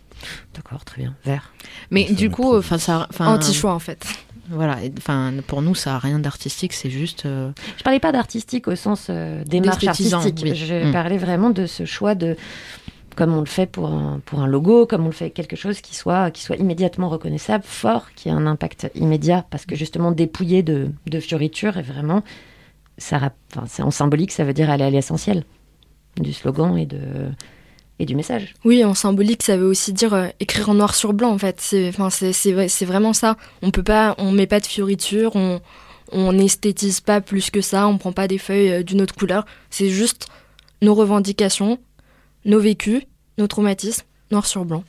D'accord, 0.54 0.84
très 0.84 1.02
bien. 1.02 1.14
Vert. 1.24 1.52
Mais 1.90 2.04
du 2.04 2.30
coup, 2.30 2.56
enfin, 2.56 2.78
ça. 2.78 3.08
Anti-choix 3.18 3.74
en 3.74 3.78
fait. 3.78 4.06
Voilà, 4.50 4.76
enfin 4.98 5.32
pour 5.46 5.62
nous 5.62 5.74
ça 5.74 5.94
a 5.94 5.98
rien 5.98 6.18
d'artistique, 6.18 6.72
c'est 6.74 6.90
juste. 6.90 7.24
Euh... 7.26 7.50
Je 7.76 7.82
parlais 7.82 8.00
pas 8.00 8.12
d'artistique 8.12 8.68
au 8.68 8.76
sens 8.76 9.06
euh, 9.10 9.42
démarche 9.44 9.84
artistique. 9.86 10.40
Oui. 10.42 10.54
Je 10.54 10.88
Mm. 10.88 10.92
parlais 10.92 11.18
vraiment 11.18 11.50
de 11.50 11.66
ce 11.66 11.84
choix 11.84 12.14
de 12.14 12.36
comme 13.16 13.32
on 13.32 13.40
le 13.40 13.46
fait 13.46 13.66
pour 13.66 13.86
un, 13.88 14.20
pour 14.26 14.40
un 14.40 14.46
logo, 14.48 14.86
comme 14.86 15.02
on 15.02 15.06
le 15.06 15.12
fait 15.12 15.30
quelque 15.30 15.54
chose 15.54 15.80
qui 15.80 15.94
soit, 15.94 16.32
qui 16.32 16.42
soit 16.42 16.56
immédiatement 16.56 17.08
reconnaissable, 17.08 17.62
fort, 17.64 18.08
qui 18.16 18.28
a 18.28 18.34
un 18.34 18.44
impact 18.44 18.90
immédiat, 18.96 19.46
parce 19.50 19.66
que 19.66 19.76
justement 19.76 20.10
dépouillé 20.10 20.64
de, 20.64 20.90
de 21.06 21.20
fioritures, 21.20 21.76
et 21.76 21.82
vraiment, 21.82 22.24
ça, 22.98 23.30
enfin, 23.56 23.84
en 23.84 23.90
symbolique, 23.92 24.32
ça 24.32 24.42
veut 24.42 24.52
dire 24.52 24.68
aller 24.68 24.82
à 24.82 24.90
l'essentiel 24.90 25.44
du 26.20 26.32
slogan 26.32 26.76
et, 26.76 26.86
de, 26.86 26.98
et 27.98 28.06
du 28.06 28.14
message. 28.16 28.54
Oui, 28.64 28.84
en 28.84 28.94
symbolique, 28.94 29.42
ça 29.42 29.56
veut 29.56 29.66
aussi 29.66 29.92
dire 29.92 30.14
euh, 30.14 30.26
écrire 30.40 30.68
en 30.68 30.74
noir 30.74 30.94
sur 30.94 31.12
blanc, 31.12 31.30
en 31.30 31.38
fait. 31.38 31.56
C'est, 31.60 31.88
enfin, 31.88 32.10
c'est, 32.10 32.32
c'est, 32.32 32.52
vrai- 32.52 32.68
c'est 32.68 32.84
vraiment 32.84 33.12
ça. 33.12 33.36
On 33.62 33.70
peut 33.70 33.82
pas, 33.84 34.14
on 34.18 34.32
met 34.32 34.46
pas 34.46 34.60
de 34.60 34.66
fioritures, 34.66 35.36
on, 35.36 35.60
on 36.12 36.32
n'esthétise 36.32 37.00
pas 37.00 37.20
plus 37.20 37.50
que 37.50 37.60
ça, 37.60 37.86
on 37.86 37.98
prend 37.98 38.12
pas 38.12 38.26
des 38.28 38.38
feuilles 38.38 38.70
euh, 38.70 38.82
d'une 38.82 39.00
autre 39.00 39.14
couleur. 39.14 39.44
C'est 39.70 39.90
juste 39.90 40.26
nos 40.82 40.94
revendications, 40.94 41.78
nos 42.44 42.60
vécus, 42.60 43.02
nos 43.38 43.46
traumatismes, 43.46 44.02
noir 44.30 44.46
sur 44.46 44.64
blanc. 44.64 44.82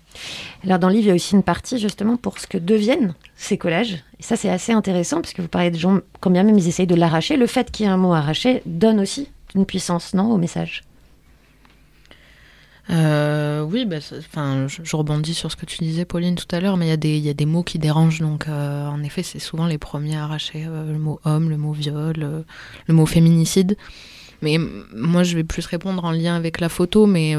Alors 0.63 0.79
dans 0.79 0.87
le 0.89 0.95
livre, 0.95 1.05
il 1.05 1.09
y 1.09 1.11
a 1.11 1.15
aussi 1.15 1.35
une 1.35 1.43
partie 1.43 1.77
justement 1.77 2.17
pour 2.17 2.39
ce 2.39 2.47
que 2.47 2.57
deviennent 2.57 3.13
ces 3.35 3.57
collages. 3.57 4.03
Et 4.19 4.23
ça, 4.23 4.35
c'est 4.35 4.49
assez 4.49 4.71
intéressant 4.71 5.21
parce 5.21 5.33
que 5.33 5.41
vous 5.41 5.47
parlez 5.47 5.69
de 5.71 5.77
gens, 5.77 5.99
quand 6.21 6.31
bien 6.31 6.43
même 6.43 6.57
ils 6.57 6.67
essayent 6.67 6.87
de 6.87 6.95
l'arracher, 6.95 7.37
le 7.37 7.47
fait 7.47 7.69
qu'il 7.69 7.85
y 7.85 7.89
ait 7.89 7.91
un 7.91 7.97
mot 7.97 8.13
arraché 8.13 8.61
donne 8.65 8.99
aussi 8.99 9.29
une 9.53 9.65
puissance, 9.65 10.13
non, 10.13 10.31
au 10.31 10.37
message. 10.37 10.83
Euh, 12.91 13.61
oui, 13.63 13.85
bah, 13.85 13.97
enfin, 14.17 14.67
je, 14.67 14.95
rebondis 14.95 15.33
sur 15.33 15.51
ce 15.51 15.55
que 15.55 15.65
tu 15.65 15.77
disais, 15.79 16.05
Pauline, 16.05 16.35
tout 16.35 16.53
à 16.55 16.59
l'heure, 16.59 16.77
mais 16.77 16.93
il 16.93 17.05
y, 17.05 17.19
y 17.19 17.29
a 17.29 17.33
des 17.33 17.45
mots 17.45 17.63
qui 17.63 17.79
dérangent. 17.79 18.21
Donc, 18.21 18.47
euh, 18.47 18.87
en 18.87 19.01
effet, 19.03 19.23
c'est 19.23 19.39
souvent 19.39 19.65
les 19.65 19.77
premiers 19.77 20.17
à 20.17 20.23
arracher 20.23 20.65
euh, 20.67 20.91
le 20.91 20.99
mot 20.99 21.19
homme, 21.25 21.49
le 21.49 21.57
mot 21.57 21.71
viol, 21.71 22.15
euh, 22.19 22.41
le 22.87 22.93
mot 22.93 23.05
féminicide. 23.05 23.75
Mais 24.41 24.57
moi, 24.93 25.23
je 25.23 25.35
vais 25.35 25.43
plus 25.43 25.65
répondre 25.65 26.03
en 26.03 26.11
lien 26.11 26.35
avec 26.35 26.59
la 26.59 26.69
photo, 26.69 27.07
mais 27.07 27.33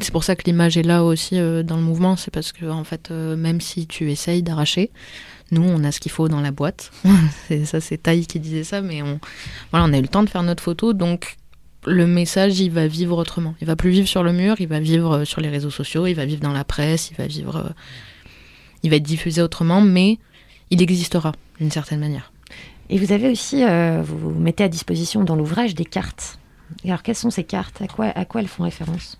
c'est 0.00 0.12
pour 0.12 0.22
ça 0.22 0.36
que 0.36 0.44
l'image 0.44 0.76
est 0.76 0.82
là 0.82 1.02
aussi 1.02 1.36
dans 1.36 1.76
le 1.76 1.82
mouvement. 1.82 2.16
C'est 2.16 2.30
parce 2.30 2.52
que, 2.52 2.66
en 2.66 2.84
fait, 2.84 3.10
même 3.10 3.60
si 3.62 3.86
tu 3.86 4.12
essayes 4.12 4.42
d'arracher, 4.42 4.90
nous, 5.50 5.62
on 5.62 5.82
a 5.84 5.90
ce 5.90 5.98
qu'il 5.98 6.12
faut 6.12 6.28
dans 6.28 6.42
la 6.42 6.52
boîte. 6.52 6.92
ça, 7.64 7.80
c'est 7.80 7.96
Taï 7.96 8.26
qui 8.26 8.38
disait 8.38 8.62
ça, 8.62 8.82
mais 8.82 9.02
on, 9.02 9.18
voilà, 9.72 9.86
on 9.86 9.92
a 9.92 9.98
eu 9.98 10.02
le 10.02 10.08
temps 10.08 10.22
de 10.22 10.28
faire 10.28 10.42
notre 10.42 10.62
photo, 10.62 10.92
donc 10.92 11.38
le 11.88 12.06
message, 12.06 12.60
il 12.60 12.70
va 12.70 12.86
vivre 12.86 13.16
autrement. 13.16 13.54
Il 13.60 13.66
va 13.66 13.76
plus 13.76 13.90
vivre 13.90 14.08
sur 14.08 14.22
le 14.22 14.32
mur, 14.32 14.56
il 14.60 14.68
va 14.68 14.80
vivre 14.80 15.18
euh, 15.18 15.24
sur 15.24 15.40
les 15.40 15.48
réseaux 15.48 15.70
sociaux, 15.70 16.06
il 16.06 16.14
va 16.14 16.24
vivre 16.24 16.40
dans 16.40 16.52
la 16.52 16.64
presse, 16.64 17.10
il 17.10 17.16
va 17.16 17.26
vivre, 17.26 17.56
euh, 17.56 17.70
il 18.82 18.90
va 18.90 18.96
être 18.96 19.02
diffusé 19.02 19.42
autrement, 19.42 19.80
mais 19.80 20.18
il 20.70 20.82
existera 20.82 21.32
d'une 21.58 21.70
certaine 21.70 22.00
manière. 22.00 22.32
Et 22.90 22.98
vous 22.98 23.12
avez 23.12 23.28
aussi, 23.28 23.64
euh, 23.64 24.02
vous, 24.02 24.18
vous 24.18 24.40
mettez 24.40 24.64
à 24.64 24.68
disposition 24.68 25.24
dans 25.24 25.36
l'ouvrage 25.36 25.74
des 25.74 25.84
cartes. 25.84 26.38
Et 26.84 26.88
alors, 26.88 27.02
quelles 27.02 27.16
sont 27.16 27.30
ces 27.30 27.44
cartes? 27.44 27.82
À 27.82 27.86
quoi, 27.86 28.06
à 28.06 28.24
quoi 28.24 28.40
elles 28.40 28.48
font 28.48 28.64
référence? 28.64 29.18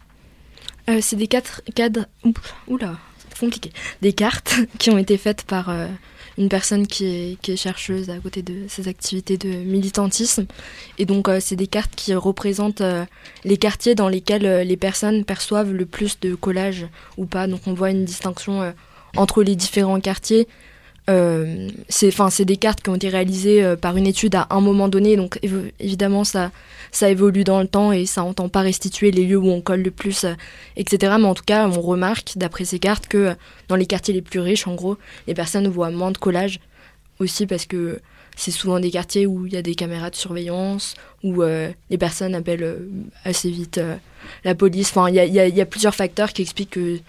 Euh, 0.88 0.98
c'est 1.02 1.16
des 1.16 1.26
quatre 1.26 1.62
cadres. 1.74 2.06
Oula, 2.66 2.96
c'est 3.28 3.40
compliqué. 3.40 3.72
Des 4.00 4.12
cartes 4.12 4.54
qui 4.78 4.90
ont 4.90 4.98
été 4.98 5.18
faites 5.18 5.44
par 5.44 5.68
euh, 5.68 5.86
une 6.38 6.48
personne 6.48 6.86
qui 6.86 7.36
est, 7.42 7.56
chercheuse 7.56 8.10
à 8.10 8.18
côté 8.18 8.42
de 8.42 8.68
ses 8.68 8.86
activités 8.88 9.36
de 9.36 9.48
militantisme. 9.48 10.46
Et 10.98 11.04
donc, 11.04 11.28
euh, 11.28 11.40
c'est 11.40 11.56
des 11.56 11.66
cartes 11.66 11.94
qui 11.96 12.14
représentent 12.14 12.80
euh, 12.80 13.04
les 13.44 13.56
quartiers 13.56 13.96
dans 13.96 14.08
lesquels 14.08 14.46
euh, 14.46 14.64
les 14.64 14.76
personnes 14.76 15.24
perçoivent 15.24 15.72
le 15.72 15.84
plus 15.84 16.20
de 16.20 16.36
collages 16.36 16.86
ou 17.16 17.26
pas. 17.26 17.48
Donc, 17.48 17.62
on 17.66 17.74
voit 17.74 17.90
une 17.90 18.04
distinction 18.04 18.72
entre 19.16 19.42
les 19.42 19.56
différents 19.56 20.00
quartiers. 20.00 20.46
Euh, 21.08 21.68
c'est 21.88 22.08
enfin 22.08 22.28
c'est 22.28 22.44
des 22.44 22.58
cartes 22.58 22.82
qui 22.82 22.90
ont 22.90 22.96
été 22.96 23.08
réalisées 23.08 23.64
euh, 23.64 23.76
par 23.76 23.96
une 23.96 24.06
étude 24.06 24.34
à 24.34 24.46
un 24.50 24.60
moment 24.60 24.88
donné 24.88 25.16
donc 25.16 25.38
évidemment 25.80 26.22
ça 26.22 26.50
ça 26.90 27.08
évolue 27.08 27.44
dans 27.44 27.62
le 27.62 27.66
temps 27.66 27.92
et 27.92 28.04
ça 28.04 28.22
entend 28.22 28.50
pas 28.50 28.60
restituer 28.60 29.10
les 29.10 29.24
lieux 29.24 29.38
où 29.38 29.48
on 29.48 29.62
colle 29.62 29.80
le 29.80 29.90
plus 29.90 30.24
euh, 30.24 30.34
etc 30.76 31.14
mais 31.18 31.24
en 31.24 31.34
tout 31.34 31.44
cas 31.46 31.66
on 31.66 31.80
remarque 31.80 32.32
d'après 32.36 32.66
ces 32.66 32.78
cartes 32.78 33.06
que 33.06 33.34
dans 33.68 33.76
les 33.76 33.86
quartiers 33.86 34.12
les 34.12 34.20
plus 34.20 34.40
riches 34.40 34.66
en 34.66 34.74
gros 34.74 34.98
les 35.26 35.32
personnes 35.32 35.66
voient 35.66 35.90
moins 35.90 36.10
de 36.10 36.18
collages 36.18 36.60
aussi 37.20 37.46
parce 37.46 37.64
que 37.64 38.00
c'est 38.36 38.50
souvent 38.50 38.78
des 38.78 38.90
quartiers 38.90 39.26
où 39.26 39.46
il 39.46 39.54
y 39.54 39.56
a 39.56 39.62
des 39.62 39.74
caméras 39.74 40.10
de 40.10 40.16
surveillance 40.16 40.94
où 41.24 41.42
les 41.42 41.98
personnes 41.98 42.36
appellent 42.36 42.78
assez 43.24 43.50
vite 43.50 43.80
la 44.44 44.54
police. 44.54 44.90
Enfin 44.90 45.08
il 45.08 45.16
y 45.16 45.18
a, 45.18 45.24
y 45.24 45.52
y 45.52 45.60
a 45.60 45.66
plusieurs 45.66 45.96
facteurs 45.96 46.32
qui 46.32 46.42
expliquent 46.42 46.70
que 46.70 47.00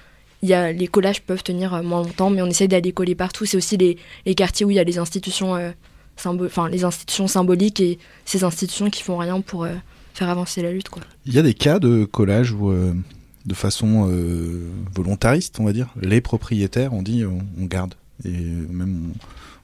y 0.43 0.53
a, 0.53 0.71
les 0.71 0.87
collages 0.87 1.21
peuvent 1.21 1.43
tenir 1.43 1.73
euh, 1.73 1.83
moins 1.83 2.03
longtemps, 2.03 2.29
mais 2.29 2.41
on 2.41 2.47
essaie 2.47 2.67
d'aller 2.67 2.91
coller 2.91 3.15
partout. 3.15 3.45
C'est 3.45 3.57
aussi 3.57 3.77
les, 3.77 4.35
quartiers 4.35 4.65
où 4.65 4.71
il 4.71 4.75
y 4.75 4.79
a 4.79 4.83
les 4.83 4.97
institutions, 4.97 5.55
euh, 5.55 5.71
enfin, 6.17 6.69
les 6.69 6.83
institutions 6.83 7.27
symboliques 7.27 7.79
et 7.81 7.99
ces 8.25 8.43
institutions 8.43 8.89
qui 8.89 9.03
font 9.03 9.17
rien 9.17 9.41
pour 9.41 9.65
euh, 9.65 9.73
faire 10.13 10.29
avancer 10.29 10.61
la 10.61 10.71
lutte. 10.71 10.89
Il 11.25 11.33
y 11.33 11.39
a 11.39 11.41
des 11.41 11.53
cas 11.53 11.79
de 11.79 12.05
collage 12.05 12.51
où, 12.51 12.71
de 12.71 13.53
façon 13.53 14.09
volontariste, 14.93 15.59
on 15.59 15.65
va 15.65 15.73
dire, 15.73 15.87
les 16.01 16.21
propriétaires 16.21 16.93
ont 16.93 17.01
dit 17.01 17.23
on, 17.25 17.65
garde. 17.65 17.95
Et 18.25 18.31
même 18.31 19.13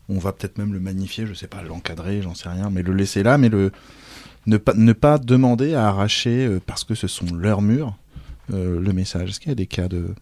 on, 0.08 0.18
va 0.18 0.32
peut-être 0.32 0.58
même 0.58 0.74
le 0.74 0.80
magnifier, 0.80 1.26
je 1.26 1.34
sais 1.34 1.48
pas, 1.48 1.62
l'encadrer, 1.62 2.22
j'en 2.22 2.36
sais 2.36 2.48
rien, 2.48 2.70
mais 2.70 2.84
le 2.84 2.94
laisser 2.94 3.22
là, 3.22 3.38
mais 3.38 3.50
le 3.50 3.72
ne 4.46 4.58
pas, 4.58 4.74
ne 4.76 4.94
pas 4.94 5.18
demander 5.18 5.74
à 5.74 5.88
arracher, 5.88 6.60
parce 6.66 6.84
que 6.84 6.96
ce 6.96 7.08
sont 7.08 7.26
leurs 7.34 7.62
murs, 7.62 7.98
le 8.50 8.92
message. 8.94 9.32
Est-ce 9.32 9.40
qu'il 9.40 9.50
y 9.50 9.52
a 9.52 9.56
des 9.56 9.66
cas 9.66 9.90
de, 9.90 10.14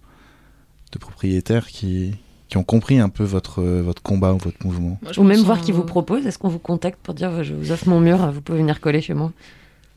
de 0.93 0.99
propriétaires 0.99 1.67
qui, 1.67 2.13
qui 2.49 2.57
ont 2.57 2.63
compris 2.63 2.99
un 2.99 3.09
peu 3.09 3.23
votre, 3.23 3.61
votre 3.61 4.01
combat 4.01 4.33
ou 4.33 4.37
votre 4.37 4.63
mouvement 4.65 4.99
Ou 5.17 5.23
même 5.23 5.41
voir 5.41 5.59
qui 5.61 5.71
vous 5.71 5.83
propose. 5.83 6.25
Est-ce 6.25 6.37
qu'on 6.37 6.49
vous 6.49 6.59
contacte 6.59 6.99
pour 7.03 7.13
dire 7.13 7.43
je 7.43 7.53
vous 7.53 7.71
offre 7.71 7.89
mon 7.89 7.99
mur, 7.99 8.31
vous 8.31 8.41
pouvez 8.41 8.59
venir 8.59 8.79
coller 8.79 9.01
chez 9.01 9.13
moi? 9.13 9.31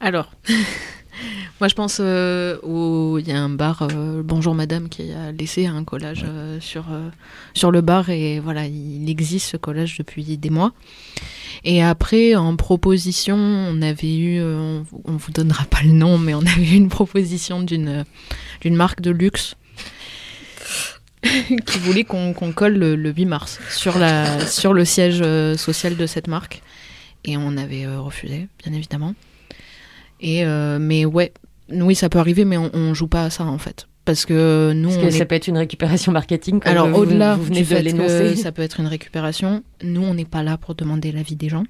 Alors, 0.01 0.33
moi 1.61 1.69
je 1.69 1.75
pense 1.75 1.99
euh, 2.01 2.59
au- 2.63 3.19
il 3.19 3.27
y 3.29 3.33
a 3.33 3.39
un 3.43 3.49
bar 3.49 3.83
euh, 3.83 4.23
Bonjour 4.25 4.55
Madame 4.55 4.89
qui 4.89 5.11
a 5.13 5.33
laissé 5.33 5.67
un 5.67 5.85
collage 5.85 6.25
euh, 6.29 6.61
sur 6.61 6.85
euh, 6.93 7.09
sur 7.55 7.71
le 7.71 7.81
bar 7.81 8.11
et 8.11 8.41
voilà 8.41 8.67
il 8.67 9.09
existe 9.09 9.51
ce 9.53 9.57
collage 9.57 9.97
depuis 9.99 10.37
des 10.37 10.51
mois. 10.51 10.73
Et 11.65 11.83
après 11.83 12.35
en 12.35 12.57
proposition 12.57 13.37
on 13.37 13.81
avait 13.83 14.17
eu 14.17 14.43
on, 14.43 14.85
on 15.07 15.13
vous 15.17 15.33
donnera 15.33 15.65
pas 15.65 15.83
le 15.83 15.93
nom 15.93 16.19
mais 16.19 16.35
on 16.35 16.41
avait 16.47 16.63
eu 16.73 16.75
une 16.77 16.89
proposition 16.91 17.63
d'une 17.63 18.05
d'une 18.61 18.77
marque 18.77 19.01
de 19.01 19.11
luxe 19.11 19.57
qui 21.67 21.79
voulait 21.81 22.05
qu'on 22.05 22.33
colle 22.55 22.75
le, 22.75 22.95
le 22.97 23.13
8 23.13 23.25
mars 23.27 23.59
sur 23.71 23.99
la 23.99 24.47
sur 24.47 24.73
le 24.73 24.85
siège 24.85 25.21
euh, 25.23 25.57
social 25.57 25.97
de 25.97 26.07
cette 26.07 26.29
marque 26.29 26.63
et 27.25 27.37
on 27.37 27.57
avait 27.57 27.85
euh, 27.85 28.01
refusé 28.01 28.49
bien 28.65 28.73
évidemment. 28.73 29.15
Et 30.21 30.45
euh, 30.45 30.79
mais 30.81 31.05
ouais, 31.05 31.33
oui, 31.71 31.95
ça 31.95 32.09
peut 32.09 32.19
arriver, 32.19 32.45
mais 32.45 32.57
on, 32.57 32.71
on 32.75 32.95
joue 32.95 33.09
pas 33.09 33.25
à 33.25 33.31
ça 33.31 33.45
en 33.45 33.59
fait, 33.59 33.89
parce 34.05 34.25
que 34.25 34.73
nous, 34.75 34.89
Parce 34.89 34.99
on 34.99 35.03
que 35.03 35.07
est- 35.09 35.19
ça 35.19 35.25
peut 35.27 35.35
être 35.35 35.49
une 35.49 35.59
récupération 35.59 36.13
marketing. 36.13 36.61
Comme 36.61 36.71
alors 36.71 36.97
au-delà 36.97 37.35
vous 37.35 37.45
venez 37.45 37.59
du 37.63 37.65
de 37.65 37.69
fait 37.69 37.83
l'énoncer. 37.83 38.35
que 38.35 38.37
ça 38.37 38.53
peut 38.53 38.63
être 38.63 38.79
une 38.81 38.87
récupération, 38.87 39.63
nous 39.83 40.03
on 40.03 40.15
n'est 40.15 40.25
pas 40.25 40.43
là 40.43 40.57
pour 40.57 40.75
demander 40.75 41.11
l'avis 41.13 41.37
des 41.37 41.49
gens. 41.49 41.65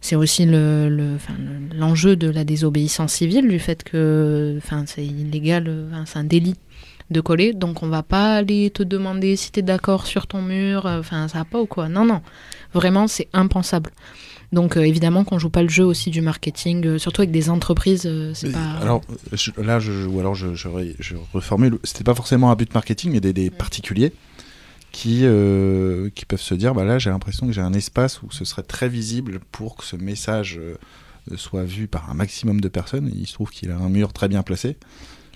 C'est 0.00 0.16
aussi 0.16 0.44
le- 0.44 0.90
le- 0.90 1.16
l'enjeu 1.74 2.14
de 2.16 2.28
la 2.28 2.44
désobéissance 2.44 3.14
civile, 3.14 3.48
du 3.48 3.58
fait 3.58 3.82
que 3.84 4.58
c'est 4.86 5.04
illégal, 5.06 5.86
c'est 6.04 6.18
un 6.18 6.24
délit 6.24 6.56
de 7.10 7.20
coller, 7.20 7.52
donc 7.52 7.82
on 7.82 7.88
va 7.88 8.02
pas 8.02 8.36
aller 8.36 8.70
te 8.70 8.82
demander 8.82 9.36
si 9.36 9.52
tu 9.52 9.60
es 9.60 9.62
d'accord 9.62 10.06
sur 10.06 10.26
ton 10.26 10.42
mur, 10.42 10.86
euh, 10.86 11.00
enfin 11.00 11.28
ça 11.28 11.38
va 11.38 11.44
pas 11.44 11.60
ou 11.60 11.66
quoi. 11.66 11.88
Non, 11.88 12.04
non, 12.04 12.22
vraiment 12.72 13.06
c'est 13.06 13.28
impensable. 13.32 13.90
Donc 14.52 14.76
euh, 14.76 14.82
évidemment 14.82 15.24
qu'on 15.24 15.38
joue 15.38 15.50
pas 15.50 15.62
le 15.62 15.68
jeu 15.68 15.84
aussi 15.84 16.10
du 16.10 16.20
marketing, 16.20 16.86
euh, 16.86 16.98
surtout 16.98 17.22
avec 17.22 17.30
des 17.32 17.50
entreprises, 17.50 18.04
euh, 18.06 18.32
c'est 18.34 18.52
pas... 18.52 18.70
Alors 18.80 19.02
je- 19.32 19.50
là, 19.60 19.80
je, 19.80 20.06
ou 20.06 20.20
alors 20.20 20.34
je, 20.34 20.54
je, 20.54 20.68
reformule. 21.32 21.78
C'était 21.84 22.04
pas 22.04 22.14
forcément 22.14 22.50
un 22.50 22.54
but 22.54 22.72
marketing, 22.72 23.12
mais 23.12 23.20
des, 23.20 23.32
des 23.32 23.50
particuliers 23.50 24.12
qui 24.92 25.24
qui 26.14 26.24
peuvent 26.24 26.40
se 26.40 26.54
dire, 26.54 26.72
bah 26.72 26.84
là, 26.84 26.98
j'ai 27.00 27.10
l'impression 27.10 27.48
que 27.48 27.52
j'ai 27.52 27.60
un 27.60 27.72
espace 27.72 28.22
où 28.22 28.30
ce 28.30 28.44
serait 28.44 28.62
très 28.62 28.88
visible 28.88 29.40
pour 29.50 29.76
que 29.76 29.84
ce 29.84 29.96
message 29.96 30.60
soit 31.36 31.64
vu 31.64 31.88
par 31.88 32.10
un 32.10 32.14
maximum 32.14 32.60
de 32.60 32.68
personnes. 32.68 33.10
Il 33.12 33.26
se 33.26 33.32
trouve 33.32 33.50
qu'il 33.50 33.72
a 33.72 33.76
un 33.76 33.88
mur 33.88 34.12
très 34.12 34.28
bien 34.28 34.44
placé. 34.44 34.76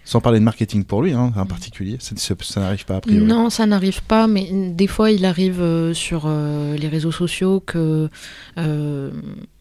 Sans 0.08 0.22
parler 0.22 0.38
de 0.38 0.44
marketing 0.44 0.84
pour 0.84 1.02
lui, 1.02 1.12
hein, 1.12 1.34
en 1.36 1.44
particulier, 1.44 1.98
ça, 2.00 2.14
n'arrive 2.60 2.86
pas 2.86 2.96
a 2.96 3.00
priori. 3.02 3.26
Non, 3.26 3.50
ça 3.50 3.66
n'arrive 3.66 4.02
pas, 4.02 4.26
mais 4.26 4.48
des 4.70 4.86
fois, 4.86 5.10
il 5.10 5.26
arrive 5.26 5.60
euh, 5.60 5.92
sur 5.92 6.22
euh, 6.24 6.78
les 6.78 6.88
réseaux 6.88 7.12
sociaux 7.12 7.60
que 7.60 8.08
euh, 8.56 9.10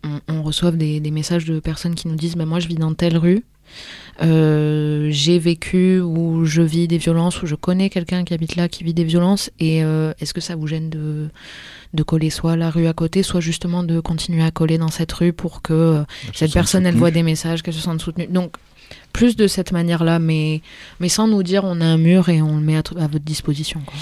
on, 0.06 0.22
on 0.30 0.44
reçoive 0.44 0.78
des, 0.78 1.02
des 1.02 1.12
messages 1.12 1.44
de 1.44 1.60
personnes 1.60 1.96
qui 1.96 2.08
nous 2.08 2.16
disent 2.16 2.38
bah, 2.38 2.46
Moi, 2.46 2.62
je 2.62 2.70
vis 2.70 2.76
dans 2.76 2.94
telle 2.94 3.18
rue, 3.18 3.44
euh, 4.22 5.10
j'ai 5.12 5.38
vécu 5.38 6.00
ou 6.00 6.46
je 6.46 6.62
vis 6.62 6.88
des 6.88 6.98
violences, 6.98 7.42
ou 7.44 7.46
je 7.46 7.56
connais 7.56 7.90
quelqu'un 7.90 8.24
qui 8.24 8.34
habite 8.34 8.56
là 8.56 8.68
qui 8.68 8.84
vit 8.84 8.94
des 8.94 9.04
violences, 9.04 9.52
et 9.60 9.84
euh, 9.84 10.14
est-ce 10.20 10.34
que 10.34 10.42
ça 10.42 10.56
vous 10.56 10.66
gêne 10.66 10.90
de, 10.90 11.30
de 11.94 12.04
coller 12.04 12.30
soit 12.30 12.56
la 12.56 12.70
rue 12.70 12.88
à 12.88 12.94
côté, 12.94 13.22
soit 13.22 13.42
justement 13.42 13.84
de 13.84 14.00
continuer 14.00 14.44
à 14.44 14.52
coller 14.52 14.78
dans 14.78 14.90
cette 14.90 15.12
rue 15.12 15.34
pour 15.34 15.62
que 15.62 15.74
euh, 15.74 16.04
cette 16.34 16.54
personne, 16.54 16.86
elle 16.86 16.96
voit 16.96 17.12
des 17.12 17.24
messages, 17.24 17.62
qu'elle 17.62 17.76
se 17.76 17.82
sente 17.82 18.02
soutenue. 18.02 18.28
Donc, 18.28 18.54
plus 19.14 19.36
de 19.36 19.48
cette 19.48 19.72
manière-là, 19.72 20.20
mais, 20.20 20.62
mais 21.00 21.10
sans 21.10 21.28
nous 21.28 21.44
dire 21.44 21.64
on 21.64 21.82
a 21.82 21.86
un 21.86 21.98
mur 21.98 22.30
et 22.30 22.42
on 22.42 22.56
le 22.56 22.62
met 22.62 22.78
à, 22.78 22.84
à 23.00 23.08
votre 23.08 23.26
disposition. 23.26 23.82
Quoi. 23.86 23.96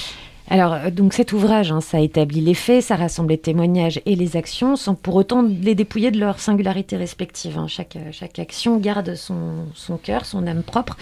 Alors, 0.47 0.73
euh, 0.73 0.91
donc 0.91 1.13
cet 1.13 1.33
ouvrage, 1.33 1.71
hein, 1.71 1.81
ça 1.81 1.99
établit 1.99 2.41
les 2.41 2.53
faits, 2.53 2.83
ça 2.83 2.95
rassemble 2.95 3.29
les 3.29 3.39
témoignages 3.39 3.99
et 4.05 4.15
les 4.15 4.37
actions, 4.37 4.75
sans 4.75 4.93
pour 4.93 5.15
autant 5.15 5.41
les 5.41 5.73
dépouiller 5.73 6.11
de 6.11 6.19
leur 6.19 6.39
singularité 6.39 6.97
respective. 6.97 7.57
hein. 7.57 7.67
Chaque, 7.67 7.95
euh, 7.95 8.09
chaque 8.11 8.37
action 8.37 8.77
garde 8.77 9.15
son, 9.15 9.65
son 9.73 9.97
cœur, 9.97 10.25
son 10.25 10.45
âme 10.45 10.61
propre, 10.61 10.97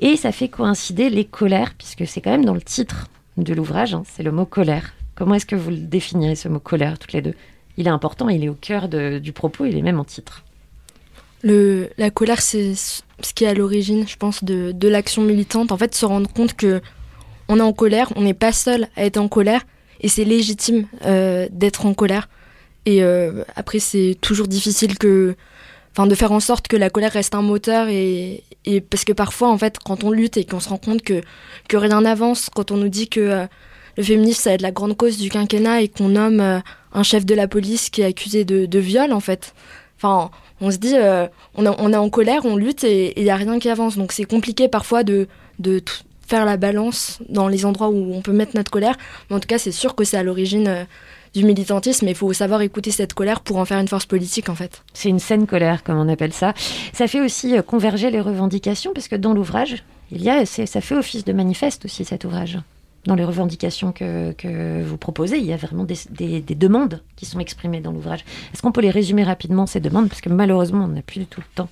et 0.00 0.16
ça 0.16 0.32
fait 0.32 0.48
coïncider 0.48 1.08
les 1.08 1.24
colères, 1.24 1.74
puisque 1.78 2.06
c'est 2.06 2.20
quand 2.20 2.32
même 2.32 2.44
dans 2.44 2.54
le 2.54 2.62
titre 2.62 3.06
de 3.36 3.54
l'ouvrage, 3.54 3.94
hein, 3.94 4.02
c'est 4.12 4.24
le 4.24 4.32
mot 4.32 4.44
colère. 4.44 4.92
Comment 5.14 5.34
est-ce 5.34 5.46
que 5.46 5.54
vous 5.54 5.70
le 5.70 5.76
définirez, 5.76 6.34
ce 6.34 6.48
mot 6.48 6.58
colère, 6.58 6.98
toutes 6.98 7.12
les 7.12 7.22
deux? 7.22 7.34
Il 7.76 7.86
est 7.86 7.90
important, 7.90 8.28
il 8.28 8.42
est 8.42 8.48
au 8.48 8.54
cœur 8.54 8.88
de- 8.88 9.20
du 9.20 9.32
propos, 9.32 9.66
il 9.66 9.76
est 9.76 9.82
même 9.82 10.00
en 10.00 10.04
titre. 10.04 10.44
Le, 11.42 11.90
la 11.96 12.10
colère, 12.10 12.42
c'est 12.42 12.74
ce 13.22 13.32
qui 13.34 13.44
est 13.44 13.48
à 13.48 13.54
l'origine, 13.54 14.06
je 14.08 14.16
pense, 14.16 14.44
de, 14.44 14.72
de 14.72 14.88
l'action 14.88 15.22
militante. 15.22 15.72
En 15.72 15.76
fait, 15.76 15.94
se 15.94 16.06
rendre 16.06 16.30
compte 16.32 16.54
que 16.54 16.80
on 17.48 17.58
est 17.58 17.62
en 17.62 17.72
colère, 17.72 18.12
on 18.14 18.22
n'est 18.22 18.34
pas 18.34 18.52
seul 18.52 18.88
à 18.96 19.04
être 19.04 19.16
en 19.16 19.28
colère, 19.28 19.62
et 20.00 20.08
c'est 20.08 20.24
légitime 20.24 20.86
euh, 21.04 21.48
d'être 21.50 21.84
en 21.84 21.94
colère. 21.94 22.28
Et 22.86 23.02
euh, 23.02 23.42
après, 23.56 23.80
c'est 23.80 24.16
toujours 24.20 24.46
difficile 24.46 24.96
que, 24.96 25.34
enfin, 25.92 26.06
de 26.06 26.14
faire 26.14 26.30
en 26.30 26.40
sorte 26.40 26.68
que 26.68 26.76
la 26.76 26.90
colère 26.90 27.12
reste 27.12 27.34
un 27.34 27.42
moteur, 27.42 27.88
et, 27.88 28.44
parce 28.88 29.04
que 29.04 29.12
parfois, 29.12 29.48
en 29.50 29.58
fait, 29.58 29.78
quand 29.84 30.04
on 30.04 30.12
lutte 30.12 30.36
et 30.36 30.44
qu'on 30.44 30.60
se 30.60 30.68
rend 30.68 30.78
compte 30.78 31.02
que 31.02 31.22
que 31.66 31.76
rien 31.76 32.02
n'avance, 32.02 32.50
quand 32.54 32.70
on 32.70 32.76
nous 32.76 32.88
dit 32.88 33.08
que 33.08 33.20
euh, 33.20 33.46
le 33.96 34.02
féminisme 34.04 34.42
ça 34.42 34.50
va 34.50 34.54
être 34.54 34.62
la 34.62 34.70
grande 34.70 34.96
cause 34.96 35.18
du 35.18 35.28
quinquennat 35.28 35.82
et 35.82 35.88
qu'on 35.88 36.10
nomme 36.10 36.62
un 36.92 37.02
chef 37.02 37.26
de 37.26 37.34
la 37.34 37.48
police 37.48 37.90
qui 37.90 38.02
est 38.02 38.04
accusé 38.04 38.44
de, 38.44 38.66
de 38.66 38.78
viol, 38.78 39.12
en 39.12 39.20
fait. 39.20 39.54
Enfin, 39.96 40.30
on 40.60 40.70
se 40.70 40.76
dit, 40.76 40.94
euh, 40.96 41.26
on, 41.54 41.64
est- 41.64 41.96
en 41.96 42.10
colère, 42.10 42.44
on 42.44 42.56
lutte 42.56 42.84
et 42.84 43.18
il 43.18 43.24
n'y 43.24 43.30
a 43.30 43.36
rien 43.36 43.58
qui 43.58 43.68
avance. 43.68 43.96
Donc 43.96 44.12
c'est 44.12 44.24
compliqué 44.24 44.68
parfois 44.68 45.02
de, 45.04 45.26
faire 46.26 46.44
la 46.44 46.56
balance 46.56 47.18
dans 47.28 47.48
les 47.48 47.64
endroits 47.64 47.88
où 47.88 48.14
on 48.14 48.20
peut 48.20 48.32
mettre 48.32 48.56
notre 48.56 48.70
colère. 48.70 48.96
Mais 49.28 49.36
en 49.36 49.40
tout 49.40 49.48
cas, 49.48 49.58
c'est 49.58 49.72
sûr 49.72 49.94
que 49.96 50.04
c'est 50.04 50.16
à 50.16 50.22
l'origine 50.22 50.68
euh, 50.68 50.84
du 51.34 51.44
militantisme 51.44 52.08
il 52.08 52.14
faut 52.14 52.32
savoir 52.32 52.60
écouter 52.62 52.90
cette 52.90 53.14
colère 53.14 53.40
pour 53.40 53.56
en 53.58 53.64
faire 53.64 53.78
une 53.78 53.88
force 53.88 54.06
politique 54.06 54.48
en 54.48 54.54
fait. 54.54 54.82
C'est 54.94 55.08
une 55.08 55.18
saine 55.20 55.46
colère, 55.46 55.82
comme 55.82 55.98
on 55.98 56.08
appelle 56.08 56.32
ça. 56.32 56.54
Ça 56.92 57.06
fait 57.06 57.20
aussi 57.20 57.56
euh, 57.56 57.62
converger 57.62 58.10
les 58.10 58.20
revendications, 58.20 58.92
parce 58.94 59.08
que 59.08 59.16
dans 59.16 59.32
l'ouvrage, 59.32 59.84
il 60.12 60.22
y 60.22 60.30
a, 60.30 60.44
ça 60.46 60.80
fait 60.80 60.94
office 60.96 61.24
de 61.24 61.32
manifeste 61.32 61.84
aussi, 61.84 62.04
cet 62.04 62.24
ouvrage. 62.24 62.58
Dans 63.06 63.14
les 63.14 63.24
revendications 63.24 63.92
que, 63.92 64.32
que 64.32 64.82
vous 64.82 64.98
proposez, 64.98 65.38
il 65.38 65.46
y 65.46 65.54
a 65.54 65.56
vraiment 65.56 65.84
des, 65.84 65.96
des- 66.10 66.40
des 66.42 66.54
demandes 66.54 67.02
qui 67.16 67.24
sont 67.24 67.40
exprimées 67.40 67.80
dans 67.80 67.92
l'ouvrage. 67.92 68.24
Est-ce 68.52 68.60
qu'on 68.60 68.72
peut 68.72 68.82
les 68.82 68.90
résumer 68.90 69.24
rapidement, 69.24 69.66
ces 69.66 69.80
demandes? 69.80 70.08
Parce 70.10 70.20
que 70.20 70.28
malheureusement, 70.28 70.84
on 70.84 70.88
n'a 70.88 71.00
plus 71.02 71.20
du 71.20 71.26
tout 71.26 71.40
le 71.40 71.46
temps. 71.54 71.68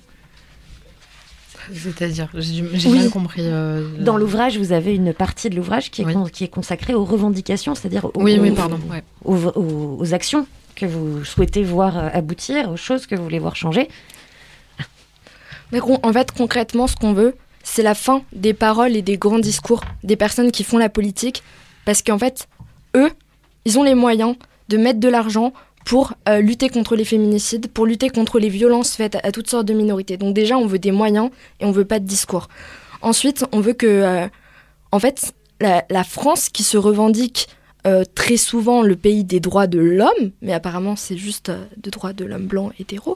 C'est-à-dire, 1.71 2.29
j'ai 2.33 2.63
Oui. 2.89 2.97
mal 2.97 3.09
compris. 3.11 3.41
euh, 3.43 3.87
Dans 3.99 4.17
l'ouvrage, 4.17 4.57
vous 4.57 4.71
avez 4.71 4.95
une 4.95 5.13
partie 5.13 5.51
de 5.51 5.55
l'ouvrage 5.55 5.91
qui, 5.91 6.01
est 6.01 6.05
Oui. 6.05 6.31
qui 6.31 6.43
est 6.45 6.47
consacrée 6.47 6.95
aux 6.95 7.05
revendications, 7.05 7.75
c'est-à-dire 7.75 8.05
aux, 8.05 8.11
Oui, 8.15 8.39
oui, 8.41 8.49
aux- 8.49 8.55
pardon. 8.55 8.79
ouais. 8.89 9.03
aux, 9.23 9.35
aux- 9.49 9.97
aux 9.99 10.13
actions 10.15 10.47
que 10.75 10.87
vous 10.87 11.23
souhaitez 11.25 11.61
voir 11.63 11.95
euh, 11.97 12.09
aboutir, 12.11 12.71
aux 12.71 12.77
choses 12.77 13.05
que 13.05 13.15
vous 13.15 13.21
voulez 13.23 13.37
voir 13.37 13.55
changer. 13.55 13.87
Mais 15.71 15.79
en 15.81 16.11
fait, 16.13 16.31
concrètement, 16.31 16.87
ce 16.87 16.95
qu'on 16.95 17.13
veut, 17.13 17.35
c'est 17.69 17.83
la 17.83 17.93
fin 17.93 18.23
des 18.33 18.53
paroles 18.53 18.95
et 18.95 19.01
des 19.01 19.17
grands 19.17 19.39
discours 19.39 19.81
des 20.03 20.15
personnes 20.15 20.51
qui 20.51 20.63
font 20.63 20.79
la 20.79 20.89
politique. 20.89 21.43
Parce 21.85 22.01
qu'en 22.01 22.17
fait, 22.17 22.47
eux, 22.95 23.11
ils 23.65 23.77
ont 23.77 23.83
les 23.83 23.93
moyens 23.93 24.35
de 24.69 24.77
mettre 24.77 24.99
de 24.99 25.07
l'argent 25.07 25.53
pour 25.85 26.13
euh, 26.27 26.39
lutter 26.39 26.69
contre 26.69 26.95
les 26.95 27.05
féminicides, 27.05 27.71
pour 27.71 27.85
lutter 27.85 28.09
contre 28.09 28.39
les 28.39 28.49
violences 28.49 28.95
faites 28.95 29.17
à, 29.23 29.31
toutes 29.31 29.49
sortes 29.49 29.67
de 29.67 29.73
minorités. 29.73 30.17
Donc 30.17 30.33
déjà, 30.33 30.57
on 30.57 30.65
veut 30.65 30.79
des 30.79 30.91
moyens 30.91 31.29
et 31.59 31.65
on 31.65 31.71
veut 31.71 31.85
pas 31.85 31.99
de 31.99 32.05
discours. 32.05 32.47
Ensuite, 33.01 33.45
on 33.51 33.59
veut 33.59 33.73
que, 33.73 33.85
euh, 33.85 34.27
en 34.91 34.99
fait, 34.99 35.33
la, 35.61 36.03
France 36.03 36.49
qui 36.49 36.63
se 36.63 36.77
revendique 36.77 37.49
euh, 37.85 38.03
très 38.15 38.37
souvent 38.37 38.81
le 38.81 38.95
pays 38.95 39.23
des 39.23 39.39
droits 39.39 39.67
de 39.67 39.79
l'homme, 39.79 40.31
mais 40.41 40.53
apparemment 40.53 40.95
c'est 40.95 41.17
juste 41.17 41.49
euh, 41.49 41.65
de 41.77 41.89
droits 41.89 42.13
de 42.13 42.25
l'homme 42.25 42.47
blanc 42.47 42.71
hétéro, 42.79 43.15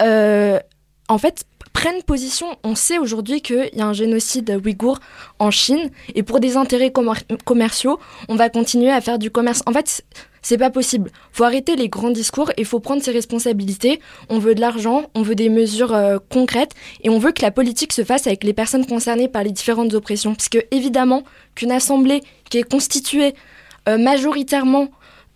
en 0.00 1.18
fait, 1.18 1.44
prennent 1.72 2.02
position. 2.02 2.46
On 2.64 2.74
sait 2.74 2.98
aujourd'hui 2.98 3.40
qu'il 3.40 3.70
y 3.72 3.80
a 3.80 3.86
un 3.86 3.92
génocide 3.92 4.60
ouïghour 4.64 4.98
en 5.38 5.50
Chine, 5.50 5.90
et 6.14 6.22
pour 6.22 6.40
des 6.40 6.56
intérêts 6.56 6.90
commer- 6.90 7.24
commerciaux, 7.44 7.98
on 8.28 8.36
va 8.36 8.48
continuer 8.48 8.90
à 8.90 9.00
faire 9.00 9.18
du 9.18 9.30
commerce. 9.30 9.62
En 9.66 9.72
fait, 9.72 10.04
c'est 10.42 10.58
pas 10.58 10.70
possible. 10.70 11.10
Faut 11.32 11.44
arrêter 11.44 11.76
les 11.76 11.88
grands 11.88 12.10
discours 12.10 12.50
et 12.56 12.64
faut 12.64 12.80
prendre 12.80 13.02
ses 13.02 13.10
responsabilités. 13.10 14.00
On 14.28 14.38
veut 14.38 14.54
de 14.54 14.60
l'argent, 14.60 15.10
on 15.14 15.22
veut 15.22 15.34
des 15.34 15.50
mesures 15.50 15.94
euh, 15.94 16.18
concrètes, 16.30 16.72
et 17.02 17.10
on 17.10 17.18
veut 17.18 17.32
que 17.32 17.42
la 17.42 17.50
politique 17.50 17.92
se 17.92 18.04
fasse 18.04 18.26
avec 18.26 18.42
les 18.44 18.54
personnes 18.54 18.86
concernées 18.86 19.28
par 19.28 19.44
les 19.44 19.52
différentes 19.52 19.92
oppressions. 19.94 20.34
Parce 20.34 20.48
que, 20.48 20.58
évidemment, 20.70 21.24
qu'une 21.54 21.72
assemblée 21.72 22.22
qui 22.48 22.58
est 22.58 22.68
constituée 22.68 23.34
euh, 23.88 23.98
majoritairement 23.98 24.88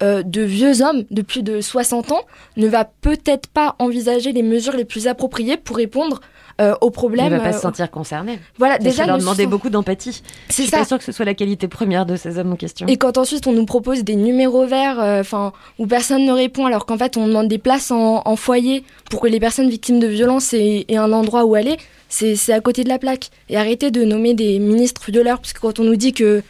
euh, 0.02 0.22
de 0.22 0.42
vieux 0.42 0.82
hommes 0.82 1.04
de 1.10 1.22
plus 1.22 1.42
de 1.42 1.60
60 1.60 2.12
ans 2.12 2.22
ne 2.56 2.66
va 2.68 2.84
peut-être 2.84 3.46
pas 3.48 3.76
envisager 3.78 4.32
les 4.32 4.42
mesures 4.42 4.74
les 4.76 4.84
plus 4.84 5.06
appropriées 5.06 5.56
pour 5.56 5.76
répondre 5.76 6.20
euh, 6.60 6.74
aux 6.80 6.90
problèmes. 6.90 7.32
ne 7.32 7.36
va 7.38 7.42
pas 7.42 7.48
euh, 7.48 7.52
se 7.52 7.60
sentir 7.60 7.90
concerné. 7.90 8.38
Voilà, 8.58 8.78
Déjà, 8.78 9.06
leur 9.06 9.18
demander 9.18 9.42
sont- 9.44 9.50
beaucoup 9.50 9.70
d'empathie. 9.70 10.22
Je 10.48 10.52
C'est 10.54 10.62
suis 10.62 10.70
ça. 10.70 10.78
pas 10.78 10.84
sûre 10.84 10.98
que 10.98 11.04
ce 11.04 11.10
soit 11.10 11.24
la 11.24 11.34
qualité 11.34 11.66
première 11.66 12.06
de 12.06 12.14
ces 12.16 12.38
hommes 12.38 12.52
en 12.52 12.56
question. 12.56 12.86
Et 12.86 12.96
quand 12.96 13.18
ensuite 13.18 13.46
on 13.48 13.52
nous 13.52 13.66
propose 13.66 14.04
des 14.04 14.14
numéros 14.14 14.64
verts, 14.66 15.00
euh, 15.00 15.20
enfin 15.20 15.52
où 15.80 15.86
personne 15.88 16.24
ne 16.24 16.32
répond, 16.32 16.66
alors 16.66 16.86
qu'en 16.86 16.96
fait 16.98 17.16
on 17.16 17.26
demande 17.26 17.48
des 17.48 17.58
places 17.58 17.90
en, 17.90 18.22
en 18.24 18.36
foyer 18.36 18.84
pour 19.10 19.20
que 19.20 19.26
les 19.26 19.40
personnes 19.40 19.68
victimes 19.68 19.98
de 19.98 20.06
violences 20.06 20.54
aient, 20.54 20.84
aient 20.88 20.96
un 20.96 21.12
endroit 21.12 21.44
où 21.44 21.56
aller, 21.56 21.76
c'est 22.08 22.36
c'est 22.36 22.52
à 22.52 22.60
côté 22.60 22.84
de 22.84 22.88
la 22.88 23.00
plaque. 23.00 23.30
Et 23.48 23.56
arrêtez 23.56 23.90
de 23.90 24.04
nommer 24.04 24.34
des 24.34 24.60
ministres 24.60 25.10
violeurs, 25.10 25.38
parce 25.40 25.54
que 25.54 25.60
quand 25.60 25.80
on 25.80 25.84
nous 25.84 25.96
dit 25.96 26.12
que 26.12 26.42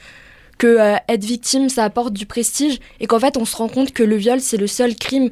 que 0.59 0.67
euh, 0.67 0.97
être 1.09 1.25
victime 1.25 1.69
ça 1.69 1.85
apporte 1.85 2.13
du 2.13 2.27
prestige, 2.27 2.79
et 3.01 3.07
qu'en 3.07 3.19
fait 3.19 3.37
on 3.37 3.45
se 3.45 3.57
rend 3.57 3.69
compte 3.69 3.93
que 3.93 4.03
le 4.03 4.17
viol 4.17 4.41
c'est 4.41 4.57
le 4.57 4.67
seul 4.67 4.95
crime 4.97 5.31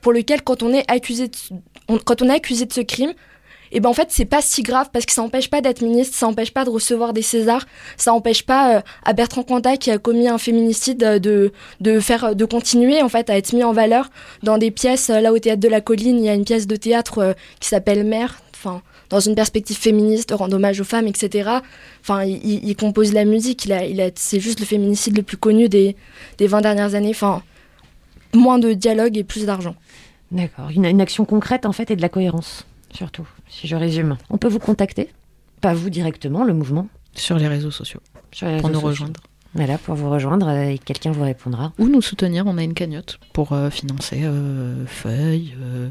pour 0.00 0.12
lequel 0.12 0.42
quand 0.42 0.62
on 0.62 0.72
est 0.72 0.88
accusé 0.90 1.28
de, 1.28 1.98
quand 2.04 2.22
on 2.22 2.28
est 2.28 2.34
accusé 2.34 2.66
de 2.66 2.72
ce 2.72 2.80
crime, 2.80 3.12
et 3.72 3.80
ben 3.80 3.88
en 3.88 3.92
fait 3.94 4.08
c'est 4.10 4.24
pas 4.24 4.42
si 4.42 4.62
grave 4.62 4.90
parce 4.92 5.06
que 5.06 5.12
ça 5.12 5.22
empêche 5.22 5.50
pas 5.50 5.60
d'être 5.60 5.82
ministre, 5.82 6.16
ça 6.16 6.26
empêche 6.26 6.52
pas 6.52 6.64
de 6.64 6.70
recevoir 6.70 7.12
des 7.12 7.22
Césars, 7.22 7.66
ça 7.96 8.12
empêche 8.12 8.44
pas 8.44 8.76
euh, 8.76 8.80
à 9.04 9.12
Bertrand 9.12 9.42
Cantat 9.42 9.76
qui 9.78 9.90
a 9.90 9.98
commis 9.98 10.28
un 10.28 10.38
féminicide 10.38 11.02
euh, 11.02 11.18
de 11.18 11.52
de 11.80 12.00
faire 12.00 12.36
de 12.36 12.44
continuer 12.44 13.02
en 13.02 13.08
fait 13.08 13.30
à 13.30 13.36
être 13.36 13.52
mis 13.52 13.64
en 13.64 13.72
valeur 13.72 14.10
dans 14.42 14.58
des 14.58 14.70
pièces 14.70 15.08
là 15.08 15.32
au 15.32 15.38
théâtre 15.38 15.60
de 15.60 15.68
la 15.68 15.80
colline, 15.80 16.18
il 16.18 16.24
y 16.24 16.28
a 16.28 16.34
une 16.34 16.44
pièce 16.44 16.66
de 16.66 16.76
théâtre 16.76 17.34
qui 17.60 17.68
s'appelle 17.68 18.04
Mère, 18.04 18.38
dans 19.10 19.20
une 19.20 19.34
perspective 19.34 19.76
féministe, 19.76 20.32
rendre 20.36 20.56
hommage 20.56 20.80
aux 20.80 20.84
femmes, 20.84 21.06
etc. 21.06 21.50
Enfin, 22.00 22.24
il, 22.24 22.74
compose 22.76 23.12
la 23.12 23.24
musique, 23.24 23.64
il 23.64 23.72
a, 23.72 23.84
il 23.84 24.00
a, 24.00 24.10
c'est 24.14 24.40
juste 24.40 24.60
le 24.60 24.66
féminicide 24.66 25.16
le 25.16 25.22
plus 25.22 25.36
connu 25.36 25.68
des, 25.68 25.96
des 26.38 26.46
20 26.46 26.60
dernières 26.62 26.94
années. 26.94 27.10
Enfin, 27.10 27.42
moins 28.34 28.58
de 28.58 28.72
dialogue 28.72 29.16
et 29.16 29.24
plus 29.24 29.46
d'argent. 29.46 29.76
D'accord. 30.32 30.70
Une, 30.70 30.84
une 30.86 31.00
action 31.00 31.24
concrète, 31.24 31.66
en 31.66 31.72
fait, 31.72 31.90
et 31.90 31.96
de 31.96 32.02
la 32.02 32.08
cohérence, 32.08 32.66
surtout, 32.92 33.26
si 33.48 33.66
je 33.68 33.76
résume. 33.76 34.16
On 34.30 34.38
peut 34.38 34.48
vous 34.48 34.58
contacter? 34.58 35.10
Pas 35.60 35.74
vous 35.74 35.90
directement, 35.90 36.44
le 36.44 36.52
mouvement 36.54 36.88
Sur 37.14 37.38
les 37.38 37.46
réseaux 37.48 37.70
sociaux. 37.70 38.00
Sur 38.32 38.48
les 38.48 38.58
Pour 38.58 38.68
nous 38.68 38.74
sociaux. 38.76 38.88
rejoindre. 38.88 39.20
Voilà, 39.54 39.78
pour 39.78 39.94
vous 39.94 40.10
rejoindre 40.10 40.48
euh, 40.48 40.70
et 40.70 40.78
quelqu'un 40.78 41.12
vous 41.12 41.22
répondra. 41.22 41.72
Ou 41.78 41.86
nous 41.86 42.02
soutenir, 42.02 42.44
on 42.48 42.58
a 42.58 42.62
une 42.64 42.74
cagnotte 42.74 43.20
pour 43.32 43.52
euh, 43.52 43.70
financer 43.70 44.22
euh, 44.24 44.84
feuilles, 44.86 45.54
euh, 45.62 45.90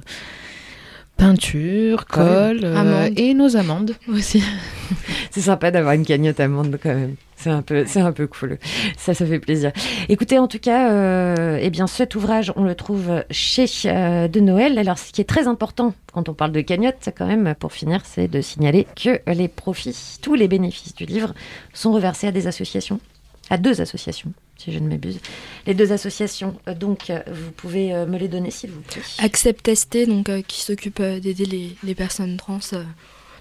peinture, 1.18 2.06
Colle, 2.06 2.64
euh, 2.64 2.76
amande. 2.76 3.20
et 3.20 3.34
nos 3.34 3.56
amendes 3.56 3.96
aussi. 4.08 4.44
C'est 5.32 5.42
sympa 5.42 5.72
d'avoir 5.72 5.94
une 5.94 6.06
cagnotte 6.06 6.40
amende 6.40 6.78
quand 6.82 6.94
même. 6.94 7.16
C'est 7.36 7.50
un 7.50 7.62
peu, 7.62 7.84
c'est 7.86 8.00
un 8.00 8.14
peu 8.14 8.26
cool. 8.28 8.58
Ça, 8.96 9.14
ça 9.14 9.26
fait 9.26 9.40
plaisir. 9.40 9.74
Écoutez, 10.08 10.40
en 10.40 10.48
tout 10.48 10.60
cas, 10.60 10.92
euh, 10.92 11.60
eh 11.62 11.70
bien, 11.70 11.88
cet 11.88 12.16
ouvrage, 12.16 12.54
on 12.56 12.64
le 12.64 12.74
trouve 12.74 13.24
chez 13.32 13.66
euh, 13.86 14.30
De 14.30 14.40
Noël. 14.40 14.78
Alors, 14.78 14.98
ce 14.98 15.12
qui 15.12 15.20
est 15.20 15.26
très 15.26 15.46
important 15.48 15.94
quand 16.14 16.30
on 16.30 16.34
parle 16.34 16.54
de 16.54 16.62
cagnotte, 16.62 16.96
c'est 17.02 17.12
quand 17.12 17.28
même, 17.28 17.54
pour 17.60 17.74
finir, 17.74 18.02
c'est 18.06 18.30
de 18.30 18.40
signaler 18.40 18.88
que 18.96 19.20
les 19.28 19.50
profits, 19.50 20.20
tous 20.22 20.36
les 20.36 20.48
bénéfices 20.48 20.96
du 20.96 21.06
livre 21.06 21.34
sont 21.74 21.92
reversés 21.92 22.28
à 22.28 22.32
des 22.32 22.48
associations, 22.48 23.02
à 23.50 23.58
deux 23.58 23.82
associations, 23.82 24.32
si 24.58 24.72
je 24.72 24.80
ne 24.80 24.88
m'abuse. 24.88 25.20
Les 25.68 25.74
deux 25.74 25.92
associations, 25.92 26.56
euh, 26.68 26.74
donc, 26.74 27.10
euh, 27.10 27.22
vous 27.28 27.52
pouvez 27.52 27.94
euh, 27.94 28.06
me 28.06 28.18
les 28.18 28.28
donner, 28.28 28.52
s'il 28.52 28.72
vous 28.72 28.82
plaît. 28.82 29.02
Accept 29.20 29.74
ST, 29.74 30.08
donc, 30.08 30.30
qui 30.48 30.62
s'occupe 30.62 31.02
d'aider 31.02 31.76
les, 31.84 31.96
personnes 31.96 32.38
trans 32.38 32.60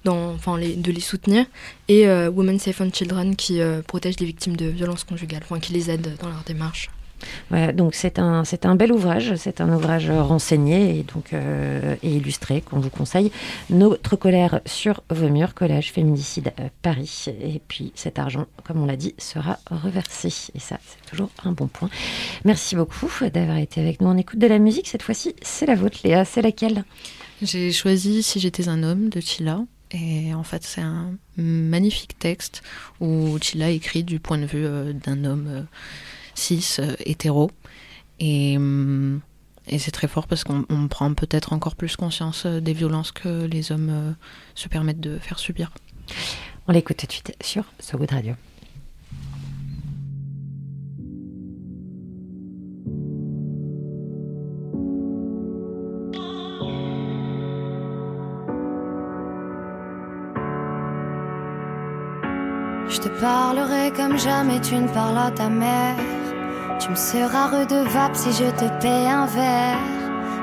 dans, 0.05 0.33
enfin, 0.33 0.59
de 0.59 0.93
les 0.93 1.01
soutenir, 1.01 1.47
et 1.89 2.07
Women 2.07 2.59
Safe 2.59 2.81
and 2.81 2.91
Children 2.93 3.37
qui 3.37 3.61
protège 3.87 4.19
les 4.19 4.27
victimes 4.27 4.57
de 4.57 4.67
violences 4.67 5.05
conjugales, 5.05 5.43
enfin, 5.45 5.61
qui 5.61 5.73
les 5.73 5.91
aide 5.91 6.17
dans 6.21 6.29
leur 6.29 6.43
démarche 6.45 6.91
donc 7.73 7.95
c'est 7.95 8.19
un, 8.19 8.45
c'est 8.45 8.67
un 8.67 8.75
bel 8.75 8.93
ouvrage, 8.93 9.35
c'est 9.37 9.61
un 9.61 9.73
ouvrage 9.73 10.11
renseigné 10.11 10.99
et 10.99 11.03
donc 11.03 11.33
euh, 11.33 11.97
et 12.03 12.11
illustré 12.11 12.61
qu'on 12.61 12.81
vous 12.81 12.91
conseille. 12.91 13.31
Notre 13.71 14.17
colère 14.17 14.61
sur 14.67 15.03
vos 15.11 15.29
murs, 15.29 15.55
collège 15.55 15.93
féminicide 15.93 16.53
euh, 16.61 16.69
Paris. 16.83 17.27
Et 17.41 17.61
puis 17.67 17.93
cet 17.95 18.19
argent, 18.19 18.47
comme 18.65 18.83
on 18.83 18.87
l'a 18.87 18.97
dit, 18.97 19.15
sera 19.19 19.59
reversé. 19.71 20.29
Et 20.55 20.61
ça, 20.61 20.79
c'est 20.87 21.11
toujours 21.11 21.31
un 21.45 21.53
bon 21.53 21.67
point. 21.67 21.91
Merci 22.45 22.77
beaucoup 22.77 23.11
d'avoir 23.33 23.59
été 23.59 23.81
avec 23.81 24.01
nous. 24.01 24.09
On 24.09 24.17
écoute 24.17 24.39
de 24.39 24.47
la 24.47 24.59
musique 24.59 24.89
cette 24.89 25.03
fois-ci. 25.03 25.35
C'est 25.43 25.67
la 25.67 25.75
vôtre, 25.75 25.99
Léa. 26.05 26.25
C'est 26.25 26.43
laquelle? 26.43 26.85
J'ai 27.43 27.73
choisi 27.73 28.23
Si 28.23 28.41
j'étais 28.41 28.69
un 28.69 28.83
homme 28.83 29.09
de 29.09 29.21
Chila. 29.21 29.61
Et 29.91 30.33
en 30.33 30.43
fait, 30.43 30.65
c'est 30.65 30.81
un 30.81 31.13
magnifique 31.37 32.19
texte 32.19 32.63
où 33.01 33.39
Chila 33.39 33.69
écrit 33.69 34.05
du 34.05 34.21
point 34.21 34.39
de 34.39 34.47
vue 34.47 34.65
euh, 34.65 34.93
d'un 34.95 35.25
homme 35.25 35.67
cis, 36.43 36.77
euh, 36.79 36.95
hétéro. 37.05 37.51
Et, 38.19 38.57
hum, 38.57 39.21
et 39.69 39.79
c'est 39.79 39.91
très 39.93 40.09
fort 40.09 40.27
parce 40.27 40.45
qu'on 40.45 40.89
prend 40.89 41.15
peut-être 41.15 41.53
encore 41.53 41.77
plus 41.77 41.97
conscience 41.97 42.45
euh, 42.47 42.61
des 42.61 42.73
violences 42.73 43.13
que 43.13 43.45
les 43.45 43.73
hommes 43.73 43.91
euh, 43.91 44.13
se 44.55 44.69
permettent 44.69 45.01
de 45.01 45.19
faire 45.19 45.39
subir. 45.39 45.71
On 46.67 46.73
l'écoute 46.73 46.97
tout 46.97 47.07
de 47.07 47.13
suite 47.13 47.35
sur 47.41 47.65
So 47.81 47.99
Good 47.99 48.11
Radio. 48.11 48.35
Je 62.89 62.99
te 62.99 63.09
parlerai 63.21 63.91
comme 63.97 64.19
jamais 64.19 64.61
tu 64.61 64.75
ne 64.75 64.87
parles 64.89 65.17
à 65.17 65.31
ta 65.31 65.49
mère. 65.49 66.22
Tu 66.83 66.91
me 66.91 66.97
seras 66.97 67.47
redevable 67.47 68.17
si 68.17 68.33
je 68.33 68.51
te 68.51 68.69
paie 68.81 69.07
un 69.07 69.27
verre. 69.27 69.79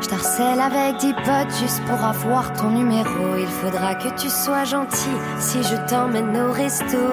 Je 0.01 0.07
t'harcèle 0.07 0.61
avec 0.61 0.95
dix 0.95 1.13
potes 1.13 1.53
juste 1.59 1.83
pour 1.83 2.01
avoir 2.01 2.53
ton 2.53 2.69
numéro. 2.69 3.35
Il 3.37 3.47
faudra 3.47 3.93
que 3.95 4.07
tu 4.17 4.29
sois 4.29 4.63
gentil 4.63 5.17
si 5.37 5.61
je 5.63 5.75
t'emmène 5.89 6.37
au 6.37 6.53
resto. 6.53 7.11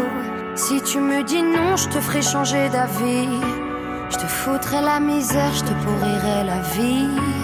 Si 0.54 0.80
tu 0.80 1.00
me 1.00 1.24
dis 1.24 1.42
non, 1.42 1.74
je 1.74 1.88
te 1.88 1.98
ferai 1.98 2.22
changer 2.22 2.68
d'avis. 2.68 3.40
Je 4.10 4.16
te 4.16 4.26
foutrai 4.26 4.80
la 4.80 5.00
misère, 5.00 5.52
je 5.54 5.62
te 5.64 5.74
pourrirai 5.82 6.44
la 6.44 6.60
vie. 6.60 7.35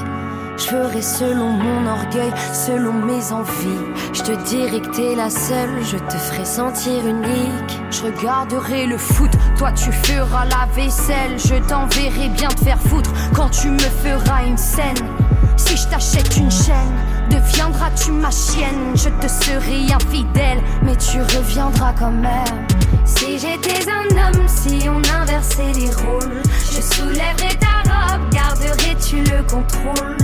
Je 0.63 0.69
ferai 0.69 1.03
selon 1.03 1.51
mon 1.51 1.91
orgueil, 1.91 2.33
selon 2.53 2.93
mes 2.93 3.33
envies. 3.33 3.81
Je 4.13 4.23
te 4.23 4.33
dirai 4.45 4.81
que 4.81 4.91
t'es 4.95 5.17
la 5.17 5.29
seule, 5.29 5.83
je 5.83 5.97
te 5.97 6.17
ferai 6.17 6.45
sentir 6.45 7.05
unique. 7.05 7.81
Je 7.91 8.05
regarderai 8.05 8.87
le 8.87 8.97
foot, 8.97 9.31
toi 9.59 9.73
tu 9.73 9.91
feras 9.91 10.45
la 10.45 10.69
vaisselle. 10.77 11.37
Je 11.37 11.57
t'enverrai 11.67 12.29
bien 12.29 12.49
te 12.49 12.61
faire 12.63 12.81
foutre 12.81 13.11
quand 13.35 13.49
tu 13.49 13.71
me 13.71 13.79
feras 13.79 14.45
une 14.47 14.57
scène. 14.57 15.09
Si 15.57 15.77
je 15.77 15.89
t'achète 15.89 16.37
une 16.37 16.51
chaîne, 16.51 16.95
deviendras-tu 17.29 18.13
ma 18.13 18.31
chienne? 18.31 18.95
Je 18.95 19.09
te 19.09 19.27
serai 19.27 19.93
infidèle, 19.93 20.63
mais 20.85 20.95
tu 20.95 21.21
reviendras 21.23 21.93
quand 21.99 22.13
même. 22.13 22.72
Si 23.05 23.39
j'étais 23.39 23.89
un 23.89 24.07
homme, 24.17 24.47
si 24.47 24.89
on 24.89 25.03
inversait 25.21 25.73
les 25.75 25.91
rôles, 25.91 26.43
je 26.71 26.81
soulèverais 26.81 27.57
ta 27.61 27.83
robe, 27.91 28.29
garderais-tu 28.31 29.19
le 29.19 29.43
contrôle? 29.43 30.17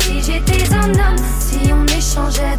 Si 0.00 0.22
j'étais 0.22 0.72
un 0.72 0.90
homme, 0.90 1.24
si 1.38 1.72
on 1.72 1.84
échangeait 1.86 2.55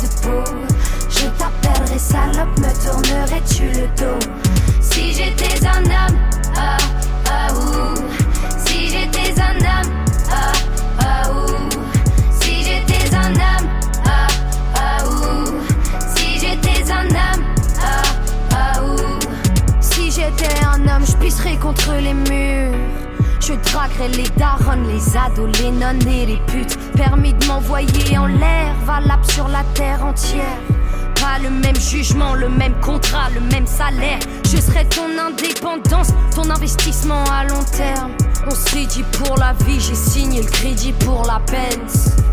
le 32.47 32.57
même 32.57 32.79
contrat, 32.81 33.29
le 33.33 33.41
même 33.41 33.67
salaire. 33.67 34.19
Je 34.45 34.57
serais 34.57 34.85
ton 34.85 35.07
indépendance, 35.19 36.09
ton 36.33 36.49
investissement 36.49 37.23
à 37.25 37.43
long 37.45 37.63
terme. 37.75 38.11
On 38.45 38.55
s'est 38.55 38.85
dit 38.85 39.03
pour 39.13 39.37
la 39.37 39.53
vie, 39.65 39.79
j'ai 39.79 39.95
signé 39.95 40.41
le 40.41 40.49
crédit 40.49 40.93
pour 40.93 41.25
la 41.25 41.39
peine. 41.39 41.81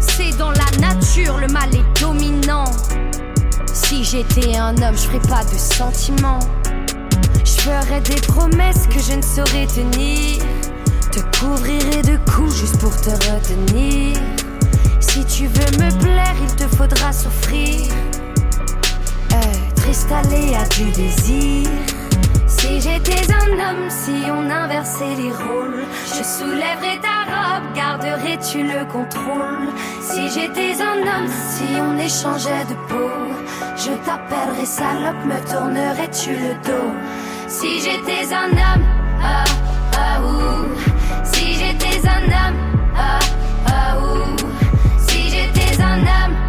C'est 0.01 0.37
dans 0.39 0.51
la 0.53 0.71
nature, 0.79 1.39
le 1.39 1.49
mal 1.49 1.75
est 1.75 2.01
dominant. 2.01 2.65
Si 3.73 4.05
j'étais 4.05 4.57
un 4.57 4.77
homme, 4.77 4.97
je 4.97 5.09
ferais 5.09 5.29
pas 5.29 5.45
de 5.45 5.59
sentiments. 5.59 6.39
Je 7.45 7.61
ferais 7.61 8.01
des 8.01 8.21
promesses 8.21 8.87
que 8.87 9.01
je 9.01 9.17
ne 9.17 9.23
saurais 9.23 9.67
tenir. 9.67 10.43
Te 11.11 11.21
couvrirai 11.39 12.03
de 12.03 12.17
coups 12.31 12.55
juste 12.57 12.79
pour 12.79 12.95
te 13.01 13.11
retenir. 13.11 14.17
Si 15.01 15.25
tu 15.25 15.47
veux 15.47 15.85
me 15.85 15.91
plaire, 16.01 16.35
il 16.41 16.55
te 16.55 16.69
faudra 16.77 17.13
souffrir. 17.13 17.91
À 19.97 20.67
du 20.75 20.91
désir. 20.91 21.71
Si 22.49 22.81
j'étais 22.81 23.33
un 23.33 23.53
homme, 23.53 23.89
si 23.89 24.29
on 24.29 24.51
inversait 24.51 25.15
les 25.17 25.31
rôles, 25.31 25.85
je 26.09 26.25
soulèverais 26.25 26.99
ta 27.01 27.23
robe, 27.31 27.73
garderais-tu 27.77 28.65
le 28.65 28.85
contrôle 28.87 29.69
Si 30.01 30.29
j'étais 30.31 30.83
un 30.83 30.99
homme, 30.99 31.29
si 31.29 31.81
on 31.81 31.97
échangeait 31.97 32.65
de 32.69 32.75
peau, 32.89 33.09
je 33.77 33.93
t'appellerais 34.05 34.67
salope, 34.67 35.25
me 35.27 35.39
tournerais-tu 35.49 36.31
le 36.33 36.55
dos 36.67 36.93
Si 37.47 37.81
j'étais 37.81 38.35
un 38.35 38.51
homme, 38.51 38.85
ah, 39.23 39.45
ah, 39.97 40.21
ouh. 40.23 40.75
Si 41.23 41.55
j'étais 41.55 42.01
un 42.09 42.25
homme, 42.25 42.59
ah, 42.97 43.21
ah, 43.67 43.97
ouh. 44.01 44.37
Si 45.07 45.31
j'étais 45.31 45.81
un 45.81 46.01
homme, 46.01 46.44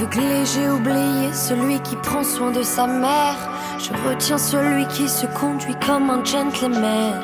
J'ai 0.00 0.70
oublié 0.70 1.30
celui 1.34 1.78
qui 1.80 1.94
prend 1.96 2.24
soin 2.24 2.50
de 2.52 2.62
sa 2.62 2.86
mère. 2.86 3.36
Je 3.78 3.92
retiens 4.08 4.38
celui 4.38 4.86
qui 4.86 5.06
se 5.06 5.26
conduit 5.26 5.76
comme 5.86 6.08
un 6.08 6.24
gentleman. 6.24 7.20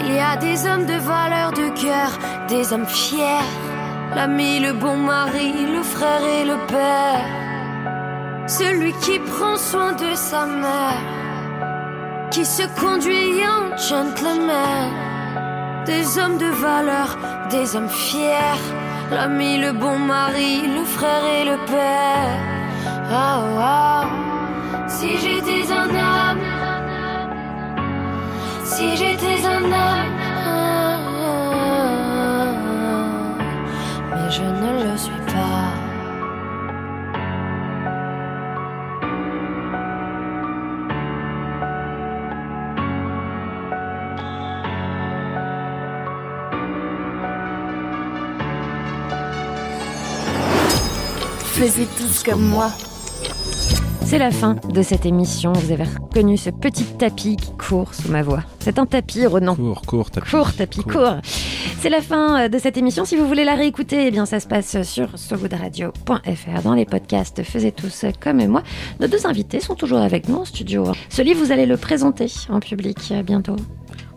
Il 0.00 0.14
y 0.14 0.18
a 0.18 0.36
des 0.36 0.66
hommes 0.66 0.84
de 0.84 0.92
valeur 0.92 1.52
de 1.52 1.68
cœur, 1.80 2.10
des 2.48 2.70
hommes 2.74 2.86
fiers. 2.86 3.48
L'ami, 4.14 4.60
le 4.60 4.74
bon 4.74 4.98
mari, 4.98 5.54
le 5.72 5.82
frère 5.82 6.22
et 6.22 6.44
le 6.44 6.58
père. 6.66 7.24
Celui 8.46 8.92
qui 9.00 9.18
prend 9.18 9.56
soin 9.56 9.92
de 9.92 10.14
sa 10.14 10.44
mère, 10.44 11.00
qui 12.30 12.44
se 12.44 12.64
conduit 12.78 13.40
en 13.48 13.74
gentleman. 13.78 14.92
Des 15.86 16.18
hommes 16.18 16.36
de 16.36 16.50
valeur, 16.66 17.16
des 17.48 17.74
hommes 17.74 17.88
fiers. 17.88 18.85
L'ami, 19.10 19.58
le 19.58 19.72
bon 19.72 19.98
mari, 19.98 20.62
le 20.66 20.84
frère 20.84 21.24
et 21.24 21.44
le 21.44 21.56
père. 21.66 22.38
Oh, 23.10 23.40
oh. 23.58 24.04
Si 24.88 25.16
j'étais 25.18 25.72
un 25.72 25.88
homme, 25.88 26.40
si 28.64 28.96
j'étais 28.96 29.46
un 29.46 29.64
homme, 29.64 30.16
mais 34.10 34.30
je 34.30 34.42
ne 34.42 34.90
le 34.90 34.96
suis 34.96 35.22
pas. 35.32 35.65
Faisez 51.56 51.86
tous 51.96 52.22
comme 52.22 52.42
moi. 52.42 52.70
C'est 54.04 54.18
la 54.18 54.30
fin 54.30 54.56
de 54.68 54.82
cette 54.82 55.06
émission. 55.06 55.54
Vous 55.54 55.72
avez 55.72 55.84
reconnu 55.84 56.36
ce 56.36 56.50
petit 56.50 56.84
tapis 56.84 57.36
qui 57.36 57.50
court 57.52 57.94
sous 57.94 58.10
ma 58.10 58.22
voix. 58.22 58.42
C'est 58.60 58.78
un 58.78 58.84
tapis, 58.84 59.24
Renan. 59.24 59.56
Court, 59.56 59.80
court, 59.86 60.10
tapis. 60.10 60.30
Court, 60.30 60.52
tapis, 60.52 60.82
court. 60.82 61.16
C'est 61.80 61.88
la 61.88 62.02
fin 62.02 62.42
euh, 62.42 62.48
de 62.48 62.58
cette 62.58 62.76
émission. 62.76 63.06
Si 63.06 63.16
vous 63.16 63.26
voulez 63.26 63.44
la 63.44 63.54
réécouter, 63.54 64.06
eh 64.06 64.10
bien, 64.10 64.26
ça 64.26 64.38
se 64.38 64.46
passe 64.46 64.82
sur 64.82 65.18
sogoodradio.fr 65.18 66.62
dans 66.62 66.74
les 66.74 66.84
podcasts 66.84 67.42
Faisez 67.42 67.72
tous 67.72 68.04
comme 68.20 68.46
moi. 68.48 68.62
Nos 69.00 69.08
deux 69.08 69.26
invités 69.26 69.60
sont 69.60 69.76
toujours 69.76 70.00
avec 70.00 70.28
nous 70.28 70.36
en 70.36 70.44
studio. 70.44 70.84
Ce 71.08 71.22
livre, 71.22 71.42
vous 71.42 71.52
allez 71.52 71.64
le 71.64 71.78
présenter 71.78 72.30
en 72.50 72.60
public 72.60 72.98
euh, 73.12 73.22
bientôt. 73.22 73.56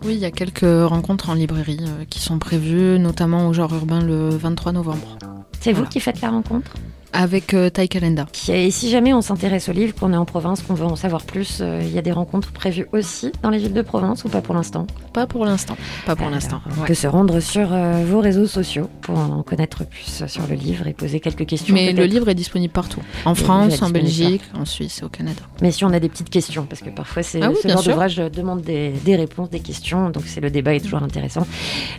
Oui, 0.03 0.15
il 0.15 0.19
y 0.19 0.25
a 0.25 0.31
quelques 0.31 0.89
rencontres 0.89 1.29
en 1.29 1.35
librairie 1.35 1.79
euh, 1.83 2.03
qui 2.03 2.19
sont 2.19 2.37
prévues, 2.37 2.99
notamment 2.99 3.47
au 3.47 3.53
genre 3.53 3.73
urbain 3.73 4.01
le 4.01 4.27
23 4.27 4.73
novembre. 4.73 5.17
C'est 5.61 5.71
vous 5.71 5.85
qui 5.85 6.01
faites 6.01 6.19
la 6.19 6.31
rencontre? 6.31 6.73
Avec 7.13 7.53
euh, 7.53 7.69
Calenda. 7.69 8.27
Et 8.49 8.71
si 8.71 8.89
jamais 8.89 9.13
on 9.13 9.21
s'intéresse 9.21 9.69
au 9.69 9.71
livre, 9.71 9.95
qu'on 9.95 10.13
est 10.13 10.17
en 10.17 10.25
province, 10.25 10.61
qu'on 10.61 10.73
veut 10.73 10.85
en 10.85 10.95
savoir 10.95 11.23
plus, 11.23 11.59
euh, 11.61 11.81
il 11.81 11.91
y 11.93 11.97
a 11.97 12.01
des 12.01 12.11
rencontres 12.11 12.51
prévues 12.51 12.87
aussi 12.91 13.31
dans 13.41 13.49
les 13.49 13.57
villes 13.57 13.73
de 13.73 13.81
Provence 13.81 14.25
ou 14.25 14.29
pas 14.29 14.41
pour 14.41 14.53
l'instant? 14.53 14.85
Pas 15.13 15.25
pour 15.25 15.45
l'instant. 15.45 15.75
Pas 16.05 16.15
pour 16.15 16.29
l'instant. 16.29 16.61
On 16.67 16.81
ouais. 16.81 16.87
peut 16.87 16.93
se 16.93 17.07
rendre 17.07 17.39
sur 17.39 17.73
euh, 17.73 18.03
vos 18.05 18.19
réseaux 18.19 18.45
sociaux 18.45 18.89
pour 19.01 19.17
en 19.17 19.43
connaître 19.43 19.85
plus 19.85 20.23
sur 20.27 20.47
le 20.47 20.55
livre 20.55 20.87
et 20.87 20.93
poser 20.93 21.19
quelques 21.19 21.45
questions. 21.45 21.73
Mais 21.73 21.93
le 21.93 22.05
livre 22.05 22.29
est 22.29 22.35
disponible 22.35 22.71
partout. 22.71 23.01
En 23.25 23.31
Le 23.31 23.35
France, 23.35 23.81
en 23.81 23.89
Belgique, 23.89 24.43
en 24.55 24.65
Suisse 24.65 25.01
au 25.03 25.09
Canada. 25.09 25.41
Mais 25.61 25.71
si 25.71 25.83
on 25.85 25.91
a 25.93 25.99
des 25.99 26.09
petites 26.09 26.29
questions, 26.29 26.65
parce 26.65 26.81
que 26.81 26.89
parfois 26.89 27.23
c'est 27.23 27.41
Ah 27.41 27.49
oui, 27.49 27.57
ce 27.61 27.67
genre 27.67 27.83
d'ouvrage 27.83 28.17
demande 28.17 28.61
des, 28.61 28.91
des 28.91 29.15
réponses, 29.15 29.49
des 29.49 29.59
questions, 29.59 30.09
donc 30.09 30.23
c'est 30.27 30.41
le 30.41 30.51
débat 30.51 30.75
est 30.75 30.79
toujours 30.79 31.01
intéressant. 31.01 31.47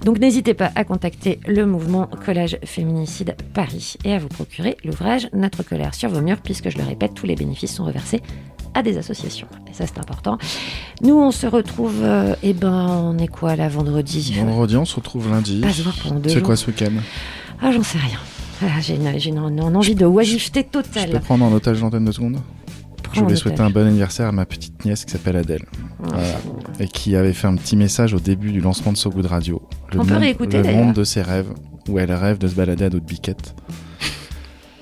Donc 0.05 0.19
n'hésitez 0.19 0.55
pas 0.55 0.71
à 0.75 0.85
contacter 0.85 1.41
le 1.47 1.67
mouvement 1.67 2.09
Collage 2.25 2.59
Féminicide 2.65 3.35
Paris 3.55 3.97
et 4.05 4.13
à 4.13 4.19
vous 4.19 4.29
procurer 4.29 4.77
l'ouvrage 5.01 5.29
Notre 5.33 5.63
colère 5.63 5.95
sur 5.95 6.11
vos 6.11 6.21
murs, 6.21 6.39
puisque 6.43 6.69
je 6.71 6.79
le 6.79 6.85
répète, 6.85 7.15
tous 7.15 7.27
les 7.27 7.35
bénéfices 7.37 7.75
sont 7.75 7.85
reversés 7.85 8.21
à 8.75 8.83
des 8.83 8.99
associations. 8.99 9.49
Et 9.71 9.75
ça 9.75 9.85
c'est 9.87 9.99
important. 9.99 10.39
Nous 11.03 11.15
on 11.17 11.31
se 11.33 11.47
retrouve, 11.47 12.01
euh, 12.03 12.35
eh 12.43 12.53
ben 12.53 12.87
on 12.89 13.19
est 13.19 13.27
quoi 13.29 13.57
là 13.57 13.69
vendredi? 13.69 14.35
Vendredi, 14.39 14.77
on 14.77 14.85
se 14.85 14.95
retrouve 14.97 15.29
lundi. 15.31 15.61
Pas 15.61 15.73
se 15.73 15.83
voir 15.83 15.97
pendant 16.03 16.21
deux 16.21 16.31
Tu 16.31 16.37
fais 16.37 16.43
quoi 16.43 16.57
ce 16.57 16.67
week-end? 16.69 16.93
Ah 17.61 17.73
j'en 17.73 17.83
sais 17.83 17.99
rien. 17.99 18.19
Ah, 18.63 18.81
j'ai 18.81 18.95
une, 18.97 19.19
j'ai 19.19 19.31
une- 19.31 19.39
une 19.39 19.77
envie 19.77 19.95
de 19.95 20.05
oisiveté 20.07 20.61
Je 20.61 20.79
peux 20.79 20.83
totale. 20.83 21.21
prendre 21.23 21.45
en 21.47 21.53
otage 21.53 21.81
l'antenne 21.81 22.05
de 22.05 22.13
secondes 22.13 22.39
Je 23.13 23.21
voulais 23.21 23.35
souhaiter 23.35 23.63
un 23.63 23.71
bon 23.71 23.87
anniversaire 23.87 24.29
à 24.29 24.33
ma 24.33 24.45
petite 24.45 24.85
nièce 24.85 25.05
qui 25.05 25.11
s'appelle 25.13 25.37
Adèle. 25.37 25.65
Voilà. 25.99 26.23
Et 26.79 26.87
qui 26.87 27.17
avait 27.17 27.33
fait 27.33 27.47
un 27.49 27.57
petit 27.57 27.75
message 27.77 28.15
au 28.15 28.21
début 28.21 28.53
du 28.53 28.61
lancement 28.61 28.93
de 28.93 28.97
So 28.99 29.11
Good 29.11 29.27
Radio. 29.27 29.63
Le 29.93 29.99
On 30.01 30.05
peut 30.05 30.13
monde, 30.13 30.23
réécouter, 30.23 30.63
Le 30.63 30.73
monde 30.73 30.93
de 30.93 31.03
ses 31.05 31.23
rêves, 31.23 31.49
où 31.89 31.99
elle 31.99 32.13
rêve 32.13 32.39
de 32.39 32.47
se 32.47 32.55
balader 32.55 32.85
à 32.85 32.91
d'autres 32.91 33.07
biquettes. 33.07 33.55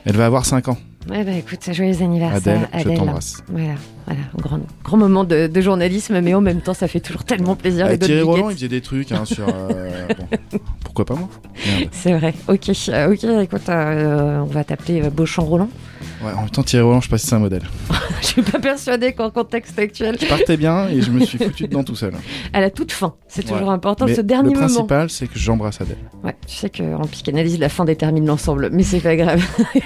Elle 0.04 0.16
va 0.16 0.26
avoir 0.26 0.46
5 0.46 0.68
ans. 0.68 0.78
Ouais, 1.08 1.24
bah 1.24 1.32
écoute, 1.32 1.72
joyeux 1.72 2.02
anniversaire, 2.02 2.68
Adèle, 2.72 2.92
je 2.92 2.96
t'embrasse. 2.96 3.42
Voilà, 3.48 3.74
voilà, 4.08 4.22
un 4.36 4.40
grand, 4.40 4.60
grand 4.84 4.96
moment 4.96 5.24
de, 5.24 5.46
de 5.46 5.60
journalisme, 5.60 6.20
mais 6.20 6.34
en 6.34 6.40
même 6.40 6.60
temps, 6.60 6.74
ça 6.74 6.88
fait 6.88 7.00
toujours 7.00 7.24
tellement 7.24 7.54
plaisir. 7.56 7.86
Ah, 7.88 7.96
Thierry. 7.96 8.22
Roland, 8.22 8.50
il 8.50 8.56
faisait 8.56 8.68
des 8.68 8.80
trucs 8.80 9.12
hein, 9.12 9.24
sur. 9.24 9.46
euh, 9.48 10.06
bon, 10.52 10.58
pourquoi 10.84 11.04
pas 11.04 11.14
moi? 11.14 11.28
C'est 11.92 12.12
vrai. 12.12 12.34
Ok, 12.48 12.70
euh, 12.88 13.12
ok. 13.12 13.24
Écoute, 13.42 13.68
euh, 13.68 14.38
on 14.40 14.46
va 14.46 14.64
t'appeler 14.64 15.02
Beauchamp 15.10 15.44
Roland. 15.44 15.68
Ouais, 16.24 16.32
en 16.32 16.40
même 16.42 16.50
temps, 16.50 16.62
Thierry 16.62 16.84
Roland, 16.84 17.00
je 17.00 17.06
sais 17.06 17.10
pas 17.10 17.18
si 17.18 17.26
c'est 17.26 17.34
un 17.34 17.40
modèle. 17.40 17.62
Je 18.20 18.26
suis 18.26 18.42
pas 18.42 18.58
persuadée 18.58 19.12
qu'en 19.12 19.30
contexte 19.30 19.78
actuel, 19.78 20.16
Je 20.20 20.26
partais 20.26 20.56
bien 20.56 20.88
et 20.88 21.00
je 21.00 21.10
me 21.12 21.24
suis 21.24 21.38
foutu 21.38 21.68
dedans 21.68 21.84
tout 21.84 21.94
seul. 21.94 22.12
à 22.52 22.60
la 22.60 22.68
toute 22.68 22.90
fin, 22.90 23.14
c'est 23.28 23.42
toujours 23.42 23.68
Ouais. 23.68 23.74
important. 23.74 24.06
Mais 24.06 24.14
ce 24.16 24.20
dernier 24.22 24.48
le 24.54 24.54
moment. 24.60 24.66
principal, 24.66 25.08
c'est 25.08 25.28
que 25.28 25.38
j'embrasse 25.38 25.80
Adèle. 25.80 25.98
Ouais, 26.24 26.34
tu 26.44 26.56
sais 26.56 26.68
qu'en 26.68 27.02
psychanalyse, 27.02 27.60
la 27.60 27.68
fin 27.68 27.84
détermine 27.84 28.26
l'ensemble, 28.26 28.70
mais 28.72 28.82
c'est 28.82 28.98
pas 28.98 29.14
grave. 29.14 29.40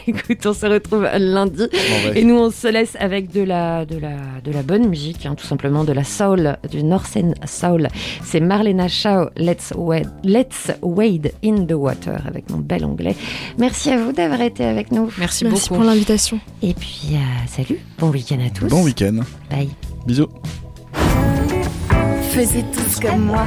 Écoute, 0.07 0.47
on 0.47 0.55
se 0.55 0.65
retrouve 0.65 1.07
lundi. 1.19 1.59
Bon, 1.71 2.09
ouais. 2.11 2.19
Et 2.21 2.25
nous, 2.25 2.37
on 2.39 2.51
se 2.51 2.69
laisse 2.69 2.97
avec 2.99 3.31
de 3.33 3.43
la, 3.43 3.85
de 3.85 3.99
la, 3.99 4.12
de 4.45 4.51
la 4.53 4.63
bonne 4.63 4.89
musique, 4.89 5.27
hein, 5.27 5.35
tout 5.35 5.47
simplement 5.47 5.85
de 5.85 5.93
la 5.93 6.05
soul, 6.05 6.57
du 6.71 6.83
Northern 6.83 7.35
Soul. 7.47 7.89
C'est 8.25 8.41
Marlena 8.41 8.89
Shaw, 8.89 9.31
Let's 9.37 9.73
Wade, 9.77 10.11
Let's 10.25 10.71
Wade 10.83 11.33
in 11.45 11.65
the 11.67 11.73
Water, 11.73 12.21
avec 12.27 12.51
mon 12.51 12.59
bel 12.59 12.85
anglais. 12.85 13.17
Merci 13.59 13.91
à 13.91 13.99
vous 14.03 14.13
d'avoir 14.13 14.41
été 14.41 14.65
avec 14.65 14.91
nous. 14.93 15.11
Merci, 15.19 15.45
Merci 15.45 15.69
beaucoup. 15.69 15.81
pour 15.81 15.85
l'invitation. 15.85 16.39
Et 16.63 16.75
puis, 16.75 17.11
euh, 17.13 17.17
salut, 17.47 17.79
bon 17.99 18.11
week-end 18.11 18.39
à 18.47 18.51
tous. 18.51 18.67
Bon 18.69 18.83
week-end. 18.85 19.21
Bye. 19.51 19.69
Bisous. 20.07 20.29
Faisais 22.31 22.65
tous 22.73 23.01
comme 23.01 23.27
moi, 23.27 23.47